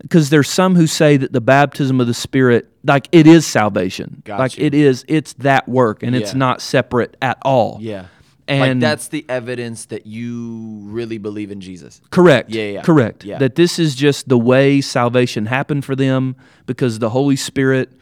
because 0.00 0.30
there's 0.30 0.48
some 0.48 0.76
who 0.76 0.86
say 0.86 1.16
that 1.16 1.32
the 1.32 1.40
baptism 1.40 2.00
of 2.00 2.06
the 2.06 2.14
spirit 2.14 2.70
like 2.84 3.08
it 3.10 3.26
is 3.26 3.44
salvation 3.44 4.22
Got 4.24 4.38
like 4.38 4.56
you. 4.58 4.66
it 4.66 4.74
is 4.74 5.04
it's 5.08 5.32
that 5.34 5.68
work 5.68 6.04
and 6.04 6.14
it's 6.14 6.34
not 6.34 6.60
separate 6.62 7.16
at 7.20 7.38
all 7.44 7.78
Yeah. 7.80 8.06
and 8.46 8.60
like 8.60 8.90
that's 8.90 9.08
the 9.08 9.24
evidence 9.28 9.86
that 9.86 10.06
you 10.06 10.82
really 10.84 11.18
believe 11.18 11.50
in 11.50 11.60
Jesus. 11.60 12.00
correct 12.10 12.50
Yeah, 12.50 12.64
yeah. 12.64 12.82
correct 12.82 13.24
Yeah. 13.24 13.38
that 13.38 13.56
this 13.56 13.80
is 13.80 13.96
just 13.96 14.28
the 14.28 14.38
way 14.38 14.80
salvation 14.80 15.46
happened 15.46 15.84
for 15.84 15.96
them 15.96 16.36
because 16.66 17.00
the 17.00 17.10
holy 17.10 17.36
spirit 17.36 17.92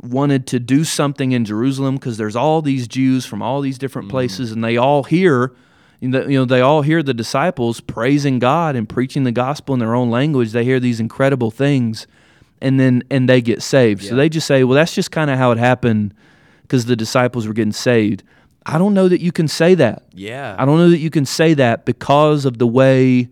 wanted 0.00 0.46
to 0.48 0.60
do 0.60 0.84
something 0.84 1.32
in 1.32 1.44
Jerusalem 1.44 1.96
because 1.96 2.16
there's 2.18 2.36
all 2.36 2.62
these 2.62 2.86
Jews 2.86 3.26
from 3.26 3.42
all 3.42 3.60
these 3.60 3.78
different 3.78 4.08
Mm. 4.08 4.12
places 4.12 4.52
and 4.52 4.62
they 4.62 4.76
all 4.76 5.04
hear 5.04 5.52
you 6.00 6.08
know, 6.10 6.44
they 6.44 6.60
all 6.60 6.82
hear 6.82 7.02
the 7.02 7.12
disciples 7.12 7.80
praising 7.80 8.38
God 8.38 8.76
and 8.76 8.88
preaching 8.88 9.24
the 9.24 9.32
gospel 9.32 9.74
in 9.74 9.80
their 9.80 9.96
own 9.96 10.10
language. 10.10 10.52
They 10.52 10.62
hear 10.64 10.78
these 10.78 11.00
incredible 11.00 11.50
things 11.50 12.06
and 12.62 12.78
then 12.78 13.02
and 13.10 13.28
they 13.28 13.40
get 13.40 13.62
saved. 13.62 14.04
So 14.04 14.14
they 14.14 14.28
just 14.28 14.46
say 14.46 14.62
well 14.62 14.76
that's 14.76 14.94
just 14.94 15.10
kind 15.10 15.28
of 15.28 15.38
how 15.38 15.50
it 15.50 15.58
happened 15.58 16.14
because 16.62 16.84
the 16.84 16.94
disciples 16.94 17.48
were 17.48 17.52
getting 17.52 17.72
saved. 17.72 18.22
I 18.64 18.78
don't 18.78 18.94
know 18.94 19.08
that 19.08 19.20
you 19.20 19.32
can 19.32 19.48
say 19.48 19.74
that. 19.74 20.04
Yeah. 20.14 20.54
I 20.58 20.64
don't 20.64 20.76
know 20.78 20.90
that 20.90 20.98
you 20.98 21.10
can 21.10 21.24
say 21.26 21.54
that 21.54 21.84
because 21.84 22.44
of 22.44 22.58
the 22.58 22.66
way 22.66 23.28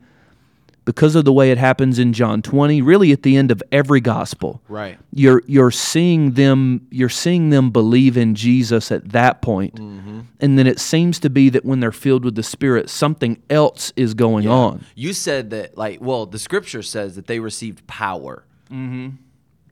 because 0.87 1.14
of 1.14 1.27
the 1.27 1.33
way 1.33 1.51
it 1.51 1.59
happens 1.59 1.99
in 1.99 2.14
John 2.14 2.40
20 2.40 2.81
really 2.81 3.12
at 3.12 3.22
the 3.22 3.37
end 3.37 3.51
of 3.51 3.62
every 3.70 4.01
gospel 4.01 4.62
Right. 4.68 4.99
you're 5.12 5.42
you're 5.46 5.70
seeing 5.70 6.33
them 6.33 6.87
you're 6.90 7.11
seeing 7.11 7.51
them 7.51 7.70
believe 7.70 8.16
in 8.16 8.35
Jesus 8.35 8.90
at 8.90 9.11
that 9.11 9.42
point. 9.42 9.75
Mm-hmm. 9.75 10.20
and 10.40 10.59
then 10.59 10.66
it 10.66 10.79
seems 10.81 11.18
to 11.20 11.29
be 11.29 11.51
that 11.51 11.64
when 11.66 11.81
they're 11.81 11.92
filled 11.92 12.25
with 12.25 12.35
the 12.37 12.42
Spirit, 12.42 12.88
something 12.88 13.42
else 13.51 13.92
is 13.96 14.14
going 14.14 14.46
on. 14.49 14.85
You 14.94 15.12
said 15.12 15.51
that, 15.51 15.77
like, 15.77 16.01
well, 16.01 16.25
the 16.25 16.38
scripture 16.38 16.83
says 16.83 17.16
that 17.16 17.27
they 17.27 17.38
received 17.40 17.87
power. 17.87 18.44
Mm-hmm. 18.70 19.16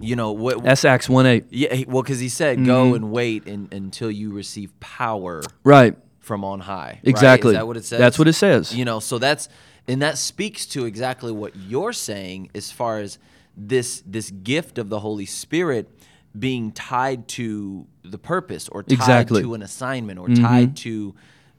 You 0.00 0.16
know 0.16 0.32
what? 0.32 0.62
That's 0.64 0.84
Acts 0.84 1.08
one 1.08 1.24
eight, 1.26 1.44
yeah. 1.50 1.84
Well, 1.86 2.02
because 2.02 2.18
he 2.18 2.28
said, 2.28 2.56
Mm-hmm. 2.58 2.66
"Go 2.66 2.94
and 2.94 3.10
wait 3.12 3.46
in, 3.46 3.68
until 3.72 4.10
you 4.10 4.32
receive 4.32 4.78
power 4.80 5.42
right? 5.62 5.96
from 6.18 6.44
on 6.44 6.60
high." 6.60 6.94
right? 6.94 7.00
Exactly. 7.04 7.50
Is 7.52 7.58
that 7.58 7.66
what 7.66 7.76
it 7.76 7.84
says? 7.84 7.98
That's 8.00 8.18
what 8.18 8.26
it 8.28 8.32
says. 8.32 8.74
You 8.74 8.84
know, 8.84 8.98
so 9.00 9.18
that's 9.18 9.48
and 9.88 10.00
that 10.02 10.18
speaks 10.18 10.66
to 10.66 10.84
exactly 10.86 11.32
what 11.32 11.54
you're 11.56 11.92
saying 11.92 12.50
as 12.54 12.70
far 12.70 12.98
as 13.00 13.18
this 13.56 14.02
this 14.06 14.30
gift 14.30 14.78
of 14.78 14.88
the 14.88 15.00
Holy 15.00 15.26
Spirit 15.26 15.90
being 16.38 16.72
tied 16.72 17.28
to 17.28 17.86
the 18.02 18.18
purpose 18.18 18.68
or 18.68 18.82
tied 18.82 18.92
Exactly. 18.92 19.40
Mm-hmm. 19.42 19.50
to 19.50 19.54
an 19.54 19.62
assignment 19.62 20.18
or 20.18 20.28
tied 20.28 20.76
to 20.78 21.14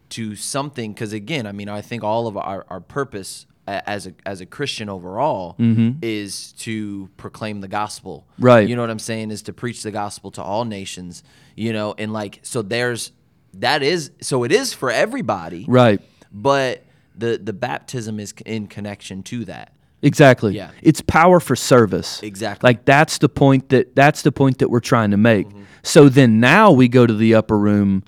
to 0.10 0.36
something 0.36 0.94
because 0.94 1.14
again 1.14 1.48
i 1.48 1.52
mean 1.52 1.68
i 1.68 1.82
think 1.82 2.04
all 2.04 2.28
of 2.28 2.38
our, 2.38 2.64
our 2.70 2.80
purpose 2.80 3.48
as 3.68 4.06
a 4.06 4.14
as 4.24 4.40
a 4.40 4.46
christian 4.46 4.88
overall 4.88 5.56
is 6.04 6.52
to 6.54 7.10
proclaim 7.18 7.60
the 7.62 7.68
gospel 7.68 8.28
Mm-hmm. 8.34 8.46
Right. 8.46 8.70
you 8.70 8.76
know 8.76 8.84
what 8.84 8.92
i'm 8.92 9.00
saying 9.00 9.32
is 9.32 9.42
to 9.44 9.54
preach 9.54 9.82
the 9.82 9.90
gospel 9.90 10.30
to 10.32 10.44
all 10.44 10.64
nations 10.66 11.24
you 11.56 11.74
know 11.74 11.96
and 11.98 12.14
like 12.14 12.40
so 12.44 12.62
there's 12.62 13.12
that 13.56 13.82
is 13.82 14.12
so 14.22 14.44
it 14.44 14.52
is 14.52 14.74
for 14.74 14.92
everybody 14.92 15.66
Right. 15.68 16.00
but 16.32 16.84
the 17.18 17.40
the 17.42 17.54
baptism 17.54 18.20
is 18.20 18.34
in 18.46 18.68
connection 18.68 19.24
to 19.24 19.46
that 19.46 19.76
Exactly. 20.06 20.56
Yeah. 20.56 20.70
It's 20.84 21.02
power 21.02 21.40
for 21.40 21.56
service. 21.56 22.22
Exactly. 22.22 22.68
Like 22.68 22.86
that's 22.86 23.18
the 23.18 23.28
point 23.28 23.70
that 23.70 23.96
that's 23.96 24.22
the 24.22 24.32
point 24.32 24.60
that 24.60 24.70
we're 24.70 24.80
trying 24.80 25.12
to 25.12 25.18
make. 25.18 25.48
Mm-hmm. 25.48 25.64
So 25.82 26.10
then 26.10 26.40
now 26.40 26.72
we 26.72 26.88
go 26.88 27.08
to 27.08 27.14
the 27.14 27.34
upper 27.34 27.58
room. 27.58 28.04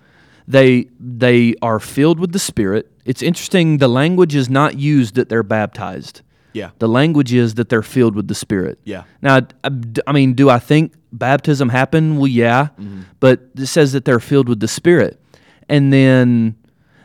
They 0.48 0.90
they 1.00 1.56
are 1.62 1.80
filled 1.80 2.20
with 2.20 2.34
the 2.34 2.40
Spirit. 2.40 2.92
It's 3.04 3.24
interesting. 3.24 3.80
The 3.80 3.88
language 3.88 4.36
is 4.36 4.48
not 4.48 4.78
used 4.78 5.16
that 5.16 5.28
they're 5.28 5.42
baptized. 5.42 6.22
yeah 6.54 6.70
The 6.78 6.88
language 6.88 7.34
is 7.34 7.56
that 7.56 7.70
they're 7.70 7.82
filled 7.82 8.16
with 8.16 8.28
the 8.28 8.36
Spirit. 8.36 8.80
Yeah. 8.84 9.04
Now, 9.24 9.38
I, 9.38 9.68
uh, 9.68 9.70
I 10.06 10.12
mean, 10.12 10.34
do 10.34 10.50
I 10.50 10.60
think 10.60 10.94
baptism 11.12 11.70
happened? 11.70 12.20
Well, 12.20 12.28
yeah. 12.28 12.70
Mm-hmm. 12.80 13.02
But 13.20 13.42
it 13.56 13.68
says 13.68 13.94
that 13.94 14.06
they're 14.06 14.20
filled 14.20 14.50
with 14.50 14.60
the 14.60 14.68
Spirit, 14.68 15.20
and 15.68 15.92
then 15.92 16.56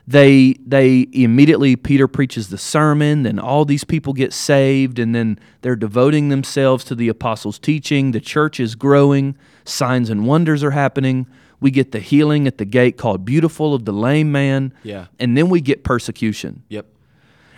they 0.07 0.55
they 0.67 1.07
immediately 1.13 1.77
Peter 1.77 2.09
preaches 2.09 2.49
the 2.49 2.59
sermon. 2.59 3.23
Then 3.23 3.39
all 3.39 3.65
these 3.65 3.85
people 3.85 4.13
get 4.13 4.33
saved, 4.33 4.99
and 4.99 5.15
then 5.15 5.39
they're 5.61 5.77
devoting 5.77 6.29
themselves 6.29 6.85
to 6.85 6.95
the 6.95 7.09
apostles' 7.09 7.59
teaching. 7.59 8.11
The 8.11 8.21
church 8.21 8.59
is 8.59 8.75
growing. 8.75 9.37
Signs 9.65 10.11
and 10.11 10.27
wonders 10.27 10.65
are 10.65 10.73
happening. 10.73 11.27
We 11.61 11.71
get 11.71 11.93
the 11.93 12.01
healing 12.01 12.49
at 12.49 12.59
the 12.59 12.65
gate 12.65 12.97
called 12.97 13.25
Beautiful 13.25 13.75
of 13.75 13.85
the 13.85 13.93
lame 13.93 14.33
man. 14.33 14.75
Yeah. 14.83 15.07
And 15.21 15.37
then 15.37 15.49
we 15.49 15.61
get 15.61 15.85
persecution. 15.85 16.65
yep 16.69 16.87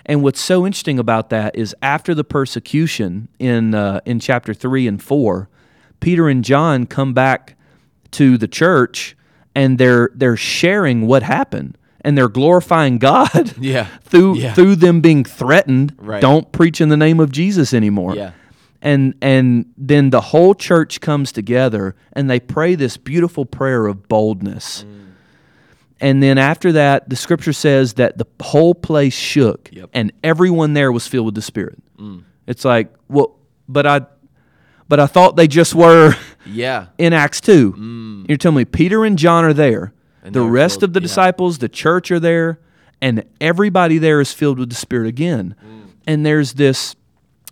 And 0.04 0.22
what's 0.22 0.40
so 0.40 0.66
interesting 0.66 0.98
about 0.98 1.30
that 1.30 1.56
is 1.56 1.74
after 1.80 2.14
the 2.14 2.24
persecution 2.24 3.28
in 3.38 3.74
uh, 3.74 4.00
in 4.04 4.20
chapter 4.20 4.52
three 4.52 4.86
and 4.86 5.02
four, 5.02 5.48
Peter 6.00 6.28
and 6.28 6.44
John 6.44 6.84
come 6.84 7.14
back 7.14 7.56
to 8.10 8.36
the 8.36 8.48
church 8.48 9.16
and 9.54 9.78
they're 9.78 10.10
they're 10.14 10.36
sharing 10.36 11.06
what 11.06 11.22
happened 11.22 11.78
and 12.04 12.16
they're 12.18 12.28
glorifying 12.28 12.98
God 12.98 13.54
Yeah. 13.60 13.86
through 14.04 14.36
Yeah. 14.36 14.52
through 14.54 14.76
them 14.76 15.00
being 15.00 15.24
threatened. 15.24 15.94
Right. 15.98 16.20
Don't 16.20 16.52
preach 16.52 16.80
in 16.80 16.88
the 16.90 16.96
name 16.96 17.18
of 17.20 17.32
Jesus 17.32 17.72
anymore. 17.74 18.14
Yeah. 18.14 18.32
And 18.82 19.14
and 19.22 19.66
then 19.78 20.10
the 20.10 20.20
whole 20.20 20.54
church 20.54 21.00
comes 21.00 21.32
together 21.32 21.96
and 22.12 22.28
they 22.28 22.38
pray 22.40 22.74
this 22.74 22.96
beautiful 22.98 23.46
prayer 23.46 23.86
of 23.86 24.08
boldness. 24.08 24.84
Mm. 24.84 25.00
And 26.00 26.22
then 26.22 26.36
after 26.38 26.72
that, 26.72 27.08
the 27.08 27.16
scripture 27.16 27.52
says 27.54 27.94
that 27.94 28.18
the 28.18 28.26
whole 28.42 28.74
place 28.74 29.14
shook 29.14 29.70
Yep. 29.72 29.90
and 29.94 30.12
everyone 30.22 30.74
there 30.74 30.92
was 30.92 31.06
filled 31.06 31.26
with 31.26 31.34
the 31.34 31.42
Spirit. 31.42 31.78
It's 32.46 32.64
like, 32.66 32.92
well, 33.08 33.36
but 33.68 33.86
I 33.86 34.02
but 34.86 35.00
I 35.00 35.06
thought 35.06 35.36
they 35.36 35.48
just 35.48 35.74
were 35.74 36.14
yeah 36.44 36.88
in 36.98 37.14
Acts 37.14 37.40
2. 37.40 38.24
You're 38.28 38.36
telling 38.36 38.56
me 38.58 38.64
Peter 38.66 39.02
and 39.06 39.16
John 39.16 39.44
are 39.46 39.54
there. 39.54 39.94
The 40.32 40.42
rest 40.42 40.80
filled- 40.80 40.90
of 40.90 40.92
the 40.94 41.00
yeah. 41.00 41.04
disciples, 41.04 41.58
the 41.58 41.68
church 41.68 42.10
are 42.10 42.20
there, 42.20 42.58
and 43.00 43.24
everybody 43.40 43.98
there 43.98 44.20
is 44.20 44.32
filled 44.32 44.58
with 44.58 44.70
the 44.70 44.74
Spirit 44.76 45.06
again. 45.08 45.54
And 46.06 46.24
there's 46.24 46.54
this, 46.54 46.96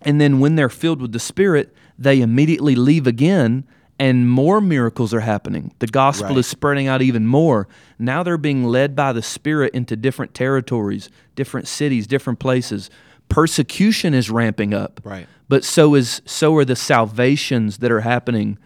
and 0.03 0.19
then 0.21 0.39
when 0.39 0.55
they're 0.55 0.69
filled 0.69 1.01
with 1.01 1.11
the 1.11 1.19
Spirit, 1.19 1.73
they 1.97 2.21
immediately 2.21 2.75
leave 2.75 3.05
again, 3.07 3.65
and 3.99 4.29
more 4.29 4.59
miracles 4.61 5.13
are 5.13 5.19
happening. 5.21 5.71
The 5.79 5.87
gospel 5.87 6.29
Right. 6.29 6.37
is 6.39 6.47
spreading 6.47 6.87
out 6.87 7.01
even 7.01 7.27
more. 7.27 7.67
Now 7.99 8.23
they're 8.23 8.37
being 8.37 8.63
led 8.63 8.95
by 8.95 9.13
the 9.13 9.21
Spirit 9.21 9.73
into 9.73 9.95
different 9.95 10.33
territories, 10.33 11.09
different 11.35 11.67
cities, 11.67 12.07
different 12.07 12.39
places, 12.39 12.89
persecution 13.29 14.13
is 14.13 14.29
ramping 14.29 14.73
up. 14.73 14.99
Right. 15.03 15.27
But 15.49 15.63
so 15.63 15.95
is 15.95 16.21
so 16.25 16.55
are 16.57 16.65
the 16.65 16.75
salvations 16.75 17.77
that 17.77 17.91
are 17.91 18.01
happening 18.01 18.57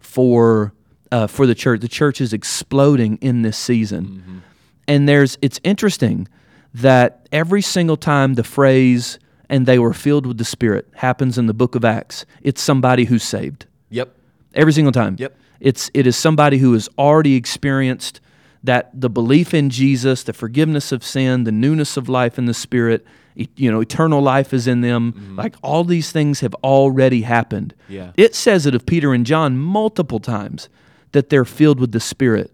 for 0.00 0.72
uh, 1.12 1.26
for 1.26 1.46
the 1.46 1.54
church. 1.54 1.80
The 1.80 1.88
church 1.88 2.20
is 2.20 2.32
exploding 2.32 3.18
in 3.20 3.42
this 3.42 3.56
season. 3.56 4.04
Mm-hmm. 4.06 4.38
And 4.86 5.08
there's 5.08 5.38
it's 5.40 5.60
interesting 5.64 6.28
that 6.74 7.28
every 7.32 7.62
single 7.62 7.96
time 7.96 8.34
the 8.34 8.44
phrase 8.44 9.18
and 9.48 9.66
they 9.66 9.78
were 9.78 9.94
filled 9.94 10.26
with 10.26 10.38
the 10.38 10.44
spirit 10.44 10.88
happens 10.94 11.38
in 11.38 11.46
the 11.46 11.54
book 11.54 11.74
of 11.74 11.84
Acts, 11.84 12.26
it's 12.42 12.60
somebody 12.60 13.04
who's 13.04 13.22
saved. 13.22 13.66
Yep. 13.90 14.14
Every 14.54 14.72
single 14.72 14.92
time. 14.92 15.16
Yep. 15.18 15.36
It's 15.60 15.90
it 15.94 16.06
is 16.06 16.16
somebody 16.16 16.58
who 16.58 16.72
has 16.72 16.88
already 16.98 17.36
experienced 17.36 18.20
that 18.62 18.90
the 18.98 19.10
belief 19.10 19.52
in 19.52 19.70
Jesus, 19.70 20.22
the 20.22 20.32
forgiveness 20.32 20.90
of 20.90 21.04
sin, 21.04 21.44
the 21.44 21.52
newness 21.52 21.96
of 21.96 22.08
life 22.08 22.38
in 22.38 22.46
the 22.46 22.54
Spirit, 22.54 23.04
you 23.34 23.70
know, 23.70 23.80
eternal 23.80 24.22
life 24.22 24.54
is 24.54 24.66
in 24.66 24.80
them. 24.80 25.34
Like 25.36 25.54
all 25.62 25.84
these 25.84 26.12
things 26.12 26.40
have 26.40 26.54
already 26.64 27.22
happened. 27.22 27.74
Yeah. 27.88 28.12
It 28.16 28.34
says 28.34 28.64
it 28.64 28.74
of 28.74 28.86
Peter 28.86 29.12
and 29.12 29.26
John 29.26 29.58
multiple 29.58 30.18
times 30.18 30.68
that 31.14 31.30
they're 31.30 31.44
filled 31.46 31.80
with 31.80 31.92
the 31.92 32.00
Spirit. 32.00 32.52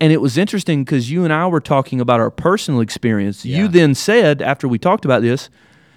And 0.00 0.12
it 0.12 0.20
was 0.20 0.36
interesting 0.36 0.84
because 0.84 1.10
you 1.10 1.24
and 1.24 1.32
I 1.32 1.46
were 1.46 1.60
talking 1.60 2.00
about 2.00 2.20
our 2.20 2.30
personal 2.30 2.80
experience. 2.80 3.44
You 3.44 3.68
then 3.68 3.94
said 3.94 4.42
after 4.42 4.68
we 4.68 4.78
talked 4.78 5.04
about 5.06 5.22
this, 5.22 5.48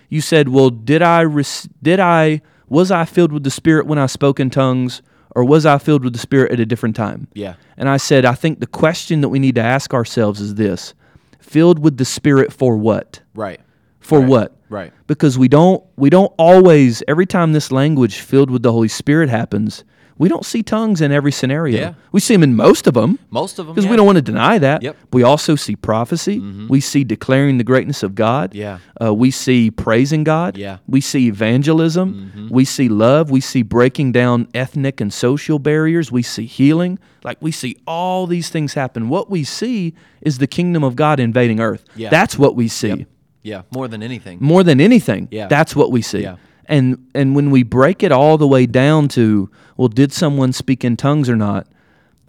you 0.09 0.21
said, 0.21 0.47
"Well, 0.49 0.69
did 0.69 1.01
I 1.01 1.23
rec- 1.23 1.67
did 1.83 1.99
I 1.99 2.41
was 2.69 2.89
I 2.91 3.05
filled 3.05 3.33
with 3.33 3.43
the 3.43 3.49
Spirit 3.51 3.85
when 3.87 3.97
I 3.99 4.05
spoke 4.05 4.39
in 4.39 4.49
tongues, 4.49 5.01
or 5.35 5.43
was 5.43 5.65
I 5.65 5.77
filled 5.79 6.03
with 6.03 6.13
the 6.13 6.19
Spirit 6.19 6.51
at 6.53 6.59
a 6.59 6.65
different 6.65 6.95
time?" 6.95 7.27
Yeah. 7.33 7.55
And 7.75 7.89
I 7.89 7.97
said, 7.97 8.23
I 8.23 8.33
think 8.33 8.59
the 8.59 8.67
question 8.67 9.21
that 9.21 9.29
we 9.29 9.39
need 9.39 9.55
to 9.55 9.61
ask 9.61 9.93
ourselves 9.93 10.39
is 10.39 10.55
this: 10.55 10.93
filled 11.39 11.79
with 11.79 11.97
the 11.97 12.05
Spirit 12.05 12.53
for 12.53 12.77
what? 12.77 13.19
Right. 13.35 13.59
For 13.99 14.19
Right. 14.19 14.29
what? 14.29 14.55
Right. 14.69 14.93
Because 15.07 15.37
we 15.39 15.47
don't 15.47 15.83
we 15.97 16.09
don't 16.09 16.31
always 16.37 17.01
every 17.07 17.25
time 17.25 17.51
this 17.53 17.71
language 17.71 18.19
filled 18.19 18.51
with 18.51 18.61
the 18.63 18.71
Holy 18.71 18.87
Spirit 18.89 19.27
happens, 19.29 19.83
we 20.17 20.29
don't 20.29 20.45
see 20.45 20.63
tongues 20.63 21.01
in 21.01 21.11
every 21.11 21.31
scenario. 21.31 21.79
Yeah. 21.79 21.93
We 22.11 22.19
see 22.19 22.33
them 22.33 22.43
in 22.43 22.55
most 22.55 22.87
of 22.87 22.93
them 22.93 23.19
Most 23.29 23.59
of 23.59 23.65
them. 23.65 23.75
because 23.75 23.85
yeah. 23.85 23.91
we 23.91 23.97
don't 23.97 24.05
want 24.05 24.17
to 24.17 24.21
deny 24.21 24.57
that. 24.57 24.81
Yep. 24.81 24.95
Mm-hmm. 24.95 25.05
We 25.13 25.23
also 25.23 25.55
see 25.55 25.75
prophecy. 25.75 26.39
We 26.39 26.79
see 26.81 27.03
declaring 27.03 27.57
the 27.57 27.63
greatness 27.63 28.03
of 28.03 28.15
God. 28.15 28.53
Yeah. 28.55 28.79
Uh, 29.01 29.13
we 29.13 29.31
see 29.31 29.71
praising 29.71 30.23
God. 30.23 30.57
Yeah. 30.57 30.75
Mm-hmm. 30.75 30.91
We 30.91 31.01
see 31.01 31.27
evangelism. 31.27 32.49
We 32.51 32.65
see 32.65 32.89
love. 32.89 33.29
We 33.31 33.41
see 33.41 33.61
breaking 33.61 34.11
down 34.11 34.47
ethnic 34.53 35.01
and 35.01 35.13
social 35.13 35.59
barriers. 35.59 36.11
We 36.11 36.23
see 36.23 36.45
healing. 36.45 36.99
Like 37.23 37.37
we 37.41 37.51
see 37.51 37.77
all 37.85 38.27
these 38.27 38.49
things 38.49 38.73
happen. 38.73 39.09
What 39.09 39.29
we 39.29 39.43
see 39.43 39.93
is 40.21 40.37
the 40.37 40.47
kingdom 40.47 40.83
of 40.83 40.95
God 40.95 41.19
invading 41.19 41.59
earth. 41.59 41.83
Yeah. 41.95 42.09
That's 42.09 42.37
what 42.37 42.55
we 42.55 42.67
see. 42.67 43.05
Yeah. 43.43 43.61
More 43.71 43.87
than 43.87 44.03
anything. 44.03 44.39
More 44.41 44.63
than 44.63 44.81
anything. 44.81 45.27
Yeah. 45.31 45.47
That's 45.47 45.75
what 45.75 45.91
we 45.91 46.01
see. 46.01 46.21
Yeah. 46.21 46.37
And 46.67 47.07
and 47.15 47.35
when 47.35 47.49
we 47.51 47.63
break 47.63 48.03
it 48.03 48.11
all 48.11 48.37
the 48.37 48.47
way 48.47 48.65
down 48.65 49.07
to, 49.09 49.49
well, 49.77 49.87
did 49.87 50.11
someone 50.11 50.51
speak 50.53 50.83
in 50.83 50.97
tongues 50.97 51.29
or 51.29 51.35
not? 51.35 51.67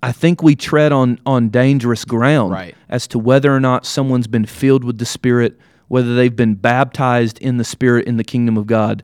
I 0.03 0.13
think 0.13 0.43
we 0.45 0.55
tread 0.55 0.93
on 0.93 1.19
on 1.27 1.49
dangerous 1.49 2.05
ground 2.05 2.53
Right. 2.53 2.77
as 2.89 3.09
to 3.09 3.19
whether 3.19 3.53
or 3.55 3.59
not 3.61 3.85
someone's 3.85 4.29
been 4.29 4.47
filled 4.47 4.85
with 4.85 4.99
the 4.99 5.05
Spirit, 5.07 5.59
whether 5.89 6.15
they've 6.15 6.37
been 6.37 6.55
baptized 6.55 7.39
in 7.41 7.57
the 7.57 7.65
Spirit 7.65 8.07
in 8.07 8.17
the 8.17 8.23
kingdom 8.25 8.57
of 8.57 8.67
God. 8.69 9.03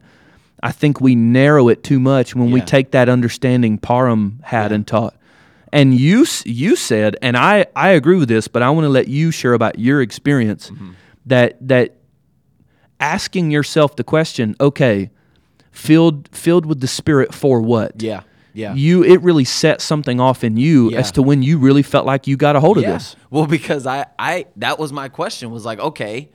I 0.63 0.71
think 0.71 1.01
we 1.01 1.15
narrow 1.17 1.69
it 1.69 1.83
too 1.83 1.99
much 1.99 2.35
when 2.37 2.51
we 2.53 2.61
take 2.61 2.93
that 2.93 3.09
understanding 3.09 3.77
Parham 3.77 4.39
had 4.45 4.71
and 4.73 4.87
taught. 4.87 5.17
And 5.73 5.99
you 5.99 6.25
you 6.45 6.77
said, 6.77 7.17
and 7.21 7.37
I 7.37 7.67
I 7.75 7.89
agree 7.91 8.17
with 8.17 8.29
this, 8.29 8.47
but 8.47 8.63
I 8.63 8.71
want 8.71 8.85
to 8.85 8.89
let 8.89 9.09
you 9.09 9.33
share 9.33 9.55
about 9.55 9.81
your 9.81 10.01
experience 10.01 10.71
Mm-hmm. 10.71 10.91
that 11.27 11.57
that 11.69 11.97
asking 13.01 13.51
yourself 13.51 13.97
the 13.97 14.05
question, 14.05 14.55
okay, 14.61 15.11
filled 15.75 16.29
filled 16.33 16.65
with 16.65 16.81
the 16.81 16.87
Spirit 16.87 17.35
for 17.35 17.61
what? 17.61 18.01
Yeah. 18.03 18.23
Yeah. 18.55 18.75
You 18.75 19.03
it 19.03 19.21
really 19.23 19.45
set 19.45 19.81
something 19.81 20.21
off 20.21 20.45
in 20.45 20.57
you 20.57 20.91
Yeah. 20.91 21.01
as 21.01 21.11
to 21.13 21.23
when 21.23 21.43
you 21.43 21.59
really 21.59 21.83
felt 21.83 22.07
like 22.07 22.29
you 22.29 22.37
got 22.37 22.55
a 22.55 22.61
hold 22.61 22.79
of 22.79 22.85
this. 22.85 23.17
Well, 23.29 23.47
because 23.47 23.85
I, 23.85 24.07
I, 24.17 24.47
that 24.57 24.79
was 24.79 24.93
my 24.93 25.09
question 25.09 25.51
was 25.51 25.65
like, 25.65 25.81
okay, 25.81 26.31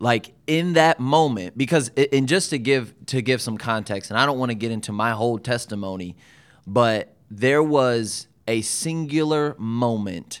like 0.00 0.32
in 0.46 0.72
that 0.72 0.98
moment, 0.98 1.58
because, 1.58 1.90
it, 1.94 2.14
and 2.14 2.26
just 2.26 2.50
to 2.50 2.58
give, 2.58 2.94
to 3.06 3.20
give 3.20 3.42
some 3.42 3.58
context, 3.58 4.10
and 4.10 4.18
I 4.18 4.24
don't 4.24 4.38
want 4.38 4.50
to 4.50 4.54
get 4.54 4.70
into 4.70 4.92
my 4.92 5.10
whole 5.10 5.38
testimony, 5.38 6.16
but 6.66 7.14
there 7.30 7.62
was 7.62 8.28
a 8.46 8.62
singular 8.62 9.54
moment 9.58 10.40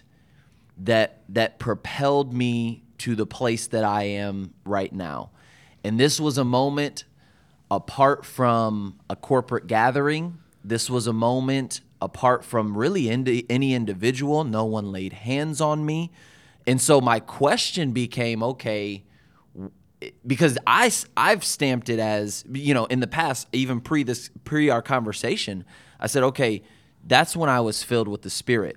that, 0.78 1.24
that 1.28 1.58
propelled 1.58 2.32
me 2.32 2.84
to 2.98 3.14
the 3.14 3.26
place 3.26 3.66
that 3.66 3.84
I 3.84 4.04
am 4.04 4.54
right 4.64 4.92
now. 4.92 5.30
And 5.84 6.00
this 6.00 6.18
was 6.18 6.38
a 6.38 6.44
moment 6.44 7.04
apart 7.70 8.24
from 8.24 8.98
a 9.10 9.16
corporate 9.16 9.66
gathering. 9.66 10.38
This 10.64 10.88
was 10.88 11.06
a 11.06 11.12
moment 11.12 11.80
apart 12.00 12.44
from 12.44 12.76
really 12.76 13.08
indi- 13.08 13.46
any 13.50 13.74
individual. 13.74 14.44
No 14.44 14.64
one 14.64 14.92
laid 14.92 15.12
hands 15.12 15.60
on 15.60 15.84
me. 15.84 16.10
And 16.66 16.80
so 16.80 17.00
my 17.00 17.20
question 17.20 17.92
became 17.92 18.42
okay, 18.42 19.04
because 20.26 20.58
I've 20.66 21.44
stamped 21.44 21.88
it 21.88 21.98
as, 21.98 22.44
you 22.52 22.74
know, 22.74 22.84
in 22.86 23.00
the 23.00 23.06
past, 23.06 23.48
even 23.52 23.80
pre 23.80 24.02
this, 24.02 24.30
pre 24.44 24.68
our 24.70 24.82
conversation, 24.82 25.64
I 25.98 26.06
said, 26.06 26.22
okay, 26.24 26.62
that's 27.06 27.36
when 27.36 27.48
I 27.48 27.60
was 27.60 27.82
filled 27.82 28.06
with 28.06 28.22
the 28.22 28.30
Spirit. 28.30 28.76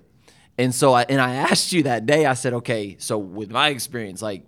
And 0.58 0.74
so 0.74 0.92
I, 0.92 1.02
and 1.08 1.20
I 1.20 1.34
asked 1.34 1.72
you 1.72 1.84
that 1.84 2.06
day, 2.06 2.26
I 2.26 2.34
said, 2.34 2.54
okay, 2.54 2.96
so 2.98 3.18
with 3.18 3.50
my 3.50 3.68
experience, 3.68 4.20
like, 4.22 4.44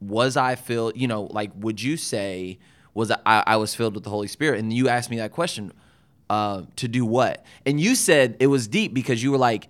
was 0.00 0.36
I 0.36 0.54
filled, 0.54 0.96
you 0.96 1.08
know, 1.08 1.24
like, 1.24 1.50
would 1.56 1.82
you 1.82 1.96
say, 1.96 2.58
was 2.96 3.10
I, 3.10 3.18
I 3.46 3.56
was 3.56 3.74
filled 3.74 3.94
with 3.94 4.04
the 4.04 4.10
Holy 4.10 4.26
Spirit? 4.26 4.58
And 4.58 4.72
you 4.72 4.88
asked 4.88 5.10
me 5.10 5.18
that 5.18 5.30
question, 5.30 5.72
uh, 6.30 6.62
to 6.76 6.88
do 6.88 7.04
what? 7.04 7.44
And 7.66 7.78
you 7.80 7.94
said 7.94 8.36
it 8.40 8.46
was 8.48 8.66
deep 8.66 8.94
because 8.94 9.22
you 9.22 9.30
were 9.30 9.38
like, 9.38 9.68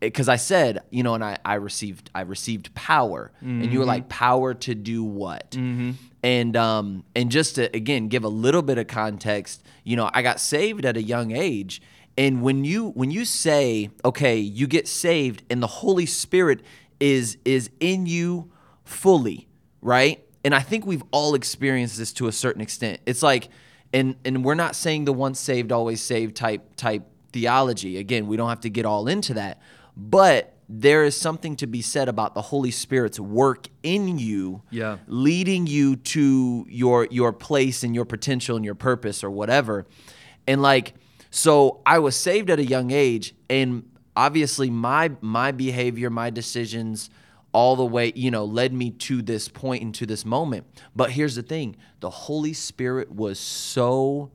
because 0.00 0.28
I 0.28 0.36
said, 0.36 0.80
you 0.90 1.02
know, 1.02 1.14
and 1.14 1.24
I, 1.24 1.38
I 1.44 1.54
received 1.54 2.10
I 2.14 2.20
received 2.20 2.74
power, 2.74 3.32
and 3.40 3.72
you 3.72 3.78
were 3.78 3.86
like, 3.86 4.08
power 4.10 4.52
to 4.52 4.74
do 4.74 5.02
what? 5.02 5.56
And 6.22 6.56
um 6.56 7.04
and 7.16 7.30
just 7.30 7.54
to 7.54 7.74
again 7.74 8.08
give 8.08 8.24
a 8.24 8.28
little 8.28 8.62
bit 8.62 8.76
of 8.76 8.86
context, 8.86 9.62
you 9.82 9.96
know, 9.96 10.10
I 10.12 10.20
got 10.22 10.38
saved 10.38 10.84
at 10.84 10.96
a 10.98 11.02
young 11.02 11.32
age, 11.32 11.80
and 12.18 12.42
when 12.42 12.64
you 12.64 12.90
when 12.90 13.10
you 13.10 13.24
say, 13.24 13.90
okay, 14.04 14.36
you 14.36 14.66
get 14.66 14.86
saved, 14.86 15.42
and 15.48 15.62
the 15.62 15.66
Holy 15.66 16.06
Spirit 16.06 16.60
is 17.00 17.38
is 17.46 17.70
in 17.80 18.04
you 18.04 18.50
fully, 18.84 19.48
right? 19.80 20.20
And 20.44 20.54
I 20.54 20.60
think 20.60 20.84
we've 20.86 21.02
all 21.10 21.34
experienced 21.34 21.96
this 21.98 22.12
to 22.14 22.28
a 22.28 22.32
certain 22.32 22.60
extent. 22.60 23.00
It's 23.06 23.22
like, 23.22 23.48
and 23.92 24.16
and 24.24 24.44
we're 24.44 24.54
not 24.54 24.76
saying 24.76 25.04
the 25.06 25.12
once 25.12 25.40
saved 25.40 25.72
always 25.72 26.00
saved 26.02 26.36
type 26.36 26.76
type 26.76 27.02
theology. 27.32 27.96
Again, 27.98 28.26
we 28.26 28.36
don't 28.36 28.48
have 28.48 28.60
to 28.60 28.70
get 28.70 28.84
all 28.84 29.08
into 29.08 29.34
that. 29.34 29.60
But 29.96 30.50
there 30.68 31.04
is 31.04 31.16
something 31.16 31.56
to 31.56 31.66
be 31.66 31.82
said 31.82 32.08
about 32.08 32.34
the 32.34 32.40
Holy 32.42 32.70
Spirit's 32.70 33.20
work 33.20 33.68
in 33.82 34.18
you, 34.18 34.62
Yeah. 34.70 34.96
leading 35.06 35.66
you 35.66 35.96
to 35.96 36.66
your 36.68 37.06
your 37.10 37.32
place 37.32 37.82
and 37.82 37.94
your 37.94 38.04
potential 38.04 38.56
and 38.56 38.64
your 38.64 38.74
purpose 38.74 39.22
or 39.24 39.30
whatever. 39.30 39.86
And 40.46 40.60
like, 40.62 40.94
so 41.30 41.80
I 41.86 41.98
was 42.00 42.16
saved 42.16 42.50
at 42.50 42.58
a 42.58 42.64
young 42.64 42.90
age, 42.90 43.34
and 43.48 43.84
obviously 44.16 44.68
my 44.70 45.12
my 45.20 45.52
behavior, 45.52 46.10
my 46.10 46.30
decisions, 46.30 47.10
all 47.54 47.76
the 47.76 47.86
way, 47.86 48.12
you 48.14 48.30
know, 48.30 48.44
led 48.44 48.74
me 48.74 48.90
to 48.90 49.22
this 49.22 49.48
point 49.48 49.82
and 49.82 49.94
to 49.94 50.04
this 50.04 50.26
moment. 50.26 50.66
But 50.94 51.12
here's 51.12 51.36
the 51.36 51.42
thing: 51.42 51.76
the 52.00 52.10
Holy 52.10 52.52
Spirit 52.52 53.10
was 53.10 53.38
so 53.38 54.30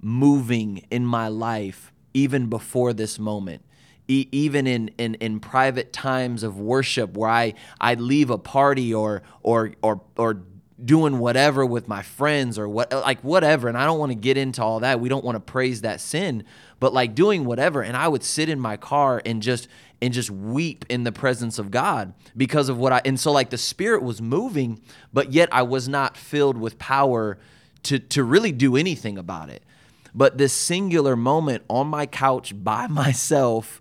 moving 0.00 0.84
in 0.90 1.06
my 1.06 1.28
life 1.28 1.92
even 2.12 2.48
before 2.48 2.92
this 2.92 3.18
moment. 3.18 3.62
E- 4.08 4.28
even 4.32 4.66
in, 4.66 4.90
in, 4.98 5.14
in 5.14 5.38
private 5.38 5.92
times 5.92 6.42
of 6.42 6.58
worship 6.58 7.16
where 7.16 7.30
I, 7.30 7.54
I'd 7.80 8.00
leave 8.00 8.30
a 8.30 8.36
party 8.36 8.92
or, 8.92 9.22
or, 9.44 9.72
or, 9.80 10.02
or 10.16 10.42
doing 10.84 11.20
whatever 11.20 11.64
with 11.64 11.86
my 11.86 12.02
friends 12.02 12.58
or 12.58 12.68
what, 12.68 12.92
like 12.92 13.22
whatever. 13.22 13.68
And 13.68 13.78
I 13.78 13.86
don't 13.86 14.00
want 14.00 14.10
to 14.10 14.16
get 14.16 14.36
into 14.36 14.60
all 14.60 14.80
that. 14.80 14.98
We 14.98 15.08
don't 15.08 15.24
want 15.24 15.36
to 15.36 15.40
praise 15.40 15.82
that 15.82 16.00
sin, 16.00 16.44
but 16.80 16.92
like 16.92 17.14
doing 17.14 17.44
whatever. 17.44 17.80
And 17.80 17.96
I 17.96 18.08
would 18.08 18.24
sit 18.24 18.48
in 18.48 18.58
my 18.58 18.76
car 18.76 19.22
and 19.24 19.40
just, 19.40 19.68
and 20.02 20.12
just 20.12 20.30
weep 20.30 20.84
in 20.88 21.04
the 21.04 21.12
presence 21.12 21.60
of 21.60 21.70
God 21.70 22.12
because 22.36 22.68
of 22.68 22.76
what 22.76 22.92
I, 22.92 23.00
and 23.04 23.18
so 23.18 23.30
like 23.30 23.50
the 23.50 23.56
spirit 23.56 24.02
was 24.02 24.20
moving, 24.20 24.82
but 25.12 25.32
yet 25.32 25.48
I 25.52 25.62
was 25.62 25.88
not 25.88 26.16
filled 26.16 26.58
with 26.58 26.78
power 26.78 27.38
to, 27.84 28.00
to 28.00 28.24
really 28.24 28.50
do 28.50 28.76
anything 28.76 29.16
about 29.16 29.48
it. 29.48 29.62
But 30.12 30.38
this 30.38 30.52
singular 30.52 31.14
moment 31.16 31.62
on 31.68 31.86
my 31.86 32.06
couch 32.06 32.52
by 32.54 32.86
myself, 32.88 33.80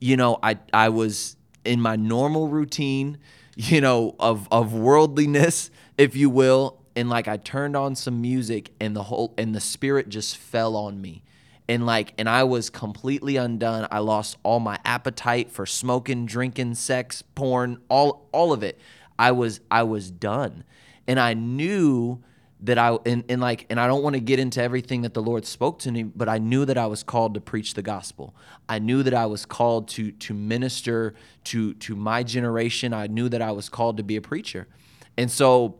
you 0.00 0.16
know, 0.16 0.38
I 0.42 0.58
I 0.72 0.90
was 0.90 1.36
in 1.64 1.80
my 1.80 1.96
normal 1.96 2.48
routine, 2.48 3.18
you 3.56 3.80
know, 3.80 4.14
of 4.20 4.46
of 4.52 4.74
worldliness, 4.74 5.70
if 5.96 6.14
you 6.14 6.28
will, 6.30 6.78
and 6.94 7.08
like 7.08 7.26
I 7.26 7.38
turned 7.38 7.74
on 7.74 7.96
some 7.96 8.20
music 8.20 8.70
and 8.78 8.94
the 8.94 9.04
whole 9.04 9.34
and 9.38 9.54
the 9.54 9.60
spirit 9.60 10.10
just 10.10 10.36
fell 10.36 10.76
on 10.76 11.00
me. 11.00 11.23
And 11.68 11.86
like 11.86 12.12
and 12.18 12.28
I 12.28 12.44
was 12.44 12.68
completely 12.68 13.36
undone. 13.36 13.88
I 13.90 14.00
lost 14.00 14.36
all 14.42 14.60
my 14.60 14.78
appetite 14.84 15.50
for 15.50 15.64
smoking, 15.64 16.26
drinking, 16.26 16.74
sex, 16.74 17.22
porn, 17.22 17.78
all 17.88 18.28
all 18.32 18.52
of 18.52 18.62
it. 18.62 18.78
I 19.18 19.32
was 19.32 19.60
I 19.70 19.82
was 19.84 20.10
done. 20.10 20.64
And 21.06 21.18
I 21.18 21.34
knew 21.34 22.22
that 22.64 22.78
I 22.78 22.96
and, 23.04 23.24
and 23.28 23.40
like 23.40 23.66
and 23.68 23.78
I 23.78 23.86
don't 23.86 24.02
want 24.02 24.14
to 24.14 24.20
get 24.20 24.38
into 24.38 24.62
everything 24.62 25.02
that 25.02 25.12
the 25.12 25.22
Lord 25.22 25.44
spoke 25.44 25.78
to 25.80 25.92
me, 25.92 26.02
but 26.02 26.28
I 26.28 26.38
knew 26.38 26.64
that 26.64 26.78
I 26.78 26.86
was 26.86 27.02
called 27.02 27.34
to 27.34 27.40
preach 27.40 27.74
the 27.74 27.82
gospel. 27.82 28.34
I 28.68 28.78
knew 28.78 29.02
that 29.02 29.14
I 29.14 29.26
was 29.26 29.44
called 29.44 29.88
to 29.88 30.12
to 30.12 30.34
minister 30.34 31.14
to 31.44 31.74
to 31.74 31.94
my 31.94 32.22
generation. 32.22 32.94
I 32.94 33.06
knew 33.06 33.28
that 33.28 33.42
I 33.42 33.52
was 33.52 33.68
called 33.68 33.98
to 33.98 34.02
be 34.02 34.16
a 34.16 34.22
preacher. 34.22 34.66
And 35.18 35.30
so 35.30 35.76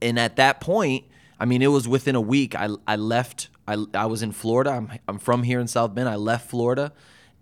and 0.00 0.18
at 0.18 0.36
that 0.36 0.60
point, 0.60 1.04
I 1.40 1.46
mean 1.46 1.62
it 1.62 1.68
was 1.68 1.88
within 1.88 2.14
a 2.14 2.20
week 2.20 2.54
I 2.54 2.68
I 2.86 2.94
left 2.94 3.48
I 3.68 3.76
I 3.94 4.06
was 4.06 4.22
in 4.22 4.32
Florida. 4.32 4.70
I'm 4.70 4.90
I'm 5.06 5.18
from 5.18 5.42
here 5.42 5.60
in 5.60 5.68
South 5.68 5.94
Bend. 5.94 6.08
I 6.08 6.16
left 6.16 6.50
Florida 6.50 6.92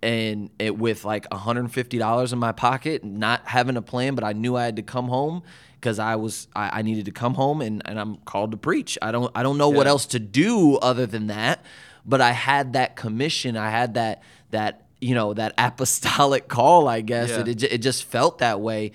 and 0.03 0.51
it 0.59 0.77
with 0.77 1.05
like 1.05 1.27
$150 1.29 2.33
in 2.33 2.39
my 2.39 2.51
pocket, 2.51 3.03
not 3.03 3.41
having 3.45 3.77
a 3.77 3.81
plan, 3.81 4.13
but 4.13 4.23
I 4.23 4.33
knew 4.33 4.55
I 4.55 4.65
had 4.65 4.75
to 4.75 4.83
come 4.83 5.07
home 5.07 5.41
because 5.79 5.99
I 5.99 6.15
was 6.15 6.47
I, 6.55 6.79
I, 6.79 6.81
needed 6.83 7.05
to 7.05 7.11
come 7.11 7.33
home 7.33 7.61
and, 7.61 7.81
and 7.85 7.99
I'm 7.99 8.17
called 8.17 8.51
to 8.51 8.57
preach. 8.57 8.97
I 9.01 9.11
don't 9.11 9.31
I 9.35 9.43
don't 9.43 9.57
know 9.57 9.71
yeah. 9.71 9.77
what 9.77 9.87
else 9.87 10.05
to 10.07 10.19
do 10.19 10.75
other 10.77 11.05
than 11.05 11.27
that, 11.27 11.63
but 12.05 12.21
I 12.21 12.31
had 12.31 12.73
that 12.73 12.95
commission. 12.95 13.57
I 13.57 13.69
had 13.69 13.95
that 13.95 14.21
that 14.51 14.85
you 15.01 15.15
know 15.15 15.33
that 15.33 15.53
apostolic 15.57 16.47
call. 16.47 16.87
I 16.87 17.01
guess 17.01 17.29
yeah. 17.29 17.41
it, 17.41 17.47
it, 17.47 17.63
it 17.63 17.77
just 17.79 18.03
felt 18.03 18.39
that 18.39 18.59
way, 18.59 18.91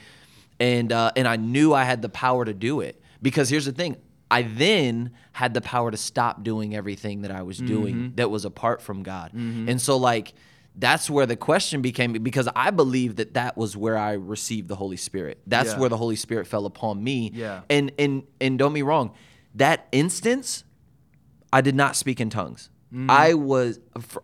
and 0.60 0.92
uh, 0.92 1.12
and 1.16 1.26
I 1.26 1.36
knew 1.36 1.72
I 1.72 1.84
had 1.84 2.02
the 2.02 2.08
power 2.08 2.44
to 2.44 2.54
do 2.54 2.80
it 2.80 3.00
because 3.20 3.48
here's 3.48 3.66
the 3.66 3.72
thing. 3.72 3.96
I 4.32 4.42
then 4.42 5.12
had 5.32 5.52
the 5.52 5.60
power 5.60 5.90
to 5.90 5.96
stop 5.96 6.42
doing 6.42 6.74
everything 6.74 7.22
that 7.22 7.30
I 7.30 7.42
was 7.42 7.58
doing 7.58 7.94
mm-hmm. 7.94 8.14
that 8.16 8.30
was 8.30 8.46
apart 8.46 8.80
from 8.80 9.02
God. 9.02 9.32
Mm-hmm. 9.32 9.68
And 9.68 9.80
so 9.80 9.98
like 9.98 10.32
that's 10.74 11.10
where 11.10 11.26
the 11.26 11.36
question 11.36 11.82
became 11.82 12.14
because 12.14 12.48
I 12.56 12.70
believe 12.70 13.16
that 13.16 13.34
that 13.34 13.58
was 13.58 13.76
where 13.76 13.98
I 13.98 14.12
received 14.12 14.68
the 14.68 14.76
Holy 14.76 14.96
Spirit. 14.96 15.42
That's 15.46 15.72
yeah. 15.72 15.78
where 15.78 15.90
the 15.90 15.98
Holy 15.98 16.16
Spirit 16.16 16.46
fell 16.46 16.64
upon 16.64 17.04
me. 17.04 17.30
Yeah. 17.34 17.60
And 17.68 17.92
and 17.98 18.22
and 18.40 18.58
don't 18.58 18.72
be 18.72 18.82
wrong, 18.82 19.12
that 19.56 19.86
instance, 19.92 20.64
I 21.52 21.60
did 21.60 21.74
not 21.74 21.94
speak 21.94 22.20
in 22.20 22.30
tongues. 22.30 22.70
Mm. 22.92 23.10
I 23.10 23.34
was 23.34 23.80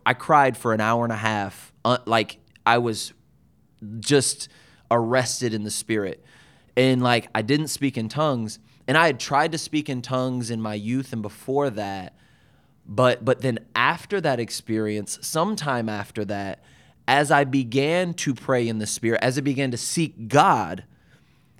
I 0.07 0.15
cried 0.15 0.57
for 0.57 0.73
an 0.73 0.81
hour 0.81 1.05
and 1.05 1.13
a 1.13 1.17
half, 1.17 1.73
uh, 1.85 1.99
like 2.07 2.39
I 2.65 2.79
was 2.79 3.13
just 4.01 4.49
arrested 4.91 5.53
in 5.53 5.65
the 5.65 5.71
spirit, 5.71 6.25
and 6.77 7.03
like 7.03 7.29
I 7.35 7.43
didn't 7.43 7.69
speak 7.69 7.99
in 7.99 8.09
tongues. 8.09 8.59
And 8.89 8.99
I 8.99 9.07
had 9.07 9.21
tried 9.21 9.53
to 9.53 9.59
speak 9.59 9.89
in 9.89 10.03
tongues 10.03 10.51
in 10.51 10.61
my 10.61 10.75
youth 10.75 11.13
and 11.13 11.23
before 11.23 11.71
that 11.71 12.15
but 12.89 13.23
but 13.23 13.43
then 13.43 13.59
after 13.77 14.21
that 14.23 14.41
experience, 14.41 15.19
sometime 15.21 15.89
after 15.91 16.25
that, 16.25 16.65
as 17.07 17.31
I 17.31 17.45
began 17.45 18.15
to 18.15 18.35
pray 18.35 18.67
in 18.67 18.79
the 18.79 18.87
spirit, 18.87 19.23
as 19.23 19.37
I 19.37 19.43
began 19.43 19.71
to 19.73 19.77
seek 19.77 20.29
God, 20.29 20.85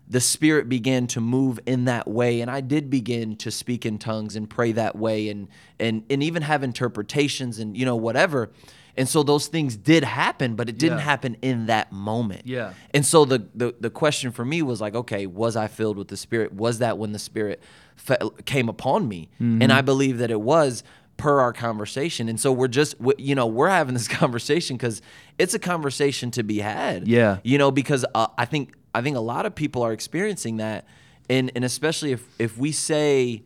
the 0.09 0.21
spirit 0.21 0.71
began 0.71 1.07
to 1.09 1.21
move 1.21 1.61
in 1.67 1.85
that 1.85 2.09
way 2.09 2.41
and 2.41 2.51
I 2.51 2.63
did 2.63 2.89
begin 2.89 3.37
to 3.37 3.51
speak 3.51 3.85
in 3.85 3.99
tongues 3.99 4.37
and 4.37 4.49
pray 4.49 4.73
that 4.73 4.97
way 4.97 5.29
and 5.29 5.49
and 5.79 6.03
and 6.09 6.23
even 6.23 6.43
have 6.43 6.63
interpretations 6.63 7.59
and 7.59 7.77
you 7.77 7.85
know 7.85 7.97
whatever. 7.97 8.51
And 8.99 9.09
so 9.09 9.23
those 9.23 9.47
things 9.47 9.77
did 9.77 10.05
happen, 10.05 10.57
but 10.57 10.69
it 10.69 10.77
didn't 10.77 10.99
yeah. 10.99 11.05
happen 11.05 11.37
in 11.41 11.67
that 11.67 11.93
moment. 11.93 12.43
Yeah. 12.47 12.75
And 12.93 13.07
so 13.07 13.25
the, 13.25 13.47
the 13.55 13.75
the 13.79 13.91
question 13.91 14.33
for 14.33 14.45
me 14.45 14.61
was 14.61 14.81
like, 14.81 14.95
okay, 14.95 15.27
was 15.27 15.57
I 15.57 15.69
filled 15.69 15.97
with 15.97 16.09
the 16.09 16.17
Spirit? 16.17 16.53
Was 16.53 16.81
that 16.81 16.99
when 16.99 17.13
the 17.13 17.19
Spirit 17.19 17.63
fe- 17.97 18.19
came 18.45 18.69
upon 18.69 19.09
me? 19.09 19.31
Mm-hmm. 19.35 19.63
And 19.63 19.73
I 19.73 19.83
believe 19.83 20.19
that 20.19 20.31
it 20.31 20.41
was 20.41 20.83
per 21.17 21.41
our 21.41 21.53
conversation. 21.53 22.29
And 22.29 22.41
so 22.41 22.53
we're 22.53 22.69
just, 22.69 22.97
you 23.19 23.35
know, 23.35 23.47
we're 23.47 23.69
having 23.69 23.95
this 23.95 24.09
conversation 24.23 24.77
because 24.77 25.01
it's 25.39 25.55
a 25.55 25.59
conversation 25.59 26.31
to 26.33 26.43
be 26.43 26.59
had. 26.59 27.07
Yeah. 27.07 27.39
You 27.45 27.59
know, 27.59 27.71
because 27.71 28.05
uh, 28.15 28.27
I 28.37 28.47
think 28.47 28.75
I 28.95 29.01
think 29.01 29.17
a 29.17 29.21
lot 29.21 29.47
of 29.47 29.55
people 29.55 29.83
are 29.83 29.93
experiencing 29.93 30.57
that, 30.57 30.87
and 31.31 31.53
and 31.55 31.65
especially 31.65 32.13
if 32.13 32.27
if 32.41 32.59
we 32.59 32.73
say 32.73 33.45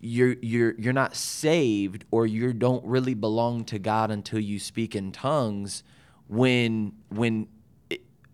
you're 0.00 0.36
you're 0.40 0.74
you're 0.78 0.92
not 0.92 1.16
saved 1.16 2.04
or 2.10 2.26
you 2.26 2.52
don't 2.52 2.84
really 2.84 3.14
belong 3.14 3.64
to 3.66 3.78
God 3.78 4.10
until 4.10 4.38
you 4.38 4.58
speak 4.58 4.94
in 4.94 5.12
tongues, 5.12 5.82
when 6.28 6.92
when 7.08 7.48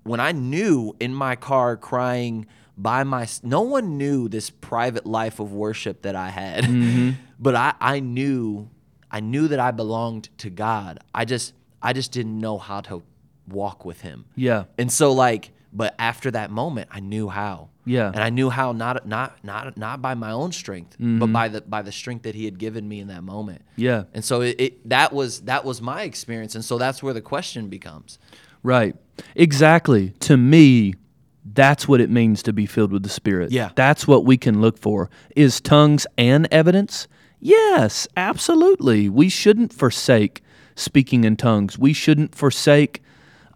when 0.02 0.20
I 0.20 0.32
knew 0.32 0.96
in 1.00 1.14
my 1.14 1.36
car 1.36 1.76
crying 1.76 2.46
by 2.76 3.04
my 3.04 3.28
no 3.42 3.62
one 3.62 3.98
knew 3.98 4.28
this 4.28 4.50
private 4.50 5.06
life 5.06 5.38
of 5.40 5.52
worship 5.52 6.02
that 6.02 6.16
I 6.16 6.30
had. 6.30 6.64
Mm-hmm. 6.64 7.10
but 7.38 7.54
I 7.54 7.74
I 7.80 8.00
knew 8.00 8.68
I 9.10 9.20
knew 9.20 9.48
that 9.48 9.60
I 9.60 9.70
belonged 9.70 10.30
to 10.38 10.50
God. 10.50 11.00
I 11.14 11.24
just 11.24 11.54
I 11.82 11.92
just 11.92 12.12
didn't 12.12 12.38
know 12.38 12.58
how 12.58 12.80
to 12.82 13.02
walk 13.48 13.84
with 13.84 14.00
him. 14.00 14.24
Yeah. 14.34 14.64
And 14.78 14.90
so 14.90 15.12
like 15.12 15.52
but 15.72 15.94
after 15.98 16.30
that 16.30 16.50
moment 16.50 16.88
I 16.90 17.00
knew 17.00 17.28
how. 17.28 17.70
Yeah. 17.84 18.08
And 18.08 18.20
I 18.20 18.30
knew 18.30 18.50
how 18.50 18.72
not 18.72 19.06
not 19.06 19.42
not 19.42 19.76
not 19.76 20.00
by 20.00 20.14
my 20.14 20.30
own 20.30 20.52
strength, 20.52 20.94
mm-hmm. 20.94 21.18
but 21.18 21.32
by 21.32 21.48
the 21.48 21.60
by 21.62 21.82
the 21.82 21.92
strength 21.92 22.22
that 22.22 22.34
he 22.34 22.44
had 22.44 22.58
given 22.58 22.88
me 22.88 23.00
in 23.00 23.08
that 23.08 23.22
moment. 23.22 23.62
Yeah. 23.76 24.04
And 24.14 24.24
so 24.24 24.42
it, 24.42 24.56
it 24.60 24.88
that 24.88 25.12
was 25.12 25.40
that 25.42 25.64
was 25.64 25.80
my 25.80 26.02
experience 26.02 26.54
and 26.54 26.64
so 26.64 26.78
that's 26.78 27.02
where 27.02 27.14
the 27.14 27.20
question 27.20 27.68
becomes. 27.68 28.18
Right. 28.62 28.94
Exactly. 29.34 30.10
To 30.20 30.36
me, 30.36 30.94
that's 31.44 31.88
what 31.88 32.00
it 32.00 32.10
means 32.10 32.42
to 32.44 32.52
be 32.52 32.66
filled 32.66 32.92
with 32.92 33.02
the 33.02 33.08
Spirit. 33.08 33.50
Yeah. 33.50 33.70
That's 33.74 34.06
what 34.06 34.24
we 34.24 34.36
can 34.36 34.60
look 34.60 34.78
for. 34.78 35.10
Is 35.34 35.60
tongues 35.60 36.06
and 36.16 36.46
evidence? 36.52 37.08
Yes, 37.40 38.06
absolutely. 38.16 39.08
We 39.08 39.28
shouldn't 39.28 39.72
forsake 39.72 40.42
speaking 40.76 41.24
in 41.24 41.36
tongues. 41.36 41.76
We 41.76 41.92
shouldn't 41.92 42.34
forsake 42.34 43.02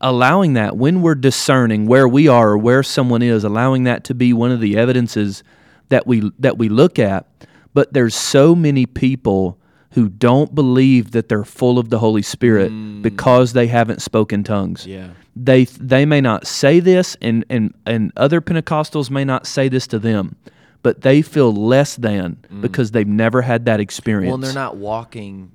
allowing 0.06 0.52
that 0.52 0.76
when 0.76 1.02
we're 1.02 1.16
discerning 1.16 1.86
where 1.86 2.06
we 2.06 2.28
are 2.28 2.50
or 2.50 2.58
where 2.58 2.84
someone 2.84 3.22
is, 3.22 3.42
allowing 3.42 3.84
that 3.84 4.04
to 4.04 4.14
be 4.14 4.32
one 4.32 4.52
of 4.52 4.60
the 4.60 4.76
evidences 4.76 5.42
that 5.88 6.06
we 6.06 6.30
that 6.38 6.56
we 6.56 6.68
look 6.68 6.98
at. 6.98 7.26
But 7.74 7.92
there's 7.92 8.14
so 8.14 8.54
many 8.54 8.86
people 8.86 9.58
who 9.92 10.08
don't 10.08 10.54
believe 10.54 11.10
that 11.10 11.28
they're 11.28 11.44
full 11.44 11.78
of 11.78 11.90
the 11.90 11.98
Holy 11.98 12.22
Spirit 12.22 12.70
mm. 12.70 13.02
because 13.02 13.52
they 13.52 13.66
haven't 13.66 14.00
spoken 14.00 14.44
tongues. 14.44 14.86
Yeah. 14.86 15.08
They 15.34 15.64
they 15.64 16.06
may 16.06 16.20
not 16.20 16.46
say 16.46 16.78
this 16.78 17.16
and, 17.20 17.44
and 17.50 17.74
and 17.84 18.12
other 18.16 18.40
Pentecostals 18.40 19.10
may 19.10 19.24
not 19.24 19.46
say 19.46 19.68
this 19.68 19.88
to 19.88 19.98
them, 19.98 20.36
but 20.82 21.00
they 21.00 21.20
feel 21.20 21.52
less 21.52 21.96
than 21.96 22.38
mm. 22.48 22.60
because 22.60 22.92
they've 22.92 23.08
never 23.08 23.42
had 23.42 23.64
that 23.64 23.80
experience. 23.80 24.30
Well, 24.30 24.38
they're 24.38 24.54
not 24.54 24.76
walking 24.76 25.50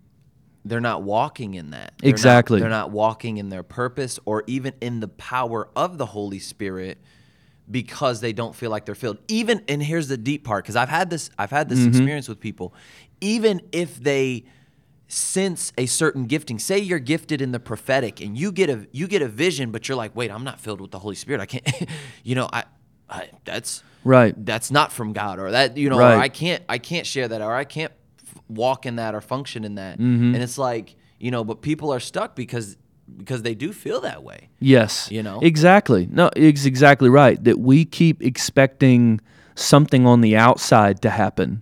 they're 0.64 0.82
not 0.82 1.04
walking 1.04 1.56
in 1.56 1.72
that. 1.72 1.94
They're 2.00 2.10
exactly. 2.10 2.60
Not, 2.60 2.64
they're 2.64 2.70
not 2.70 2.92
walking 2.92 3.38
in 3.38 3.50
their 3.50 3.64
purpose 3.64 4.20
or 4.26 4.44
even 4.48 4.74
in 4.82 5.00
the 5.00 5.08
power 5.08 5.70
of 5.76 5.98
the 5.98 6.06
Holy 6.06 6.40
Spirit 6.40 6.98
because 7.70 8.22
they 8.22 8.34
don't 8.34 8.56
feel 8.56 8.70
like 8.70 8.86
they're 8.86 8.96
filled. 8.96 9.18
Even 9.28 9.64
and 9.68 9.82
here's 9.82 10.08
the 10.08 10.18
deep 10.18 10.44
part 10.44 10.64
because 10.64 10.76
I've 10.76 10.90
had 10.90 11.10
this 11.10 11.30
I've 11.38 11.52
had 11.52 11.70
this 11.70 11.80
mm-hmm. 11.80 11.90
experience 11.90 12.28
with 12.28 12.40
people 12.40 12.74
even 13.22 13.62
if 13.72 14.02
they 14.02 14.44
sense 15.08 15.74
a 15.78 15.86
certain 15.86 16.26
gifting 16.26 16.58
say 16.58 16.80
you're 16.80 17.00
gifted 17.00 17.42
in 17.42 17.52
the 17.52 17.60
prophetic 17.60 18.22
and 18.22 18.38
you 18.38 18.52
get 18.52 18.70
a 18.70 18.88
you 18.92 19.08
get 19.08 19.22
a 19.22 19.28
vision 19.28 19.70
but 19.70 19.88
you're 19.88 19.98
like 19.98 20.16
wait 20.16 20.32
i'm 20.32 20.46
not 20.46 20.58
filled 20.58 20.80
with 20.80 20.90
the 20.92 21.00
holy 21.00 21.16
spirit 21.16 21.42
i 21.42 21.46
can't 21.46 21.90
you 22.24 22.34
know 22.34 22.50
i, 22.54 22.64
I 23.10 23.30
that's 23.44 23.84
right 24.06 24.34
that's 24.46 24.72
not 24.72 24.90
from 24.94 25.12
god 25.12 25.38
or 25.38 25.52
that 25.52 25.76
you 25.76 25.90
know 25.90 26.00
right. 26.00 26.18
i 26.18 26.30
can't 26.30 26.64
i 26.70 26.78
can't 26.78 27.06
share 27.06 27.28
that 27.28 27.42
or 27.42 27.54
i 27.54 27.66
can't 27.66 27.92
walk 28.52 28.86
in 28.86 28.98
that 28.98 29.16
or 29.16 29.22
function 29.22 29.64
in 29.64 29.76
that 29.76 29.98
mm-hmm. 30.00 30.34
and 30.34 30.44
it's 30.44 30.58
like 30.58 30.96
you 31.20 31.32
know 31.32 31.44
but 31.44 31.62
people 31.62 31.94
are 31.94 32.00
stuck 32.00 32.36
because 32.36 32.78
because 33.18 33.42
they 33.42 33.56
do 33.56 33.74
feel 33.74 34.02
that 34.02 34.24
way 34.24 34.50
yes 34.60 35.10
you 35.12 35.22
know 35.22 35.40
exactly 35.42 36.08
no 36.12 36.30
it's 36.36 36.66
exactly 36.66 37.10
right 37.10 37.44
that 37.44 37.60
we 37.60 37.84
keep 37.84 38.22
expecting 38.24 39.20
something 39.56 40.06
on 40.06 40.22
the 40.22 40.36
outside 40.36 41.02
to 41.02 41.10
happen 41.10 41.62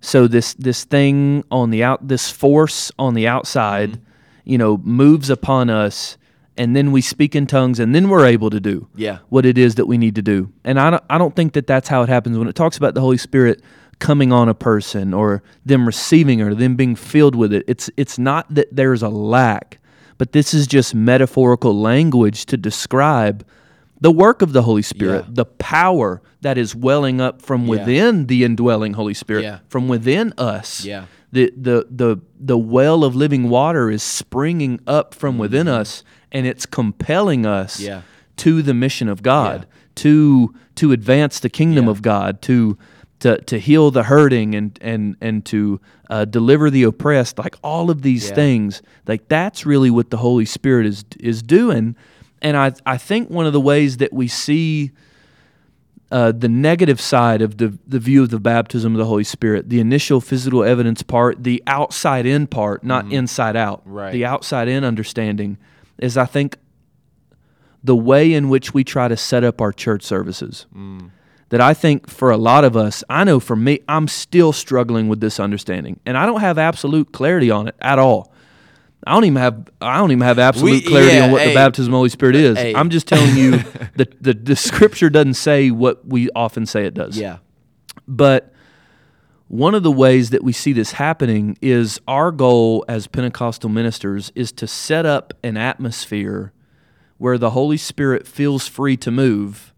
so 0.00 0.28
this 0.28 0.54
this 0.54 0.84
thing 0.84 1.44
on 1.50 1.70
the 1.70 1.82
out 1.82 2.06
this 2.06 2.30
force 2.30 2.92
on 2.98 3.14
the 3.14 3.26
outside, 3.26 3.92
mm-hmm. 3.92 4.02
you 4.44 4.58
know, 4.58 4.78
moves 4.78 5.30
upon 5.30 5.70
us 5.70 6.16
and 6.56 6.74
then 6.74 6.92
we 6.92 7.00
speak 7.00 7.36
in 7.36 7.46
tongues 7.46 7.78
and 7.78 7.94
then 7.94 8.08
we're 8.08 8.26
able 8.26 8.50
to 8.50 8.60
do 8.60 8.88
yeah. 8.96 9.18
what 9.28 9.46
it 9.46 9.56
is 9.56 9.76
that 9.76 9.86
we 9.86 9.96
need 9.96 10.16
to 10.16 10.22
do. 10.22 10.52
And 10.64 10.80
I 10.80 10.90
don't, 10.90 11.04
I 11.08 11.16
don't 11.16 11.34
think 11.36 11.52
that 11.52 11.68
that's 11.68 11.88
how 11.88 12.02
it 12.02 12.08
happens 12.08 12.36
when 12.36 12.48
it 12.48 12.56
talks 12.56 12.76
about 12.76 12.94
the 12.94 13.00
Holy 13.00 13.16
Spirit 13.16 13.62
coming 13.98 14.32
on 14.32 14.48
a 14.48 14.54
person 14.54 15.12
or 15.12 15.42
them 15.64 15.86
receiving 15.86 16.40
or 16.40 16.54
them 16.54 16.76
being 16.76 16.94
filled 16.94 17.34
with 17.34 17.52
it. 17.52 17.64
It's 17.66 17.90
it's 17.96 18.18
not 18.18 18.52
that 18.54 18.68
there's 18.74 19.02
a 19.02 19.08
lack, 19.08 19.78
but 20.16 20.32
this 20.32 20.54
is 20.54 20.66
just 20.66 20.94
metaphorical 20.94 21.78
language 21.78 22.46
to 22.46 22.56
describe 22.56 23.46
the 24.00 24.10
work 24.10 24.42
of 24.42 24.52
the 24.52 24.62
Holy 24.62 24.82
Spirit, 24.82 25.24
yeah. 25.26 25.34
the 25.34 25.44
power 25.44 26.22
that 26.42 26.56
is 26.56 26.74
welling 26.74 27.20
up 27.20 27.42
from 27.42 27.64
yeah. 27.64 27.70
within 27.70 28.26
the 28.26 28.44
indwelling 28.44 28.92
Holy 28.92 29.14
Spirit, 29.14 29.42
yeah. 29.42 29.58
from 29.68 29.88
within 29.88 30.32
us. 30.38 30.84
Yeah. 30.84 31.06
The, 31.30 31.52
the 31.56 31.86
the 31.90 32.16
the 32.40 32.56
well 32.56 33.04
of 33.04 33.14
living 33.14 33.50
water 33.50 33.90
is 33.90 34.02
springing 34.02 34.80
up 34.86 35.14
from 35.14 35.34
mm-hmm. 35.34 35.40
within 35.40 35.68
us 35.68 36.02
and 36.32 36.46
it's 36.46 36.64
compelling 36.64 37.44
us 37.44 37.80
to 38.36 38.62
the 38.62 38.72
mission 38.72 39.08
of 39.08 39.22
God, 39.22 39.66
to 39.96 40.54
to 40.76 40.92
advance 40.92 41.40
the 41.40 41.50
kingdom 41.50 41.88
of 41.88 42.02
God, 42.02 42.40
to 42.42 42.78
to 43.20 43.40
to 43.42 43.58
heal 43.58 43.90
the 43.90 44.04
hurting 44.04 44.54
and 44.54 44.78
and 44.80 45.16
and 45.20 45.44
to 45.46 45.80
uh, 46.10 46.24
deliver 46.24 46.70
the 46.70 46.84
oppressed, 46.84 47.38
like 47.38 47.56
all 47.62 47.90
of 47.90 48.02
these 48.02 48.30
things. 48.30 48.82
Like 49.06 49.28
that's 49.28 49.66
really 49.66 49.90
what 49.90 50.10
the 50.10 50.18
Holy 50.18 50.44
Spirit 50.44 50.86
is 50.86 51.04
is 51.20 51.42
doing 51.42 51.96
and 52.40 52.56
I, 52.56 52.72
I 52.86 52.96
think 52.96 53.30
one 53.30 53.46
of 53.46 53.52
the 53.52 53.60
ways 53.60 53.98
that 53.98 54.12
we 54.12 54.28
see 54.28 54.92
uh, 56.10 56.32
the 56.32 56.48
negative 56.48 57.00
side 57.00 57.42
of 57.42 57.58
the, 57.58 57.78
the 57.86 57.98
view 57.98 58.22
of 58.22 58.30
the 58.30 58.40
baptism 58.40 58.94
of 58.94 58.98
the 58.98 59.04
Holy 59.04 59.24
Spirit, 59.24 59.68
the 59.68 59.80
initial 59.80 60.20
physical 60.20 60.64
evidence 60.64 61.02
part, 61.02 61.42
the 61.44 61.62
outside 61.66 62.24
in 62.24 62.46
part, 62.46 62.82
not 62.82 63.12
inside 63.12 63.56
out. 63.56 63.82
Right. 63.84 64.12
The 64.12 64.24
outside 64.24 64.68
in 64.68 64.84
understanding 64.84 65.58
is, 65.98 66.16
I 66.16 66.24
think, 66.24 66.56
the 67.84 67.96
way 67.96 68.32
in 68.32 68.48
which 68.48 68.72
we 68.72 68.84
try 68.84 69.08
to 69.08 69.16
set 69.16 69.44
up 69.44 69.60
our 69.60 69.72
church 69.72 70.02
services. 70.02 70.66
That 71.50 71.62
I 71.62 71.72
think 71.72 72.10
for 72.10 72.30
a 72.30 72.36
lot 72.36 72.64
of 72.64 72.76
us, 72.76 73.02
I 73.08 73.24
know 73.24 73.40
for 73.40 73.56
me, 73.56 73.80
I'm 73.88 74.06
still 74.06 74.52
struggling 74.52 75.08
with 75.08 75.20
this 75.20 75.40
understanding, 75.40 75.98
and 76.04 76.18
I 76.18 76.26
don't 76.26 76.40
have 76.40 76.58
absolute 76.58 77.10
clarity 77.12 77.50
on 77.50 77.68
it 77.68 77.74
at 77.80 77.98
all. 77.98 78.32
I 79.06 79.14
don't 79.14 79.24
even 79.24 79.40
have 79.40 79.70
I 79.80 79.96
don't 79.98 80.10
even 80.10 80.22
have 80.26 80.38
absolute 80.38 80.84
We- 80.84 80.90
clarity 80.90 81.16
yeah, 81.16 81.24
on 81.24 81.32
what 81.32 81.40
hey. 81.42 81.48
the 81.48 81.54
baptism 81.54 81.90
of 81.90 81.92
the 81.92 81.98
Holy 81.98 82.08
Spirit 82.10 82.36
is. 82.36 82.58
Hey. 82.58 82.74
I'm 82.74 82.90
just 82.90 83.06
telling 83.06 83.36
you 83.36 83.52
the, 83.96 84.08
the 84.20 84.34
the 84.34 84.56
scripture 84.56 85.08
doesn't 85.08 85.34
say 85.34 85.70
what 85.70 86.06
we 86.06 86.28
often 86.34 86.66
say 86.66 86.84
it 86.84 86.94
does. 86.94 87.16
Yeah. 87.16 87.38
But 88.06 88.52
one 89.46 89.74
of 89.74 89.82
the 89.82 89.92
ways 89.92 90.30
that 90.30 90.44
we 90.44 90.52
see 90.52 90.74
this 90.74 90.92
happening 90.92 91.56
is 91.62 91.98
our 92.06 92.30
goal 92.30 92.84
as 92.88 93.06
Pentecostal 93.06 93.70
ministers 93.70 94.30
is 94.34 94.52
to 94.52 94.66
set 94.66 95.06
up 95.06 95.32
an 95.42 95.56
atmosphere 95.56 96.52
where 97.16 97.38
the 97.38 97.50
Holy 97.50 97.78
Spirit 97.78 98.26
feels 98.26 98.68
free 98.68 98.96
to 98.98 99.10
move 99.10 99.72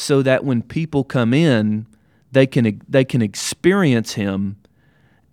so 0.00 0.22
that 0.22 0.44
when 0.44 0.62
people 0.62 1.04
come 1.04 1.32
in, 1.34 1.86
they 2.32 2.46
can 2.46 2.80
they 2.88 3.04
can 3.04 3.22
experience 3.22 4.14
him 4.14 4.56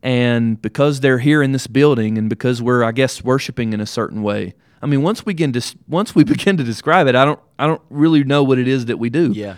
and 0.03 0.61
because 0.61 0.99
they're 0.99 1.19
here 1.19 1.41
in 1.41 1.51
this 1.51 1.67
building 1.67 2.17
and 2.17 2.29
because 2.29 2.61
we're 2.61 2.83
I 2.83 2.91
guess 2.91 3.23
worshiping 3.23 3.73
in 3.73 3.81
a 3.81 3.85
certain 3.85 4.21
way. 4.23 4.53
I 4.81 4.85
mean, 4.85 5.01
once 5.01 5.25
we 5.25 5.33
begin 5.33 5.53
to 5.53 5.75
once 5.87 6.13
we 6.15 6.23
begin 6.35 6.57
to 6.57 6.63
describe 6.63 7.07
it, 7.07 7.15
I 7.15 7.25
don't 7.25 7.39
I 7.57 7.65
don't 7.67 7.81
really 7.89 8.23
know 8.23 8.43
what 8.43 8.59
it 8.59 8.67
is 8.67 8.85
that 8.85 8.97
we 8.97 9.09
do 9.09 9.31
Yeah. 9.33 9.55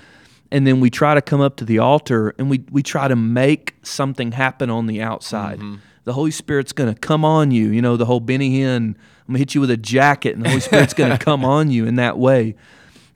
and 0.51 0.65
then 0.65 0.79
we 0.79 0.89
try 0.89 1.13
to 1.15 1.21
come 1.21 1.41
up 1.41 1.57
to 1.57 1.65
the 1.65 1.79
altar 1.79 2.33
and 2.37 2.49
we, 2.49 2.63
we 2.71 2.83
try 2.83 3.07
to 3.07 3.15
make 3.15 3.75
something 3.83 4.31
happen 4.31 4.69
on 4.69 4.85
the 4.87 5.01
outside. 5.01 5.59
Mm-hmm. 5.59 5.75
The 6.05 6.13
Holy 6.13 6.31
Spirit's 6.31 6.71
going 6.71 6.91
to 6.91 6.99
come 6.99 7.23
on 7.25 7.51
you. 7.51 7.67
You 7.69 7.81
know, 7.81 7.95
the 7.97 8.05
whole 8.05 8.19
Benny 8.21 8.59
Hinn, 8.59 8.95
I'm 8.95 8.95
going 9.27 9.33
to 9.33 9.39
hit 9.39 9.53
you 9.53 9.61
with 9.61 9.69
a 9.69 9.77
jacket 9.77 10.35
and 10.35 10.43
the 10.43 10.49
Holy 10.49 10.61
Spirit's 10.61 10.93
going 10.93 11.11
to 11.17 11.23
come 11.23 11.43
on 11.45 11.69
you 11.69 11.85
in 11.85 11.95
that 11.95 12.17
way. 12.17 12.55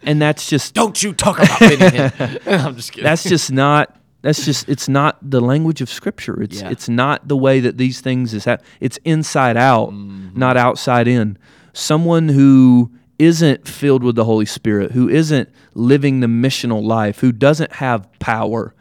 And 0.05 0.21
that's 0.21 0.49
just, 0.49 0.73
Don't 0.73 1.01
you 1.01 1.13
talk 1.13 1.37
about 1.39 1.59
Benny 1.59 1.75
Hinn. 1.77 2.39
I'm 2.65 2.75
just 2.75 2.91
kidding. 2.91 3.03
that's 3.05 3.23
just 3.23 3.51
not, 3.51 3.95
that's 4.21 4.45
just, 4.45 4.69
it's 4.69 4.87
not 4.89 5.17
the 5.21 5.41
language 5.41 5.81
of 5.81 5.89
Scripture. 5.89 6.41
It's, 6.41 6.61
Yeah. 6.61 6.69
it's 6.69 6.87
not 6.89 7.27
the 7.27 7.37
way 7.37 7.59
that 7.59 7.77
these 7.77 8.01
things 8.01 8.33
is, 8.33 8.45
hap- 8.45 8.63
it's 8.79 8.97
inside 9.05 9.57
out, 9.57 9.93
not 9.93 10.57
outside 10.57 11.07
in. 11.07 11.37
Someone 11.73 12.29
who 12.29 12.91
isn't 13.19 13.67
filled 13.67 14.03
with 14.03 14.15
the 14.15 14.23
Holy 14.25 14.45
Spirit, 14.45 14.91
who 14.91 15.07
isn't 15.09 15.49
living 15.73 16.19
the 16.19 16.27
missional 16.27 16.83
life, 16.83 17.19
who 17.19 17.31
doesn't 17.31 17.71
have 17.73 18.07
power, 18.19 18.73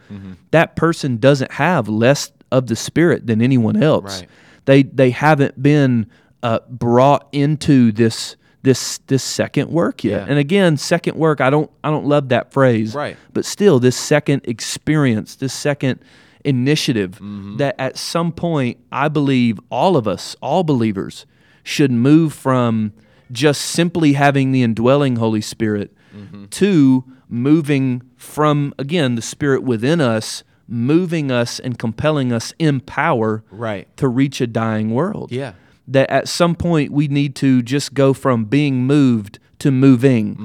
that 0.51 0.75
person 0.75 1.17
doesn't 1.17 1.51
have 1.53 1.87
less 1.89 2.31
of 2.51 2.67
the 2.67 2.75
Spirit 2.75 3.25
than 3.25 3.41
anyone 3.41 3.81
else. 3.81 4.19
Right. 4.21 4.29
They 4.65 4.83
they 4.83 5.09
haven't 5.09 5.61
been 5.61 6.05
uh, 6.43 6.59
brought 6.69 7.27
into 7.31 7.91
this 7.91 8.35
this 8.63 8.97
this 9.07 9.23
second 9.23 9.69
work 9.69 10.03
yet. 10.03 10.21
Yeah. 10.21 10.25
And 10.29 10.39
again, 10.39 10.77
second 10.77 11.15
work, 11.17 11.39
I 11.41 11.49
don't 11.49 11.69
I 11.83 11.89
don't 11.89 12.05
love 12.05 12.29
that 12.29 12.51
phrase. 12.51 12.95
Right. 12.95 13.15
But 13.33 13.45
still, 13.45 13.79
this 13.79 13.95
second 13.95 14.41
experience, 14.45 15.35
this 15.35 15.53
second 15.53 15.99
initiative, 16.43 17.11
Mm-hmm. 17.21 17.57
that 17.57 17.75
at 17.79 17.97
some 17.97 18.31
point, 18.31 18.77
I 18.91 19.07
believe 19.09 19.59
all 19.69 19.95
of 19.95 20.07
us, 20.07 20.35
all 20.41 20.63
believers, 20.63 21.25
should 21.63 21.91
move 21.91 22.33
from 22.33 22.93
just 23.31 23.61
simply 23.61 24.13
having 24.13 24.51
the 24.51 24.61
indwelling 24.63 25.15
Holy 25.17 25.41
Spirit 25.41 25.93
Mm-hmm. 26.15 26.45
to 26.45 27.03
moving 27.27 28.03
from, 28.17 28.73
again, 28.77 29.15
the 29.15 29.21
Spirit 29.21 29.63
within 29.63 29.99
us, 29.99 30.43
moving 30.67 31.31
us 31.31 31.59
and 31.59 31.79
compelling 31.79 32.31
us 32.31 32.53
in 32.59 32.79
power 32.81 33.43
Right. 33.49 33.87
to 33.97 34.07
reach 34.07 34.39
a 34.39 34.45
dying 34.47 34.91
world. 34.91 35.31
Yeah. 35.31 35.53
That 35.87 36.09
at 36.09 36.27
some 36.27 36.55
point 36.55 36.91
we 36.91 37.07
need 37.07 37.35
to 37.35 37.61
just 37.61 37.93
go 37.93 38.13
from 38.13 38.45
being 38.45 38.85
moved 38.85 39.39
to 39.59 39.71
moving. 39.71 40.35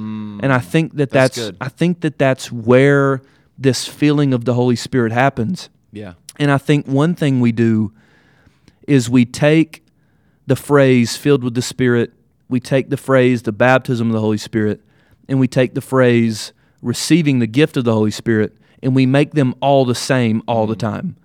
and 0.43 0.53
I 0.53 0.59
think 0.59 0.97
that 0.97 1.11
Mm. 1.11 1.13
That's 1.13 1.37
that's. 1.37 1.57
I 1.61 1.69
think 1.69 2.01
that 2.01 2.19
that's 2.19 2.51
where 2.53 3.21
this 3.57 3.87
feeling 3.87 4.33
of 4.33 4.45
the 4.45 4.55
Holy 4.55 4.77
Spirit 4.77 5.13
happens. 5.13 5.69
Yeah. 5.93 6.15
And 6.39 6.51
I 6.51 6.59
think 6.59 6.87
one 6.87 7.15
thing 7.15 7.41
we 7.41 7.51
do 7.53 7.93
is 8.87 9.11
we 9.11 9.25
take 9.25 9.85
the 10.47 10.57
phrase 10.57 11.17
filled 11.17 11.43
with 11.45 11.55
the 11.55 11.63
Spirit, 11.63 12.13
we 12.49 12.61
take 12.61 12.91
the 12.91 12.97
phrase 12.97 13.43
the 13.43 13.53
baptism 13.53 14.09
of 14.09 14.13
the 14.15 14.21
Holy 14.21 14.39
Spirit, 14.39 14.81
and 15.29 15.39
we 15.41 15.49
take 15.49 15.75
the 15.75 15.81
phrase 15.81 16.53
receiving 16.81 17.41
the 17.41 17.47
gift 17.47 17.77
of 17.77 17.85
the 17.85 17.93
Holy 17.93 18.11
Spirit, 18.13 18.57
and 18.83 18.95
we 18.95 19.05
make 19.05 19.33
them 19.33 19.55
all 19.61 19.85
the 19.85 19.95
same 19.95 20.43
all 20.47 20.67
the 20.67 20.77
time. 20.77 21.17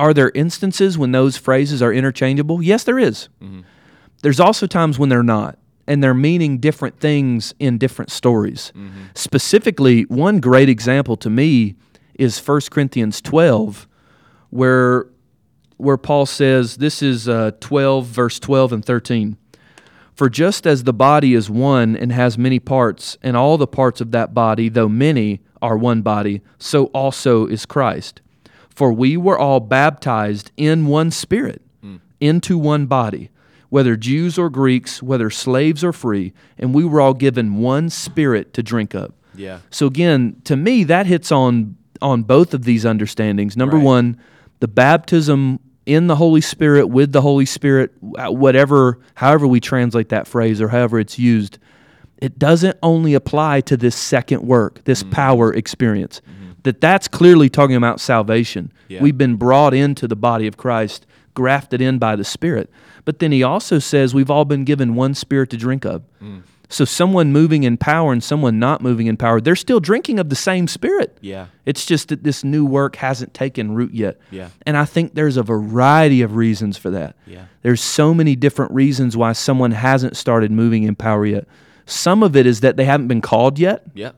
Are 0.00 0.14
there 0.14 0.30
instances 0.34 0.96
when 0.96 1.12
those 1.12 1.36
phrases 1.36 1.82
are 1.82 1.92
interchangeable? 1.92 2.62
Yes, 2.62 2.84
there 2.84 2.98
is. 2.98 3.28
There's 4.22 4.40
also 4.40 4.66
times 4.66 4.98
when 4.98 5.10
they're 5.10 5.22
not, 5.22 5.58
and 5.86 6.02
they're 6.02 6.14
meaning 6.14 6.56
different 6.58 6.98
things 7.00 7.54
in 7.58 7.76
different 7.76 8.10
stories. 8.10 8.72
Specifically, 9.14 10.02
one 10.04 10.40
great 10.40 10.70
example 10.70 11.16
to 11.18 11.28
me 11.28 11.74
is 12.14 12.38
1 12.38 12.60
Corinthians 12.70 13.20
12, 13.20 13.86
where 14.48 15.06
where 15.76 15.96
Paul 15.98 16.26
says, 16.26 16.76
this 16.76 17.02
is 17.02 17.26
uh, 17.28 17.52
12, 17.60 18.06
verse 18.06 18.38
12 18.38 18.72
and 18.74 18.84
13. 18.84 19.36
For 20.14 20.28
just 20.28 20.66
as 20.66 20.84
the 20.84 20.92
body 20.92 21.32
is 21.34 21.48
one 21.48 21.96
and 21.96 22.12
has 22.12 22.36
many 22.36 22.58
parts, 22.58 23.16
and 23.22 23.34
all 23.36 23.56
the 23.58 23.66
parts 23.66 24.00
of 24.02 24.10
that 24.10 24.34
body, 24.34 24.68
though 24.68 24.90
many, 24.90 25.40
are 25.62 25.78
one 25.78 26.02
body, 26.02 26.42
so 26.58 26.86
also 26.86 27.46
is 27.46 27.64
Christ. 27.64 28.20
For 28.74 28.92
we 28.92 29.16
were 29.16 29.38
all 29.38 29.60
baptized 29.60 30.52
in 30.56 30.86
one 30.86 31.10
spirit, 31.10 31.60
into 32.20 32.56
one 32.58 32.86
body, 32.86 33.30
whether 33.68 33.96
Jews 33.96 34.38
or 34.38 34.48
Greeks, 34.50 35.02
whether 35.02 35.30
slaves 35.30 35.82
or 35.84 35.92
free, 35.92 36.32
and 36.58 36.74
we 36.74 36.84
were 36.84 37.00
all 37.00 37.14
given 37.14 37.56
one 37.56 37.88
spirit 37.90 38.52
to 38.54 38.62
drink 38.62 38.94
of. 38.94 39.12
Yeah. 39.34 39.60
So 39.70 39.86
again, 39.86 40.36
to 40.44 40.56
me, 40.56 40.84
that 40.84 41.06
hits 41.06 41.30
on 41.32 41.76
on 42.02 42.22
both 42.22 42.54
of 42.54 42.64
these 42.64 42.86
understandings. 42.86 43.56
Number 43.58 43.76
Right. 43.76 43.84
one, 43.84 44.16
the 44.60 44.68
baptism 44.68 45.60
in 45.84 46.06
the 46.06 46.16
Holy 46.16 46.40
Spirit 46.40 46.86
with 46.88 47.12
the 47.12 47.20
Holy 47.20 47.44
Spirit, 47.44 47.92
uh, 48.18 48.30
whatever, 48.32 48.98
however 49.14 49.46
we 49.46 49.60
translate 49.60 50.08
that 50.08 50.26
phrase 50.26 50.60
or 50.62 50.68
however 50.68 50.98
it's 50.98 51.18
used, 51.18 51.58
it 52.18 52.38
doesn't 52.38 52.76
only 52.82 53.12
apply 53.14 53.60
to 53.62 53.76
this 53.76 53.94
second 53.96 54.42
work, 54.42 54.82
this 54.84 55.02
Mm-hmm. 55.02 55.12
power 55.12 55.52
experience. 55.52 56.22
That 56.62 56.80
that's 56.80 57.08
clearly 57.08 57.48
talking 57.48 57.76
about 57.76 58.00
salvation. 58.00 58.72
Yeah. 58.88 59.02
We've 59.02 59.16
been 59.16 59.36
brought 59.36 59.72
into 59.72 60.06
the 60.06 60.16
body 60.16 60.46
of 60.46 60.56
Christ, 60.56 61.06
grafted 61.34 61.80
in 61.80 61.98
by 61.98 62.16
the 62.16 62.24
Spirit. 62.24 62.70
But 63.04 63.18
then 63.18 63.32
he 63.32 63.42
also 63.42 63.78
says 63.78 64.14
we've 64.14 64.30
all 64.30 64.44
been 64.44 64.64
given 64.64 64.94
one 64.94 65.14
spirit 65.14 65.50
to 65.50 65.56
drink 65.56 65.84
of. 65.84 66.02
Mm. 66.22 66.42
So 66.68 66.84
someone 66.84 67.32
moving 67.32 67.64
in 67.64 67.76
power 67.76 68.12
and 68.12 68.22
someone 68.22 68.60
not 68.60 68.80
moving 68.80 69.08
in 69.08 69.16
power, 69.16 69.40
they're 69.40 69.56
still 69.56 69.80
drinking 69.80 70.20
of 70.20 70.28
the 70.28 70.36
same 70.36 70.68
spirit. 70.68 71.18
Yeah. 71.20 71.46
It's 71.66 71.84
just 71.84 72.08
that 72.08 72.22
this 72.22 72.44
new 72.44 72.64
work 72.64 72.94
hasn't 72.96 73.34
taken 73.34 73.74
root 73.74 73.92
yet. 73.92 74.20
Yeah. 74.30 74.50
And 74.64 74.76
I 74.76 74.84
think 74.84 75.14
there's 75.14 75.36
a 75.36 75.42
variety 75.42 76.22
of 76.22 76.36
reasons 76.36 76.76
for 76.78 76.90
that. 76.90 77.16
Yeah. 77.26 77.46
There's 77.62 77.80
so 77.80 78.14
many 78.14 78.36
different 78.36 78.70
reasons 78.70 79.16
why 79.16 79.32
someone 79.32 79.72
hasn't 79.72 80.16
started 80.16 80.52
moving 80.52 80.84
in 80.84 80.94
power 80.94 81.26
yet. 81.26 81.48
Some 81.86 82.22
of 82.22 82.36
it 82.36 82.46
is 82.46 82.60
that 82.60 82.76
they 82.76 82.84
haven't 82.84 83.08
been 83.08 83.20
called 83.20 83.58
yet. 83.58 83.82
Yeah. 83.92 84.12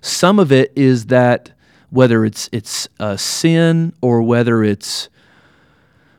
Some 0.00 0.40
of 0.40 0.50
it 0.50 0.72
is 0.74 1.06
that 1.06 1.52
whether 1.90 2.24
it's 2.24 2.48
it's 2.52 2.88
a 3.00 3.16
sin 3.18 3.92
or 4.00 4.22
whether 4.22 4.62
it's 4.62 5.08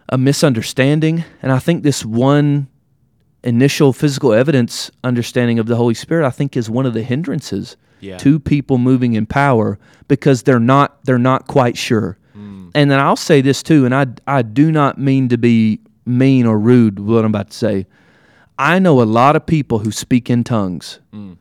a 0.09 0.17
misunderstanding, 0.17 1.23
and 1.41 1.51
I 1.51 1.59
think 1.59 1.83
this 1.83 2.03
one 2.03 2.67
initial 3.43 3.93
physical 3.93 4.33
evidence 4.33 4.91
understanding 5.03 5.59
of 5.59 5.67
the 5.67 5.75
Holy 5.75 5.93
Spirit, 5.93 6.25
I 6.25 6.31
think, 6.31 6.57
is 6.57 6.69
one 6.69 6.85
of 6.85 6.93
the 6.93 7.03
hindrances 7.03 7.77
Yeah. 8.01 8.17
to 8.17 8.39
people 8.39 8.77
moving 8.77 9.13
in 9.13 9.25
power 9.25 9.77
because 10.07 10.43
they're 10.43 10.59
not 10.59 11.03
they're 11.05 11.19
not 11.19 11.47
quite 11.47 11.77
sure. 11.77 12.17
Mm. 12.35 12.71
And 12.73 12.89
then 12.89 12.99
I'll 12.99 13.15
say 13.15 13.41
this 13.41 13.61
too, 13.63 13.85
and 13.85 13.93
I 13.93 14.07
I 14.27 14.41
do 14.41 14.71
not 14.71 14.97
mean 14.97 15.29
to 15.29 15.37
be 15.37 15.79
mean 16.05 16.45
or 16.45 16.57
rude 16.57 16.99
what 16.99 17.19
I'm 17.19 17.31
about 17.31 17.51
to 17.51 17.57
say. 17.57 17.85
I 18.57 18.79
know 18.79 19.01
a 19.01 19.03
lot 19.03 19.35
of 19.35 19.45
people 19.45 19.79
who 19.79 19.91
speak 19.91 20.29
in 20.29 20.43
tongues 20.43 20.99
mm. 21.13 21.37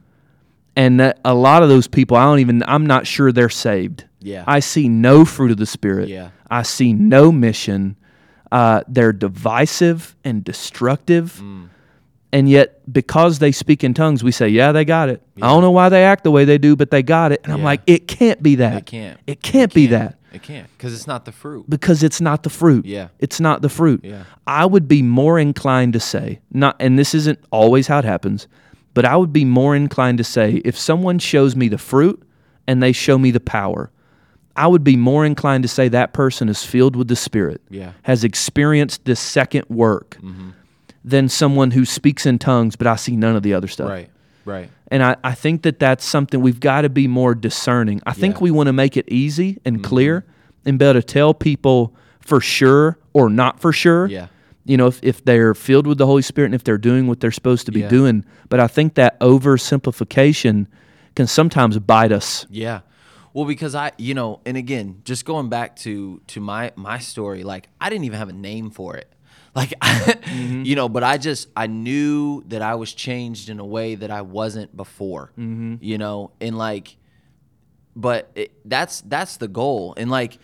And 0.79 0.99
that 1.01 1.19
a 1.25 1.35
lot 1.35 1.63
of 1.63 1.69
those 1.69 1.87
people 1.89 2.17
i 2.17 2.23
don't 2.25 2.39
even 2.39 2.63
i'm 2.67 2.87
not 2.87 3.07
sure 3.07 3.33
they're 3.33 3.49
saved 3.51 4.05
Yeah. 4.21 4.45
i 4.47 4.61
see 4.61 4.89
no 4.89 5.25
fruit 5.25 5.51
of 5.51 5.57
the 5.59 5.67
spirit 5.67 6.09
Yeah. 6.09 6.31
i 6.51 6.63
see 6.63 6.93
no 6.95 7.31
mission 7.33 7.97
uh, 8.51 8.81
they're 8.89 9.13
divisive 9.13 10.17
and 10.25 10.43
destructive 10.45 11.41
Mm. 11.43 11.69
and 12.33 12.49
yet 12.49 12.81
because 12.91 13.39
they 13.41 13.53
speak 13.53 13.83
in 13.85 13.93
tongues 13.95 14.23
we 14.25 14.33
say 14.33 14.49
yeah 14.49 14.73
they 14.73 14.85
got 14.85 15.09
it 15.11 15.21
i 15.43 15.49
don't 15.49 15.61
know 15.63 15.71
why 15.71 15.89
they 15.91 16.05
act 16.05 16.25
the 16.25 16.31
way 16.31 16.45
they 16.47 16.59
do 16.59 16.75
but 16.77 16.91
they 16.91 17.03
got 17.03 17.33
it 17.33 17.41
and 17.45 17.53
i'm 17.53 17.63
like 17.63 17.83
it 17.87 18.07
can't 18.09 18.43
be 18.43 18.55
that 18.57 18.77
It 18.79 18.87
can't. 18.87 19.21
it 19.27 19.43
can't 19.43 19.73
be 19.75 19.87
that 19.89 20.17
It 20.33 20.43
can't 20.43 20.69
because 20.77 20.93
it's 20.95 21.07
not 21.07 21.25
the 21.25 21.33
fruit. 21.33 21.69
because 21.69 22.03
it's 22.03 22.21
not 22.21 22.43
the 22.43 22.51
fruit. 22.51 22.85
Yeah. 22.87 23.09
It's 23.19 23.41
not 23.41 23.63
the 23.63 23.69
fruit. 23.71 24.01
Yeah. 24.05 24.25
I 24.47 24.67
would 24.67 24.87
be 24.87 25.01
more 25.03 25.39
inclined 25.41 25.95
to 25.95 26.01
say, 26.01 26.41
not 26.53 26.77
and 26.81 26.99
this 26.99 27.15
isn't 27.15 27.39
always 27.51 27.87
how 27.89 27.99
it 27.99 28.05
happens, 28.05 28.47
but 28.99 29.05
I 29.05 29.17
would 29.17 29.33
be 29.33 29.45
more 29.45 29.77
inclined 29.77 30.19
to 30.19 30.25
say 30.25 30.61
if 30.65 30.77
someone 30.77 31.21
shows 31.21 31.55
me 31.55 31.69
the 31.69 31.79
fruit 31.79 32.21
and 32.67 32.83
they 32.83 32.91
show 32.91 33.17
me 33.17 33.31
the 33.31 33.39
power, 33.39 33.93
I 34.57 34.67
would 34.67 34.83
be 34.83 34.97
more 34.97 35.25
inclined 35.25 35.63
to 35.63 35.69
say 35.69 35.87
that 35.91 36.13
person 36.13 36.49
is 36.49 36.65
filled 36.65 36.97
with 36.97 37.07
the 37.07 37.15
Spirit, 37.15 37.61
Yeah. 37.71 37.93
has 38.03 38.25
experienced 38.25 39.05
this 39.05 39.21
second 39.21 39.67
work, 39.69 40.19
than 41.05 41.29
someone 41.29 41.71
who 41.71 41.85
speaks 41.85 42.27
in 42.27 42.41
tongues, 42.41 42.75
but 42.75 42.89
I 42.89 42.97
see 42.97 43.15
none 43.15 43.37
of 43.37 43.45
the 43.45 43.55
other 43.55 43.69
stuff. 43.69 43.89
Right. 43.89 44.11
Right. 44.45 44.69
And 44.89 45.01
I, 45.05 45.15
I 45.23 45.33
think 45.35 45.63
that 45.63 45.79
that's 45.79 46.05
something 46.05 46.41
we've 46.41 46.59
got 46.59 46.81
to 46.81 46.89
be 46.89 47.07
more 47.07 47.37
discerning. 47.37 48.01
I 48.05 48.15
think 48.15 48.33
Yeah. 48.33 48.37
Mm-hmm. 48.39 48.45
we 48.45 48.51
want 48.51 48.67
to 48.67 48.73
make 48.73 48.97
it 48.97 49.05
easy 49.09 49.61
and 49.65 49.85
clear 49.85 50.25
and 50.67 50.77
be 50.77 50.85
able 50.87 51.01
to 51.01 51.07
tell 51.07 51.35
people 51.35 51.95
for 52.19 52.41
sure 52.41 52.99
or 53.13 53.31
not 53.31 53.61
for 53.61 53.73
sure. 53.73 54.07
Yeah. 54.09 54.27
You 54.65 54.77
know, 54.77 54.87
if, 54.87 55.01
if 55.03 55.25
they're 55.25 55.55
filled 55.55 55.87
with 55.87 55.99
the 55.99 56.07
Holy 56.07 56.23
Spirit 56.23 56.47
and 56.47 56.55
if 56.55 56.65
they're 56.65 56.79
doing 56.79 57.07
what 57.07 57.21
they're 57.21 57.33
supposed 57.33 57.67
to 57.67 57.73
be 57.73 57.81
Yeah. 57.81 57.89
doing. 57.89 58.25
But 58.49 58.61
I 58.61 58.67
think 58.67 58.95
that 58.95 59.19
oversimplification 59.21 60.67
can 61.15 61.27
sometimes 61.27 61.79
bite 61.79 62.13
us. 62.13 62.47
Yeah. 62.51 62.81
Well, 63.33 63.45
because 63.47 63.75
I, 63.75 63.93
you 63.99 64.15
know, 64.15 64.41
and 64.45 64.57
again, 64.57 65.01
just 65.05 65.25
going 65.25 65.49
back 65.49 65.77
to 65.77 66.21
to 66.29 66.41
my 66.41 66.73
my 66.77 66.99
story, 66.99 67.45
like 67.45 67.69
I 67.81 67.89
didn't 67.91 68.05
even 68.05 68.19
have 68.19 68.29
a 68.29 68.33
name 68.33 68.71
for 68.71 68.97
it. 68.97 69.13
Like, 69.55 69.71
mm-hmm. 69.81 70.63
you 70.63 70.77
know, 70.77 70.89
but 70.89 71.03
I 71.03 71.19
just 71.19 71.49
I 71.57 71.67
knew 71.67 72.45
that 72.47 72.63
I 72.63 72.77
was 72.77 72.93
changed 72.93 73.49
in 73.49 73.59
a 73.59 73.65
way 73.65 73.97
that 73.97 74.11
I 74.11 74.23
wasn't 74.23 74.77
before. 74.77 75.33
Mm-hmm. 75.37 75.77
You 75.81 75.99
know, 75.99 76.31
and 76.41 76.57
like, 76.57 76.97
but 77.97 78.31
it, 78.37 78.53
that's 78.65 79.01
that's 79.01 79.39
the 79.39 79.49
goal, 79.49 79.95
and 79.97 80.11
like, 80.11 80.39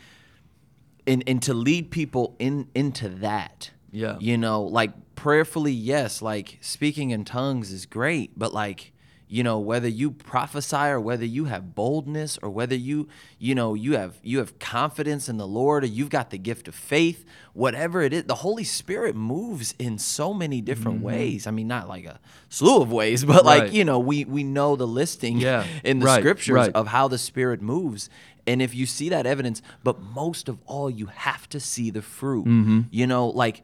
and 1.06 1.22
and 1.28 1.40
to 1.42 1.54
lead 1.54 1.92
people 1.92 2.34
in 2.40 2.66
into 2.74 3.08
that. 3.08 3.70
Yeah. 3.94 4.16
You 4.20 4.36
know, 4.38 4.62
like 4.64 4.92
prayerfully, 5.14 5.72
yes, 5.72 6.20
like 6.20 6.58
speaking 6.60 7.10
in 7.10 7.24
tongues 7.24 7.72
is 7.72 7.86
great, 7.86 8.38
but 8.38 8.52
like, 8.52 8.92
you 9.26 9.42
know, 9.42 9.58
whether 9.58 9.88
you 9.88 10.10
prophesy 10.10 10.76
or 10.76 11.00
whether 11.00 11.24
you 11.24 11.46
have 11.46 11.74
boldness 11.74 12.38
or 12.42 12.50
whether 12.50 12.74
you, 12.74 13.08
you 13.38 13.54
know, 13.54 13.74
you 13.74 13.96
have 13.96 14.18
you 14.22 14.38
have 14.38 14.58
confidence 14.58 15.28
in 15.28 15.38
the 15.38 15.46
Lord 15.46 15.82
or 15.82 15.86
you've 15.86 16.10
got 16.10 16.30
the 16.30 16.38
gift 16.38 16.68
of 16.68 16.74
faith, 16.74 17.24
whatever 17.54 18.02
it 18.02 18.12
is, 18.12 18.24
the 18.24 18.34
Holy 18.36 18.64
Spirit 18.64 19.16
moves 19.16 19.74
in 19.78 19.98
so 19.98 20.34
many 20.34 20.60
different 20.60 21.00
ways. 21.00 21.46
I 21.46 21.50
mean, 21.52 21.66
not 21.68 21.88
like 21.88 22.04
a 22.04 22.20
slew 22.48 22.82
of 22.82 22.92
ways, 22.92 23.24
but 23.32 23.44
like, 23.44 23.72
you 23.72 23.84
know, 23.84 23.98
we 23.98 24.24
we 24.24 24.44
know 24.44 24.76
the 24.76 24.86
listing 24.86 25.38
Yeah. 25.38 25.64
in 25.84 26.00
the 26.00 26.06
Right, 26.06 26.20
scriptures 26.20 26.54
right. 26.54 26.72
of 26.74 26.88
how 26.88 27.08
the 27.08 27.18
Spirit 27.18 27.62
moves. 27.62 28.10
And 28.46 28.60
if 28.60 28.74
you 28.74 28.84
see 28.84 29.08
that 29.08 29.24
evidence, 29.24 29.62
but 29.82 30.00
most 30.02 30.50
of 30.50 30.58
all, 30.66 30.90
you 30.90 31.06
have 31.06 31.48
to 31.48 31.58
see 31.58 31.90
the 31.90 32.02
fruit. 32.02 32.44
Mm-hmm. 32.44 32.80
You 32.90 33.06
know, 33.06 33.28
like 33.28 33.62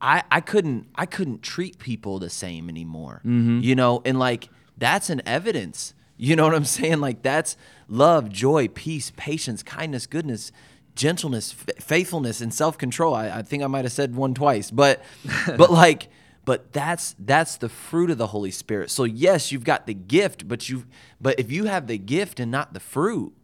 I, 0.00 0.22
I 0.30 0.40
couldn't 0.40 0.88
I 0.94 1.06
couldn't 1.06 1.42
treat 1.42 1.78
people 1.78 2.18
the 2.18 2.30
same 2.30 2.68
anymore. 2.68 3.22
Mm-hmm. 3.24 3.60
You 3.60 3.74
know, 3.74 4.02
and 4.04 4.18
like 4.18 4.48
that's 4.76 5.10
an 5.10 5.22
evidence. 5.26 5.94
You 6.16 6.36
know 6.36 6.44
what 6.44 6.54
I'm 6.54 6.64
saying? 6.78 7.00
Like 7.00 7.22
that's 7.22 7.56
love, 7.88 8.28
joy, 8.28 8.68
peace, 8.68 9.12
patience, 9.16 9.62
kindness, 9.62 10.06
goodness, 10.06 10.52
gentleness, 10.94 11.54
f- 11.68 11.82
faithfulness, 11.82 12.40
and 12.40 12.52
self 12.52 12.76
control. 12.78 13.14
I, 13.14 13.28
I 13.28 13.42
think 13.42 13.62
I 13.62 13.66
might 13.66 13.84
have 13.84 13.92
said 13.92 14.14
one 14.14 14.34
twice, 14.34 14.70
but 14.70 15.02
but 15.56 15.70
like 15.70 16.08
but 16.44 16.72
that's 16.72 17.14
that's 17.18 17.56
the 17.56 17.68
fruit 17.68 18.10
of 18.10 18.18
the 18.18 18.28
Holy 18.28 18.50
Spirit. 18.50 18.90
So 18.90 19.04
yes, 19.04 19.50
you've 19.52 19.64
got 19.64 19.86
the 19.86 19.94
gift, 19.94 20.46
but 20.48 20.68
you 20.68 20.84
but 21.20 21.38
if 21.38 21.50
you 21.50 21.64
have 21.64 21.86
the 21.86 21.98
gift 21.98 22.40
and 22.40 22.50
not 22.50 22.72
the 22.72 22.80
fruit, 22.80 23.34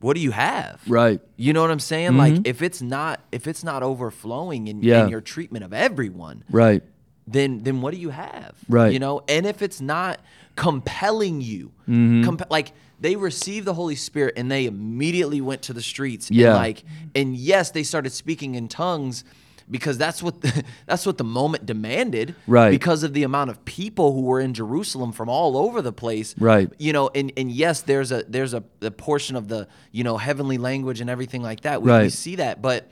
what 0.00 0.14
do 0.14 0.20
you 0.20 0.30
have? 0.30 0.80
Right. 0.86 1.20
You 1.36 1.52
know 1.52 1.62
what 1.62 1.70
I'm 1.70 1.80
saying? 1.80 2.16
Like 2.16 2.46
if 2.46 2.60
it's 2.62 2.82
not 2.82 3.20
if 3.32 3.46
it's 3.46 3.64
not 3.64 3.82
overflowing 3.82 4.68
in, 4.68 4.82
Yeah. 4.82 5.04
in 5.04 5.08
your 5.08 5.20
treatment 5.20 5.64
of 5.64 5.72
everyone, 5.72 6.44
Right. 6.50 6.82
then 7.26 7.62
then 7.62 7.80
what 7.80 7.94
do 7.94 8.00
you 8.00 8.10
have? 8.10 8.54
Right. 8.68 8.92
You 8.92 8.98
know, 8.98 9.22
and 9.28 9.46
if 9.46 9.62
it's 9.62 9.80
not 9.80 10.20
compelling 10.56 11.40
you, 11.40 11.72
Mm-hmm. 11.88 12.24
comp- 12.24 12.50
like 12.50 12.72
they 13.00 13.14
received 13.14 13.66
the 13.66 13.74
Holy 13.74 13.94
Spirit 13.94 14.34
and 14.36 14.50
they 14.50 14.66
immediately 14.66 15.40
went 15.40 15.62
to 15.62 15.72
the 15.72 15.82
streets. 15.82 16.30
Yeah. 16.30 16.48
And 16.48 16.56
like, 16.56 16.84
and 17.14 17.36
yes, 17.36 17.70
they 17.70 17.82
started 17.82 18.10
speaking 18.12 18.54
in 18.54 18.68
tongues 18.68 19.22
because 19.70 19.98
that's 19.98 20.22
what 20.22 20.40
the, 20.42 20.64
that's 20.86 21.04
what 21.06 21.18
the 21.18 21.24
moment 21.24 21.66
demanded. 21.66 22.34
Right. 22.46 22.70
Because 22.70 23.02
of 23.02 23.12
the 23.14 23.22
amount 23.24 23.50
of 23.50 23.64
people 23.64 24.12
who 24.12 24.22
were 24.22 24.40
in 24.40 24.54
Jerusalem 24.54 25.12
from 25.12 25.28
all 25.28 25.56
over 25.56 25.82
the 25.82 25.92
place. 25.92 26.34
Right. 26.38 26.70
You 26.78 26.92
know, 26.92 27.10
and 27.14 27.32
and 27.36 27.50
yes, 27.50 27.82
there's 27.82 28.12
a 28.12 28.22
there's 28.28 28.54
a, 28.54 28.62
a 28.80 28.90
portion 28.90 29.36
of 29.36 29.48
the 29.48 29.66
you 29.92 30.04
know 30.04 30.16
heavenly 30.16 30.58
language 30.58 31.00
and 31.00 31.10
everything 31.10 31.42
like 31.42 31.62
that. 31.62 31.82
We, 31.82 31.90
we 31.92 32.08
see 32.10 32.36
that, 32.36 32.62
but 32.62 32.90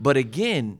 but 0.00 0.16
again. 0.16 0.78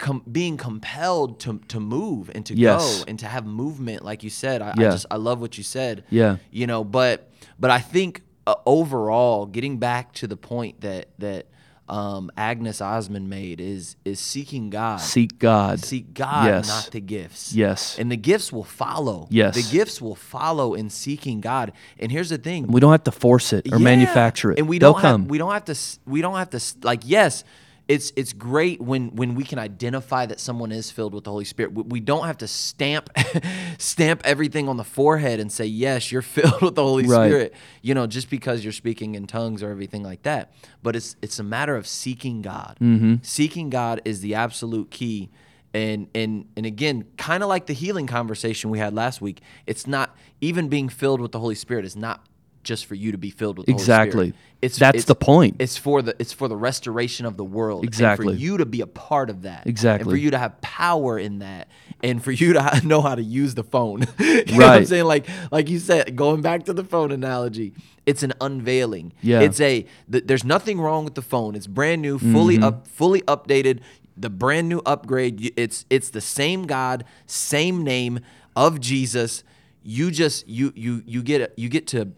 Com- 0.00 0.22
being 0.30 0.56
compelled 0.56 1.40
to, 1.40 1.58
to 1.66 1.80
move 1.80 2.30
and 2.32 2.46
to 2.46 2.54
Yes. 2.54 2.98
go 3.00 3.04
and 3.08 3.18
to 3.18 3.26
have 3.26 3.44
movement, 3.44 4.04
like 4.04 4.22
you 4.22 4.30
said, 4.30 4.62
I, 4.62 4.70
I 4.70 4.74
just 4.92 5.06
I 5.10 5.16
love 5.16 5.40
what 5.40 5.58
you 5.58 5.64
said. 5.64 6.04
Yeah. 6.08 6.36
you 6.52 6.68
know, 6.68 6.84
but 6.84 7.28
but 7.58 7.72
I 7.72 7.80
think 7.80 8.22
uh, 8.46 8.54
overall, 8.64 9.44
getting 9.46 9.78
back 9.78 10.12
to 10.12 10.28
the 10.28 10.36
point 10.36 10.82
that 10.82 11.08
that 11.18 11.46
um, 11.88 12.30
Agnes 12.36 12.80
Ozman 12.80 13.28
made 13.28 13.60
is 13.60 13.96
is 14.04 14.20
seeking 14.20 14.70
God, 14.70 15.00
Seek 15.00 15.38
God. 15.38 15.80
seek 15.80 16.12
God, 16.14 16.46
Yes. 16.46 16.68
not 16.68 16.90
the 16.92 17.00
gifts. 17.00 17.52
Yes. 17.54 17.98
and 17.98 18.10
the 18.10 18.16
gifts 18.16 18.52
will 18.52 18.64
follow. 18.64 19.26
Yes. 19.30 19.54
the 19.54 19.76
gifts 19.76 20.00
will 20.00 20.14
follow 20.14 20.74
in 20.74 20.90
seeking 20.90 21.40
God. 21.40 21.72
And 21.98 22.12
here's 22.12 22.28
the 22.30 22.38
thing: 22.38 22.66
We 22.66 22.80
don't 22.80 22.92
have 22.92 23.04
to 23.04 23.12
force 23.12 23.52
it 23.52 23.66
or 23.72 23.78
yeah. 23.78 23.84
manufacture 23.84 24.52
it. 24.52 24.58
And 24.58 24.68
we 24.68 24.78
They'll 24.78 24.92
don't 24.92 25.00
come. 25.02 25.22
Have, 25.22 25.30
we 25.30 25.38
don't 25.38 25.52
have 25.52 25.64
to. 25.66 25.76
We 26.06 26.20
don't 26.20 26.36
have 26.36 26.50
to. 26.50 26.60
Like 26.82 27.00
yes, 27.04 27.44
it's 27.88 28.12
it's 28.16 28.34
great 28.34 28.80
when 28.82 29.16
when 29.16 29.34
we 29.34 29.44
can 29.44 29.58
identify 29.58 30.26
that 30.26 30.38
someone 30.38 30.72
is 30.72 30.90
filled 30.90 31.14
with 31.14 31.24
the 31.24 31.30
Holy 31.30 31.46
Spirit. 31.46 31.72
We, 31.72 31.82
we 31.84 32.00
don't 32.00 32.26
have 32.26 32.36
to 32.38 32.46
stamp 32.46 33.08
stamp 33.78 34.20
everything 34.24 34.68
on 34.68 34.76
the 34.76 34.84
forehead 34.84 35.40
and 35.40 35.50
say 35.50 35.64
yes, 35.64 36.12
you're 36.12 36.22
filled 36.36 36.60
with 36.60 36.74
the 36.74 36.82
Holy 36.82 37.06
Right. 37.06 37.28
Spirit. 37.28 37.54
You 37.82 37.94
know, 37.94 38.06
just 38.06 38.28
because 38.28 38.62
you're 38.62 38.72
speaking 38.74 39.14
in 39.14 39.26
tongues 39.26 39.62
or 39.62 39.70
everything 39.70 40.02
like 40.02 40.22
that. 40.22 40.52
But 40.82 40.96
it's 40.96 41.16
it's 41.22 41.38
a 41.38 41.42
matter 41.42 41.76
of 41.76 41.86
seeking 41.86 42.42
God. 42.42 42.76
Mm-hmm. 42.80 43.16
Seeking 43.22 43.70
God 43.70 44.02
is 44.04 44.20
the 44.20 44.34
absolute 44.34 44.90
key. 44.90 45.30
And 45.72 46.08
and 46.14 46.46
and 46.56 46.66
again, 46.66 47.04
kind 47.16 47.42
of 47.42 47.48
like 47.48 47.66
the 47.66 47.72
healing 47.74 48.06
conversation 48.06 48.70
we 48.70 48.78
had 48.78 48.94
last 48.94 49.20
week, 49.20 49.40
it's 49.66 49.86
not 49.86 50.14
even 50.40 50.68
being 50.68 50.88
filled 50.88 51.20
with 51.20 51.32
the 51.32 51.40
Holy 51.40 51.54
Spirit 51.54 51.84
is 51.84 51.96
not 51.96 52.24
just 52.68 52.86
for 52.86 52.94
you 52.94 53.10
to 53.12 53.18
be 53.18 53.30
filled 53.30 53.58
with 53.58 53.68
Exactly. 53.68 54.34
It's 54.62 54.76
That's 54.78 54.90
it's- 54.98 55.04
the 55.06 55.14
point. 55.14 55.56
It's 55.58 55.76
for 55.76 56.02
the 56.02 56.14
it's 56.18 56.32
for 56.32 56.46
the 56.48 56.56
restoration 56.56 57.24
of 57.26 57.36
the 57.36 57.44
world. 57.44 57.80
and 57.80 57.88
Exactly. 57.88 58.34
for 58.34 58.38
you 58.40 58.58
to 58.58 58.66
be 58.66 58.80
a 58.82 58.86
part 58.86 59.30
of 59.30 59.42
that. 59.42 59.66
Exactly. 59.66 60.02
And 60.02 60.10
for 60.12 60.16
you 60.16 60.30
to 60.32 60.38
have 60.38 60.60
power 60.60 61.18
in 61.18 61.38
that, 61.40 61.68
and 62.02 62.22
for 62.22 62.30
you 62.32 62.52
to 62.52 62.80
know 62.84 63.00
how 63.00 63.14
to 63.14 63.22
use 63.22 63.54
the 63.54 63.64
phone. 63.64 64.00
you 64.18 64.44
know 64.44 64.56
what 64.58 64.68
I'm 64.78 64.84
saying? 64.84 65.04
Like 65.04 65.26
like 65.50 65.68
you 65.70 65.78
said, 65.78 66.14
going 66.14 66.42
back 66.42 66.64
to 66.66 66.72
the 66.72 66.84
phone 66.84 67.10
analogy, 67.12 67.72
it's 68.04 68.22
an 68.22 68.32
unveiling. 68.40 69.12
Yeah. 69.22 69.40
It's 69.40 69.60
a 69.60 69.86
th- 70.12 70.24
there's 70.26 70.44
nothing 70.44 70.80
wrong 70.80 71.04
with 71.04 71.14
the 71.14 71.22
phone. 71.22 71.54
It's 71.56 71.66
brand 71.66 72.02
new, 72.02 72.18
fully 72.18 72.56
Mm-hmm. 72.56 72.64
up, 72.64 72.86
fully 72.88 73.22
updated. 73.22 73.80
The 74.16 74.30
brand 74.30 74.68
new 74.68 74.82
upgrade. 74.84 75.52
It's 75.56 75.86
it's 75.88 76.10
the 76.10 76.20
same 76.20 76.66
God, 76.66 77.04
same 77.26 77.82
name 77.84 78.20
of 78.56 78.80
Jesus. 78.80 79.44
You 79.84 80.10
just 80.10 80.48
you 80.48 80.72
you 80.74 81.02
you 81.06 81.22
get 81.22 81.54
you 81.56 81.68
get 81.68 81.86
to 81.88 82.08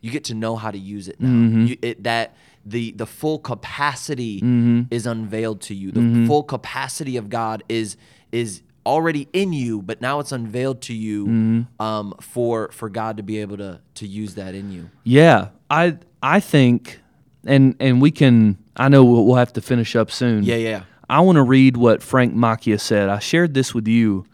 you 0.00 0.10
get 0.10 0.24
to 0.24 0.34
know 0.34 0.56
how 0.56 0.70
to 0.70 0.78
use 0.78 1.08
it 1.08 1.20
now. 1.20 1.28
Mm-hmm. 1.28 1.66
You, 1.66 1.76
it, 1.82 2.02
that 2.04 2.34
the 2.64 2.92
the 2.92 3.06
full 3.06 3.38
capacity 3.38 4.40
Mm-hmm. 4.40 4.82
is 4.90 5.06
unveiled 5.06 5.60
to 5.62 5.74
you. 5.74 5.90
The 5.92 6.26
full 6.26 6.42
capacity 6.42 7.16
of 7.16 7.28
God 7.30 7.62
is 7.68 7.96
is 8.32 8.62
already 8.86 9.28
in 9.32 9.52
you, 9.52 9.82
but 9.82 10.00
now 10.00 10.18
it's 10.20 10.32
unveiled 10.32 10.80
to 10.82 10.94
you 10.94 11.26
Mm-hmm. 11.26 11.82
um, 11.82 12.14
for 12.20 12.70
for 12.72 12.88
God 12.88 13.16
to 13.18 13.22
be 13.22 13.38
able 13.38 13.56
to 13.58 13.80
to 13.94 14.06
use 14.06 14.34
that 14.34 14.54
in 14.54 14.70
you. 14.72 14.90
Yeah, 15.04 15.48
I 15.70 15.98
I 16.22 16.40
think, 16.40 17.00
and 17.44 17.74
and 17.80 18.00
we 18.02 18.10
can. 18.10 18.58
I 18.76 18.88
know 18.88 19.04
we'll, 19.04 19.26
we'll 19.26 19.36
have 19.36 19.52
to 19.54 19.60
finish 19.60 19.96
up 19.96 20.10
soon. 20.10 20.44
Yeah, 20.44 20.56
yeah. 20.56 20.82
I 21.10 21.20
want 21.20 21.36
to 21.36 21.42
read 21.42 21.76
what 21.76 22.02
Frank 22.02 22.34
Macchia 22.34 22.78
said. 22.78 23.08
I 23.08 23.18
shared 23.18 23.54
this 23.54 23.74
with 23.74 23.88
you. 23.88 24.24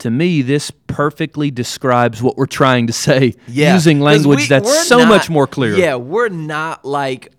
To 0.00 0.10
me, 0.10 0.42
this 0.42 0.70
perfectly 0.88 1.50
describes 1.50 2.22
what 2.22 2.36
we're 2.36 2.46
trying 2.46 2.86
to 2.88 2.92
say 2.92 3.34
Yeah, 3.48 3.74
using 3.74 4.00
language 4.00 4.40
we- 4.40 4.46
that's 4.46 4.86
so 4.86 4.98
not- 4.98 5.08
much 5.08 5.30
more 5.30 5.46
clear. 5.46 5.74
Yeah, 5.76 5.94
we're 5.96 6.28
not 6.28 6.84
like. 6.84 7.32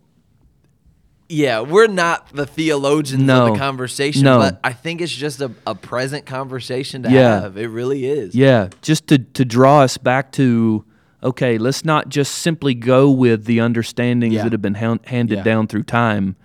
Yeah, 1.30 1.60
we're 1.60 1.88
not 1.88 2.30
the 2.34 2.46
theologians 2.46 3.22
No. 3.22 3.48
of 3.48 3.54
the 3.54 3.60
conversation, 3.60 4.24
No. 4.24 4.40
but 4.40 4.60
I 4.64 4.72
think 4.72 5.02
it's 5.02 5.12
just 5.14 5.42
a, 5.42 5.52
a 5.66 5.76
present 5.76 6.26
conversation 6.26 7.04
to 7.04 7.12
Yeah. 7.12 7.42
have. 7.42 7.58
It 7.58 7.68
really 7.68 8.06
is. 8.06 8.34
Yeah, 8.34 8.70
just 8.82 9.08
to, 9.08 9.18
to 9.20 9.44
draw 9.44 9.82
us 9.82 9.98
back 9.98 10.32
to 10.34 10.86
okay, 11.22 11.58
let's 11.58 11.84
not 11.84 12.08
just 12.08 12.36
simply 12.36 12.74
go 12.76 13.10
with 13.12 13.44
the 13.46 13.60
understandings 13.60 14.36
Yeah. 14.36 14.44
that 14.44 14.52
have 14.54 14.62
been 14.62 14.76
han- 14.76 15.02
handed 15.06 15.44
down 15.44 15.68
through 15.68 15.84
time. 15.84 16.38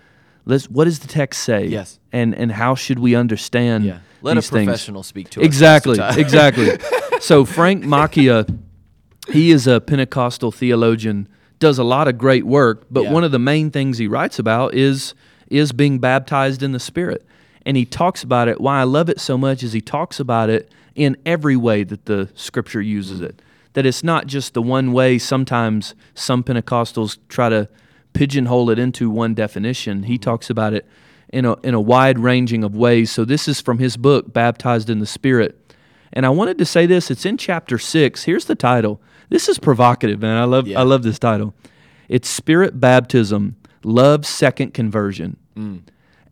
Let's 0.46 0.68
what 0.68 0.84
does 0.84 0.98
the 0.98 1.06
text 1.08 1.44
say? 1.44 1.66
Yes. 1.66 2.00
And 2.12 2.34
and 2.34 2.50
how 2.50 2.74
should 2.74 2.98
we 2.98 3.14
understand 3.14 3.84
Yeah. 3.84 3.98
Let 4.22 4.34
these 4.34 4.48
a 4.48 4.52
things? 4.52 4.66
professional 4.66 5.02
speak 5.02 5.30
to 5.30 5.40
us. 5.40 5.46
Exactly, 5.46 5.98
most 5.98 6.10
of 6.10 6.16
the 6.16 6.22
time. 6.22 6.78
exactly. 6.78 7.18
so 7.20 7.44
Frank 7.44 7.84
Macchia, 7.84 8.58
he 9.28 9.50
is 9.50 9.66
a 9.66 9.80
Pentecostal 9.80 10.52
theologian, 10.52 11.28
does 11.58 11.78
a 11.78 11.84
lot 11.84 12.08
of 12.08 12.18
great 12.18 12.44
work, 12.44 12.86
but 12.90 13.04
Yeah. 13.04 13.12
one 13.12 13.24
of 13.24 13.30
the 13.32 13.38
main 13.38 13.70
things 13.70 13.98
he 13.98 14.06
writes 14.06 14.38
about 14.38 14.74
is 14.74 15.14
is 15.48 15.72
being 15.72 15.98
baptized 15.98 16.62
in 16.62 16.72
the 16.72 16.80
Spirit. 16.80 17.26
And 17.66 17.76
he 17.76 17.84
talks 17.84 18.22
about 18.22 18.48
it. 18.48 18.58
Why 18.60 18.80
I 18.80 18.84
love 18.84 19.10
it 19.10 19.20
so 19.20 19.36
much 19.36 19.62
is 19.62 19.74
he 19.74 19.82
talks 19.82 20.18
about 20.18 20.48
it 20.48 20.72
in 20.94 21.16
every 21.26 21.56
way 21.56 21.84
that 21.84 22.06
the 22.06 22.30
Scripture 22.34 22.80
uses 22.80 23.20
it. 23.20 23.40
that 23.74 23.86
it's 23.86 24.04
not 24.04 24.26
just 24.26 24.52
the 24.52 24.60
one 24.60 24.92
way. 24.92 25.18
Sometimes 25.18 25.94
some 26.14 26.42
Pentecostals 26.44 27.16
try 27.28 27.48
to 27.48 27.68
pigeonhole 28.12 28.68
it 28.68 28.78
into 28.78 29.08
one 29.08 29.32
definition. 29.34 30.02
He 30.02 30.14
mm-hmm. 30.14 30.22
talks 30.22 30.50
about 30.50 30.74
it 30.74 30.86
in 31.32 31.44
a, 31.44 31.58
in 31.60 31.74
a 31.74 31.80
wide 31.80 32.18
ranging 32.18 32.62
of 32.62 32.76
ways. 32.76 33.10
So 33.10 33.24
this 33.24 33.48
is 33.48 33.60
from 33.60 33.78
his 33.78 33.96
book, 33.96 34.32
Baptized 34.32 34.90
in 34.90 34.98
the 34.98 35.06
Spirit. 35.06 35.58
And 36.12 36.26
I 36.26 36.28
wanted 36.28 36.58
to 36.58 36.66
say 36.66 36.86
this. 36.86 37.10
It's 37.10 37.24
in 37.24 37.38
chapter 37.38 37.78
six. 37.78 38.24
Here's 38.24 38.44
the 38.44 38.54
title. 38.54 39.00
This 39.30 39.48
is 39.48 39.58
provocative, 39.58 40.20
man. 40.20 40.36
I 40.36 40.44
love 40.44 40.68
Yeah. 40.68 40.80
I 40.80 40.82
love 40.82 41.02
this 41.02 41.18
title. 41.18 41.54
It's 42.08 42.28
Spirit 42.28 42.78
Baptism, 42.78 43.56
Love 43.82 44.26
Second 44.26 44.74
Conversion. 44.74 45.38
Mm. 45.56 45.82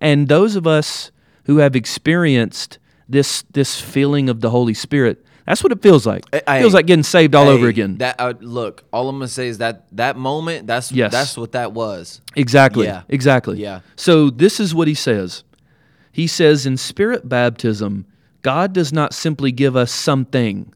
And 0.01 0.29
those 0.29 0.55
of 0.55 0.67
us 0.67 1.11
who 1.45 1.59
have 1.59 1.75
experienced 1.75 2.79
this 3.09 3.43
this 3.51 3.81
feeling 3.81 4.29
of 4.29 4.41
the 4.41 4.51
Holy 4.51 4.75
Spirit, 4.75 5.25
that's 5.51 5.63
what 5.63 5.73
it 5.73 5.83
feels 5.83 6.07
like. 6.07 6.25
It 6.33 6.45
Hey, 6.49 6.61
feels 6.61 6.75
like 6.75 6.87
getting 6.87 7.03
saved 7.03 7.35
all 7.35 7.49
over 7.49 7.67
again. 7.69 7.99
That 7.99 8.17
uh, 8.19 8.35
look, 8.41 8.85
all 8.93 9.09
I'm 9.09 9.17
gonna 9.17 9.29
say 9.29 9.49
is 9.49 9.59
that 9.59 9.85
that 9.97 10.17
moment, 10.17 10.67
that's 10.67 10.91
Yes. 10.93 11.13
that's 11.13 11.37
what 11.37 11.53
that 11.53 11.73
was. 11.73 12.21
Exactly. 12.37 12.87
Yeah. 12.87 13.03
Exactly. 13.09 13.59
Yeah. 13.61 13.81
So 13.97 14.31
this 14.31 14.61
is 14.61 14.75
what 14.75 14.89
he 14.89 14.95
says. 14.95 15.45
He 16.13 16.27
says 16.27 16.67
in 16.67 16.77
spirit 16.77 17.29
baptism, 17.29 18.07
God 18.43 18.73
does 18.73 18.93
not 18.93 19.13
simply 19.15 19.53
give 19.53 19.77
us 19.77 19.93
something 19.93 20.73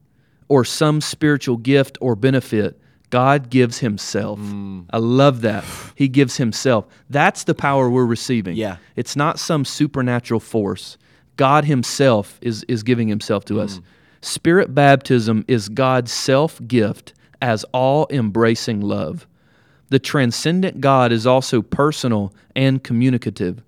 or 0.49 0.65
some 0.65 1.01
spiritual 1.01 1.57
gift 1.57 1.97
or 2.01 2.15
benefit. 2.15 2.79
God 3.11 3.49
gives 3.51 3.79
himself. 3.79 4.41
Mm. 4.41 4.87
I 4.91 4.99
love 4.99 5.41
that. 5.43 5.65
He 5.95 6.09
gives 6.09 6.37
himself. 6.37 6.87
That's 7.11 7.45
the 7.45 7.55
power 7.55 7.89
we're 7.89 8.05
receiving. 8.07 8.57
Yeah. 8.57 8.77
It's 8.97 9.15
not 9.17 9.39
some 9.39 9.65
supernatural 9.65 10.41
force. 10.41 10.99
God 11.37 11.65
himself 11.65 12.39
is 12.43 12.65
is 12.69 12.83
giving 12.83 13.09
himself 13.09 13.45
to 13.47 13.55
Mm. 13.55 13.61
us. 13.65 13.81
Spirit 14.25 14.75
baptism 14.75 15.45
is 15.47 15.69
God's 15.69 16.11
self-gift 16.11 17.13
as 17.43 17.63
all-embracing 17.75 18.81
love. 18.81 19.27
The 19.91 19.99
transcendent 19.99 20.81
God 20.81 21.13
is 21.13 21.27
also 21.27 21.61
personal 21.61 22.33
and 22.57 22.83
communicative. 22.83 23.63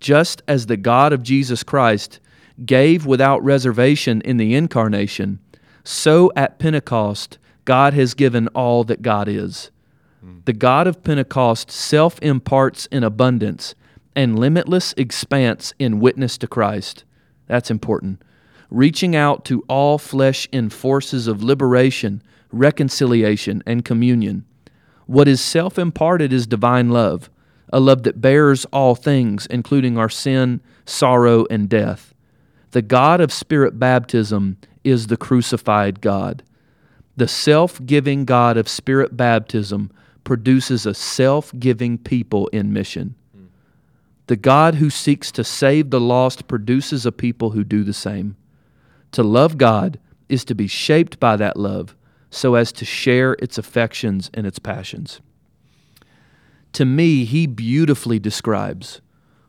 Just 0.00 0.42
as 0.46 0.66
the 0.66 0.76
God 0.76 1.14
of 1.14 1.22
Jesus 1.22 1.62
Christ 1.62 2.20
gave 2.66 3.06
without 3.06 3.42
reservation 3.42 4.20
in 4.20 4.36
the 4.36 4.54
incarnation, 4.54 5.38
so 5.84 6.30
at 6.36 6.58
Pentecost, 6.58 7.38
God 7.64 7.94
has 7.94 8.12
given 8.12 8.48
all 8.48 8.84
that 8.84 9.00
God 9.00 9.26
is. 9.26 9.70
Hmm. 10.20 10.40
The 10.44 10.52
God 10.52 10.86
of 10.86 11.02
Pentecost 11.02 11.70
self 11.70 12.20
imparts 12.20 12.84
in 12.92 13.04
abundance 13.04 13.74
and 14.14 14.38
limitless 14.38 14.92
expanse 14.98 15.72
in 15.78 15.98
witness 15.98 16.36
to 16.38 16.46
Christ. 16.46 17.04
That's 17.46 17.70
important. 17.70 18.20
Reaching 18.74 19.14
out 19.14 19.44
to 19.44 19.64
all 19.68 19.98
flesh 19.98 20.48
in 20.50 20.68
forces 20.68 21.28
of 21.28 21.44
liberation, 21.44 22.20
reconciliation, 22.50 23.62
and 23.66 23.84
communion. 23.84 24.44
What 25.06 25.28
is 25.28 25.40
self 25.40 25.78
imparted 25.78 26.32
is 26.32 26.48
divine 26.48 26.88
love, 26.90 27.30
a 27.72 27.78
love 27.78 28.02
that 28.02 28.20
bears 28.20 28.64
all 28.72 28.96
things, 28.96 29.46
including 29.46 29.96
our 29.96 30.08
sin, 30.08 30.60
sorrow, 30.86 31.46
and 31.50 31.68
death. 31.68 32.14
The 32.72 32.82
God 32.82 33.20
of 33.20 33.32
Spirit 33.32 33.78
baptism 33.78 34.56
is 34.82 35.06
the 35.06 35.16
crucified 35.16 36.00
God. 36.00 36.42
The 37.16 37.28
self 37.28 37.80
giving 37.86 38.24
God 38.24 38.56
of 38.56 38.68
Spirit 38.68 39.16
baptism 39.16 39.92
produces 40.24 40.84
a 40.84 40.94
self 40.94 41.52
giving 41.60 41.96
people 41.96 42.48
in 42.48 42.72
mission. 42.72 43.14
The 44.26 44.34
God 44.34 44.74
who 44.74 44.90
seeks 44.90 45.30
to 45.30 45.44
save 45.44 45.90
the 45.90 46.00
lost 46.00 46.48
produces 46.48 47.06
a 47.06 47.12
people 47.12 47.50
who 47.50 47.62
do 47.62 47.84
the 47.84 47.92
same. 47.92 48.34
To 49.14 49.22
love 49.22 49.58
God 49.58 49.98
is 50.28 50.44
to 50.46 50.54
be 50.54 50.66
shaped 50.66 51.20
by 51.20 51.36
that 51.36 51.56
love 51.56 51.94
so 52.30 52.56
as 52.56 52.72
to 52.72 52.84
share 52.84 53.34
its 53.34 53.58
affections 53.58 54.28
and 54.34 54.44
its 54.44 54.58
passions. 54.58 55.20
To 56.72 56.84
me, 56.84 57.24
he 57.24 57.46
beautifully 57.46 58.18
describes 58.18 59.00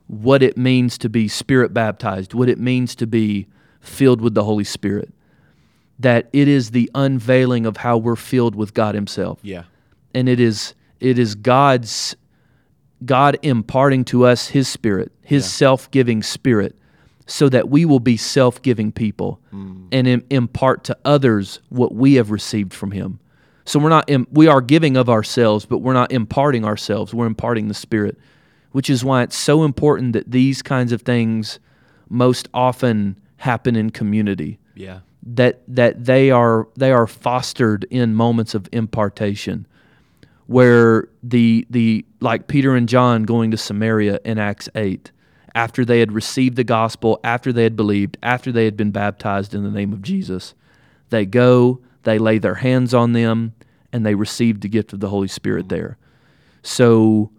what 0.05 0.43
it 0.43 0.55
means 0.55 0.99
to 0.99 1.09
be 1.09 1.27
spirit 1.27 1.73
baptized, 1.73 2.35
what 2.35 2.47
it 2.47 2.59
means 2.59 2.93
to 2.97 3.07
be 3.07 3.47
filled 3.79 4.21
with 4.21 4.35
the 4.35 4.43
Holy 4.43 4.63
Spirit. 4.63 5.11
That 5.97 6.29
it 6.31 6.47
is 6.47 6.69
the 6.69 6.91
unveiling 6.93 7.65
of 7.65 7.77
how 7.77 7.97
we're 7.97 8.15
filled 8.15 8.53
with 8.53 8.75
God 8.75 8.93
Himself 8.93 9.39
Yeah. 9.41 9.63
and 10.13 10.29
it 10.29 10.39
is 10.39 10.75
it 10.99 11.17
is 11.17 11.33
God's 11.33 12.15
God 13.03 13.37
imparting 13.41 14.05
to 14.05 14.25
us 14.25 14.49
his 14.49 14.67
spirit, 14.67 15.11
his 15.21 15.51
self-giving 15.51 16.21
spirit 16.23 16.75
so 17.25 17.49
that 17.49 17.69
we 17.69 17.85
will 17.85 17.99
be 17.99 18.17
self-giving 18.17 18.91
people 18.91 19.39
mm. 19.53 19.87
and 19.91 20.07
im- 20.07 20.25
impart 20.29 20.83
to 20.83 20.97
others 21.03 21.59
what 21.69 21.93
we 21.93 22.15
have 22.15 22.29
received 22.31 22.73
from 22.73 22.91
him. 22.91 23.19
So 23.65 23.79
we're 23.79 23.89
not 23.89 24.07
im- 24.09 24.27
we 24.31 24.47
are 24.47 24.61
giving 24.61 24.95
of 24.95 25.09
ourselves, 25.09 25.65
but 25.65 25.79
we're 25.79 25.93
not 25.93 26.11
imparting 26.11 26.65
ourselves. 26.65 27.13
We're 27.13 27.25
imparting 27.25 27.67
the 27.67 27.73
spirit, 27.73 28.17
which 28.73 28.89
is 28.89 29.03
why 29.03 29.23
it's 29.23 29.35
so 29.37 29.63
important 29.63 30.13
that 30.13 30.29
these 30.29 30.61
kinds 30.61 30.91
of 30.91 31.01
things 31.01 31.59
most 32.09 32.47
often 32.53 33.19
happen 33.37 33.75
in 33.75 33.89
community 33.89 34.59
Yeah. 34.75 34.99
that 35.23 35.61
that 35.67 36.05
they 36.05 36.29
are 36.29 36.67
they 36.77 36.91
are 36.91 37.07
fostered 37.07 37.85
in 37.89 38.13
moments 38.13 38.53
of 38.53 38.69
impartation 38.71 39.65
where 40.47 41.09
the 41.23 41.65
the 41.71 42.05
like 42.19 42.47
Peter 42.47 42.75
and 42.75 42.87
John 42.87 43.23
going 43.23 43.49
to 43.51 43.57
Samaria 43.57 44.19
in 44.23 44.37
Acts 44.37 44.69
8 44.75 45.11
after 45.55 45.85
they 45.85 45.99
had 45.99 46.11
received 46.11 46.57
the 46.57 46.63
gospel 46.63 47.19
after 47.23 47.51
they 47.51 47.63
had 47.63 47.75
believed 47.75 48.17
after 48.21 48.51
they 48.51 48.65
had 48.65 48.77
been 48.77 48.91
baptized 48.91 49.55
in 49.55 49.63
the 49.63 49.71
name 49.71 49.93
of 49.93 50.01
Jesus. 50.01 50.53
They 51.09 51.25
go 51.25 51.81
they 52.03 52.19
lay 52.19 52.37
their 52.37 52.55
hands 52.55 52.93
on 52.93 53.13
them 53.13 53.53
and 53.91 54.05
they 54.05 54.13
receive 54.13 54.61
the 54.61 54.69
gift 54.69 54.93
of 54.93 54.99
the 54.99 55.09
Holy 55.09 55.27
Spirit 55.27 55.69
there. 55.69 55.97
So 56.61 57.31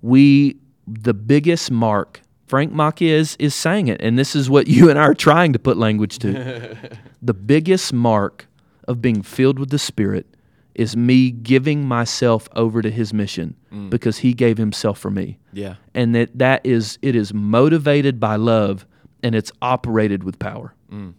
we 0.00 0.56
the 0.86 1.14
biggest 1.14 1.70
mark 1.70 2.20
Frank 2.46 2.72
Macchia 2.72 3.08
is, 3.08 3.36
is 3.38 3.54
saying 3.54 3.88
it, 3.88 4.00
and 4.02 4.18
this 4.18 4.36
is 4.36 4.50
what 4.50 4.68
you 4.68 4.90
and 4.90 4.98
I 4.98 5.02
are 5.02 5.14
trying 5.14 5.52
to 5.54 5.58
put 5.58 5.76
language 5.76 6.18
to. 6.20 6.76
the 7.22 7.34
biggest 7.34 7.92
mark 7.92 8.46
of 8.86 9.00
being 9.00 9.22
filled 9.22 9.58
with 9.58 9.70
the 9.70 9.78
Spirit 9.78 10.26
is 10.74 10.96
me 10.96 11.30
giving 11.30 11.86
myself 11.86 12.48
over 12.54 12.82
to 12.82 12.90
His 12.90 13.14
mission 13.14 13.56
Mm. 13.74 13.90
because 13.90 14.18
He 14.18 14.32
gave 14.34 14.56
Himself 14.58 14.98
for 14.98 15.10
me, 15.10 15.38
Yeah. 15.52 15.74
and 15.94 16.14
that 16.14 16.38
that 16.38 16.64
is 16.64 16.98
it 17.02 17.16
is 17.16 17.34
motivated 17.34 18.20
by 18.20 18.36
love 18.36 18.86
and 19.22 19.34
it's 19.34 19.50
operated 19.60 20.22
with 20.22 20.38
power. 20.38 20.74
Mm. 20.92 21.14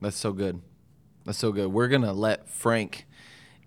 That's 0.00 0.16
so 0.16 0.32
good. 0.32 0.60
That's 1.24 1.38
so 1.38 1.52
good. 1.52 1.68
We're 1.68 1.88
gonna 1.88 2.12
let 2.12 2.48
Frank 2.48 3.06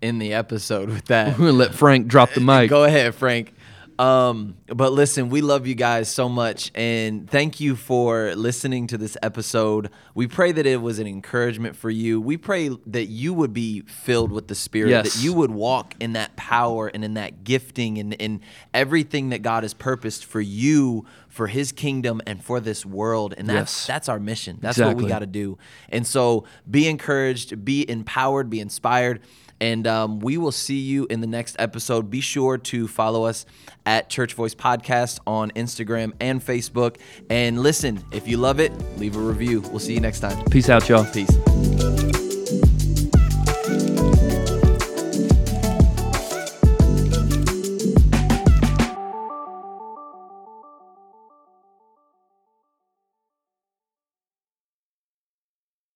in 0.02 0.18
the 0.18 0.34
episode 0.34 0.88
with 0.90 1.06
that. 1.06 1.28
We're 1.38 1.46
gonna 1.46 1.52
let 1.52 1.74
Frank 1.74 2.08
drop 2.08 2.32
the 2.34 2.40
mic. 2.52 2.68
Go 2.68 2.84
ahead, 2.84 3.14
Frank. 3.14 3.54
Um, 3.98 4.56
but 4.66 4.92
listen, 4.92 5.28
we 5.28 5.40
love 5.40 5.66
you 5.68 5.74
guys 5.76 6.08
so 6.08 6.28
much, 6.28 6.72
and 6.74 7.30
thank 7.30 7.60
you 7.60 7.76
for 7.76 8.34
listening 8.34 8.88
to 8.88 8.98
this 8.98 9.16
episode. 9.22 9.88
We 10.14 10.26
pray 10.26 10.50
that 10.50 10.66
it 10.66 10.82
was 10.82 10.98
an 10.98 11.06
encouragement 11.06 11.76
for 11.76 11.90
you. 11.90 12.20
We 12.20 12.36
pray 12.36 12.70
that 12.86 13.06
you 13.06 13.32
would 13.34 13.52
be 13.52 13.82
filled 13.82 14.32
with 14.32 14.48
the 14.48 14.56
Spirit, 14.56 14.90
Yes. 14.90 15.14
that 15.14 15.22
you 15.22 15.32
would 15.34 15.52
walk 15.52 15.94
in 16.00 16.14
that 16.14 16.34
power 16.34 16.88
and 16.88 17.04
in 17.04 17.14
that 17.14 17.44
gifting 17.44 17.98
and 17.98 18.14
in 18.14 18.40
everything 18.72 19.28
that 19.28 19.42
God 19.42 19.62
has 19.62 19.74
purposed 19.74 20.24
for 20.24 20.40
you, 20.40 21.06
for 21.28 21.46
His 21.46 21.70
kingdom, 21.70 22.20
and 22.26 22.42
for 22.42 22.58
this 22.58 22.84
world. 22.84 23.34
And 23.38 23.48
that's 23.48 23.54
Yes. 23.82 23.86
that's 23.86 24.08
our 24.08 24.18
mission. 24.18 24.58
That's 24.60 24.78
what 24.78 24.96
we 24.96 25.06
got 25.06 25.20
to 25.20 25.26
do. 25.26 25.56
And 25.88 26.04
so, 26.04 26.44
be 26.68 26.88
encouraged, 26.88 27.64
be 27.64 27.88
empowered, 27.88 28.50
be 28.50 28.58
inspired. 28.58 29.20
And 29.64 29.86
um, 29.86 30.20
we 30.20 30.36
will 30.36 30.52
see 30.52 30.78
you 30.78 31.06
in 31.08 31.22
the 31.22 31.26
next 31.26 31.56
episode. 31.58 32.10
Be 32.10 32.20
sure 32.20 32.58
to 32.58 32.86
follow 32.86 33.24
us 33.24 33.46
at 33.86 34.10
Church 34.10 34.34
Voice 34.34 34.54
Podcast 34.54 35.20
on 35.26 35.52
Instagram 35.52 36.12
and 36.20 36.44
Facebook. 36.44 36.98
And 37.30 37.60
listen, 37.60 38.04
if 38.12 38.28
you 38.28 38.36
love 38.36 38.60
it, 38.60 38.72
leave 38.98 39.16
a 39.16 39.20
review. 39.20 39.62
We'll 39.62 39.78
see 39.78 39.94
you 39.94 40.00
next 40.00 40.20
time. 40.20 40.44
Peace 40.50 40.68
out, 40.68 40.86
y'all. 40.86 41.10
Peace. 41.10 42.13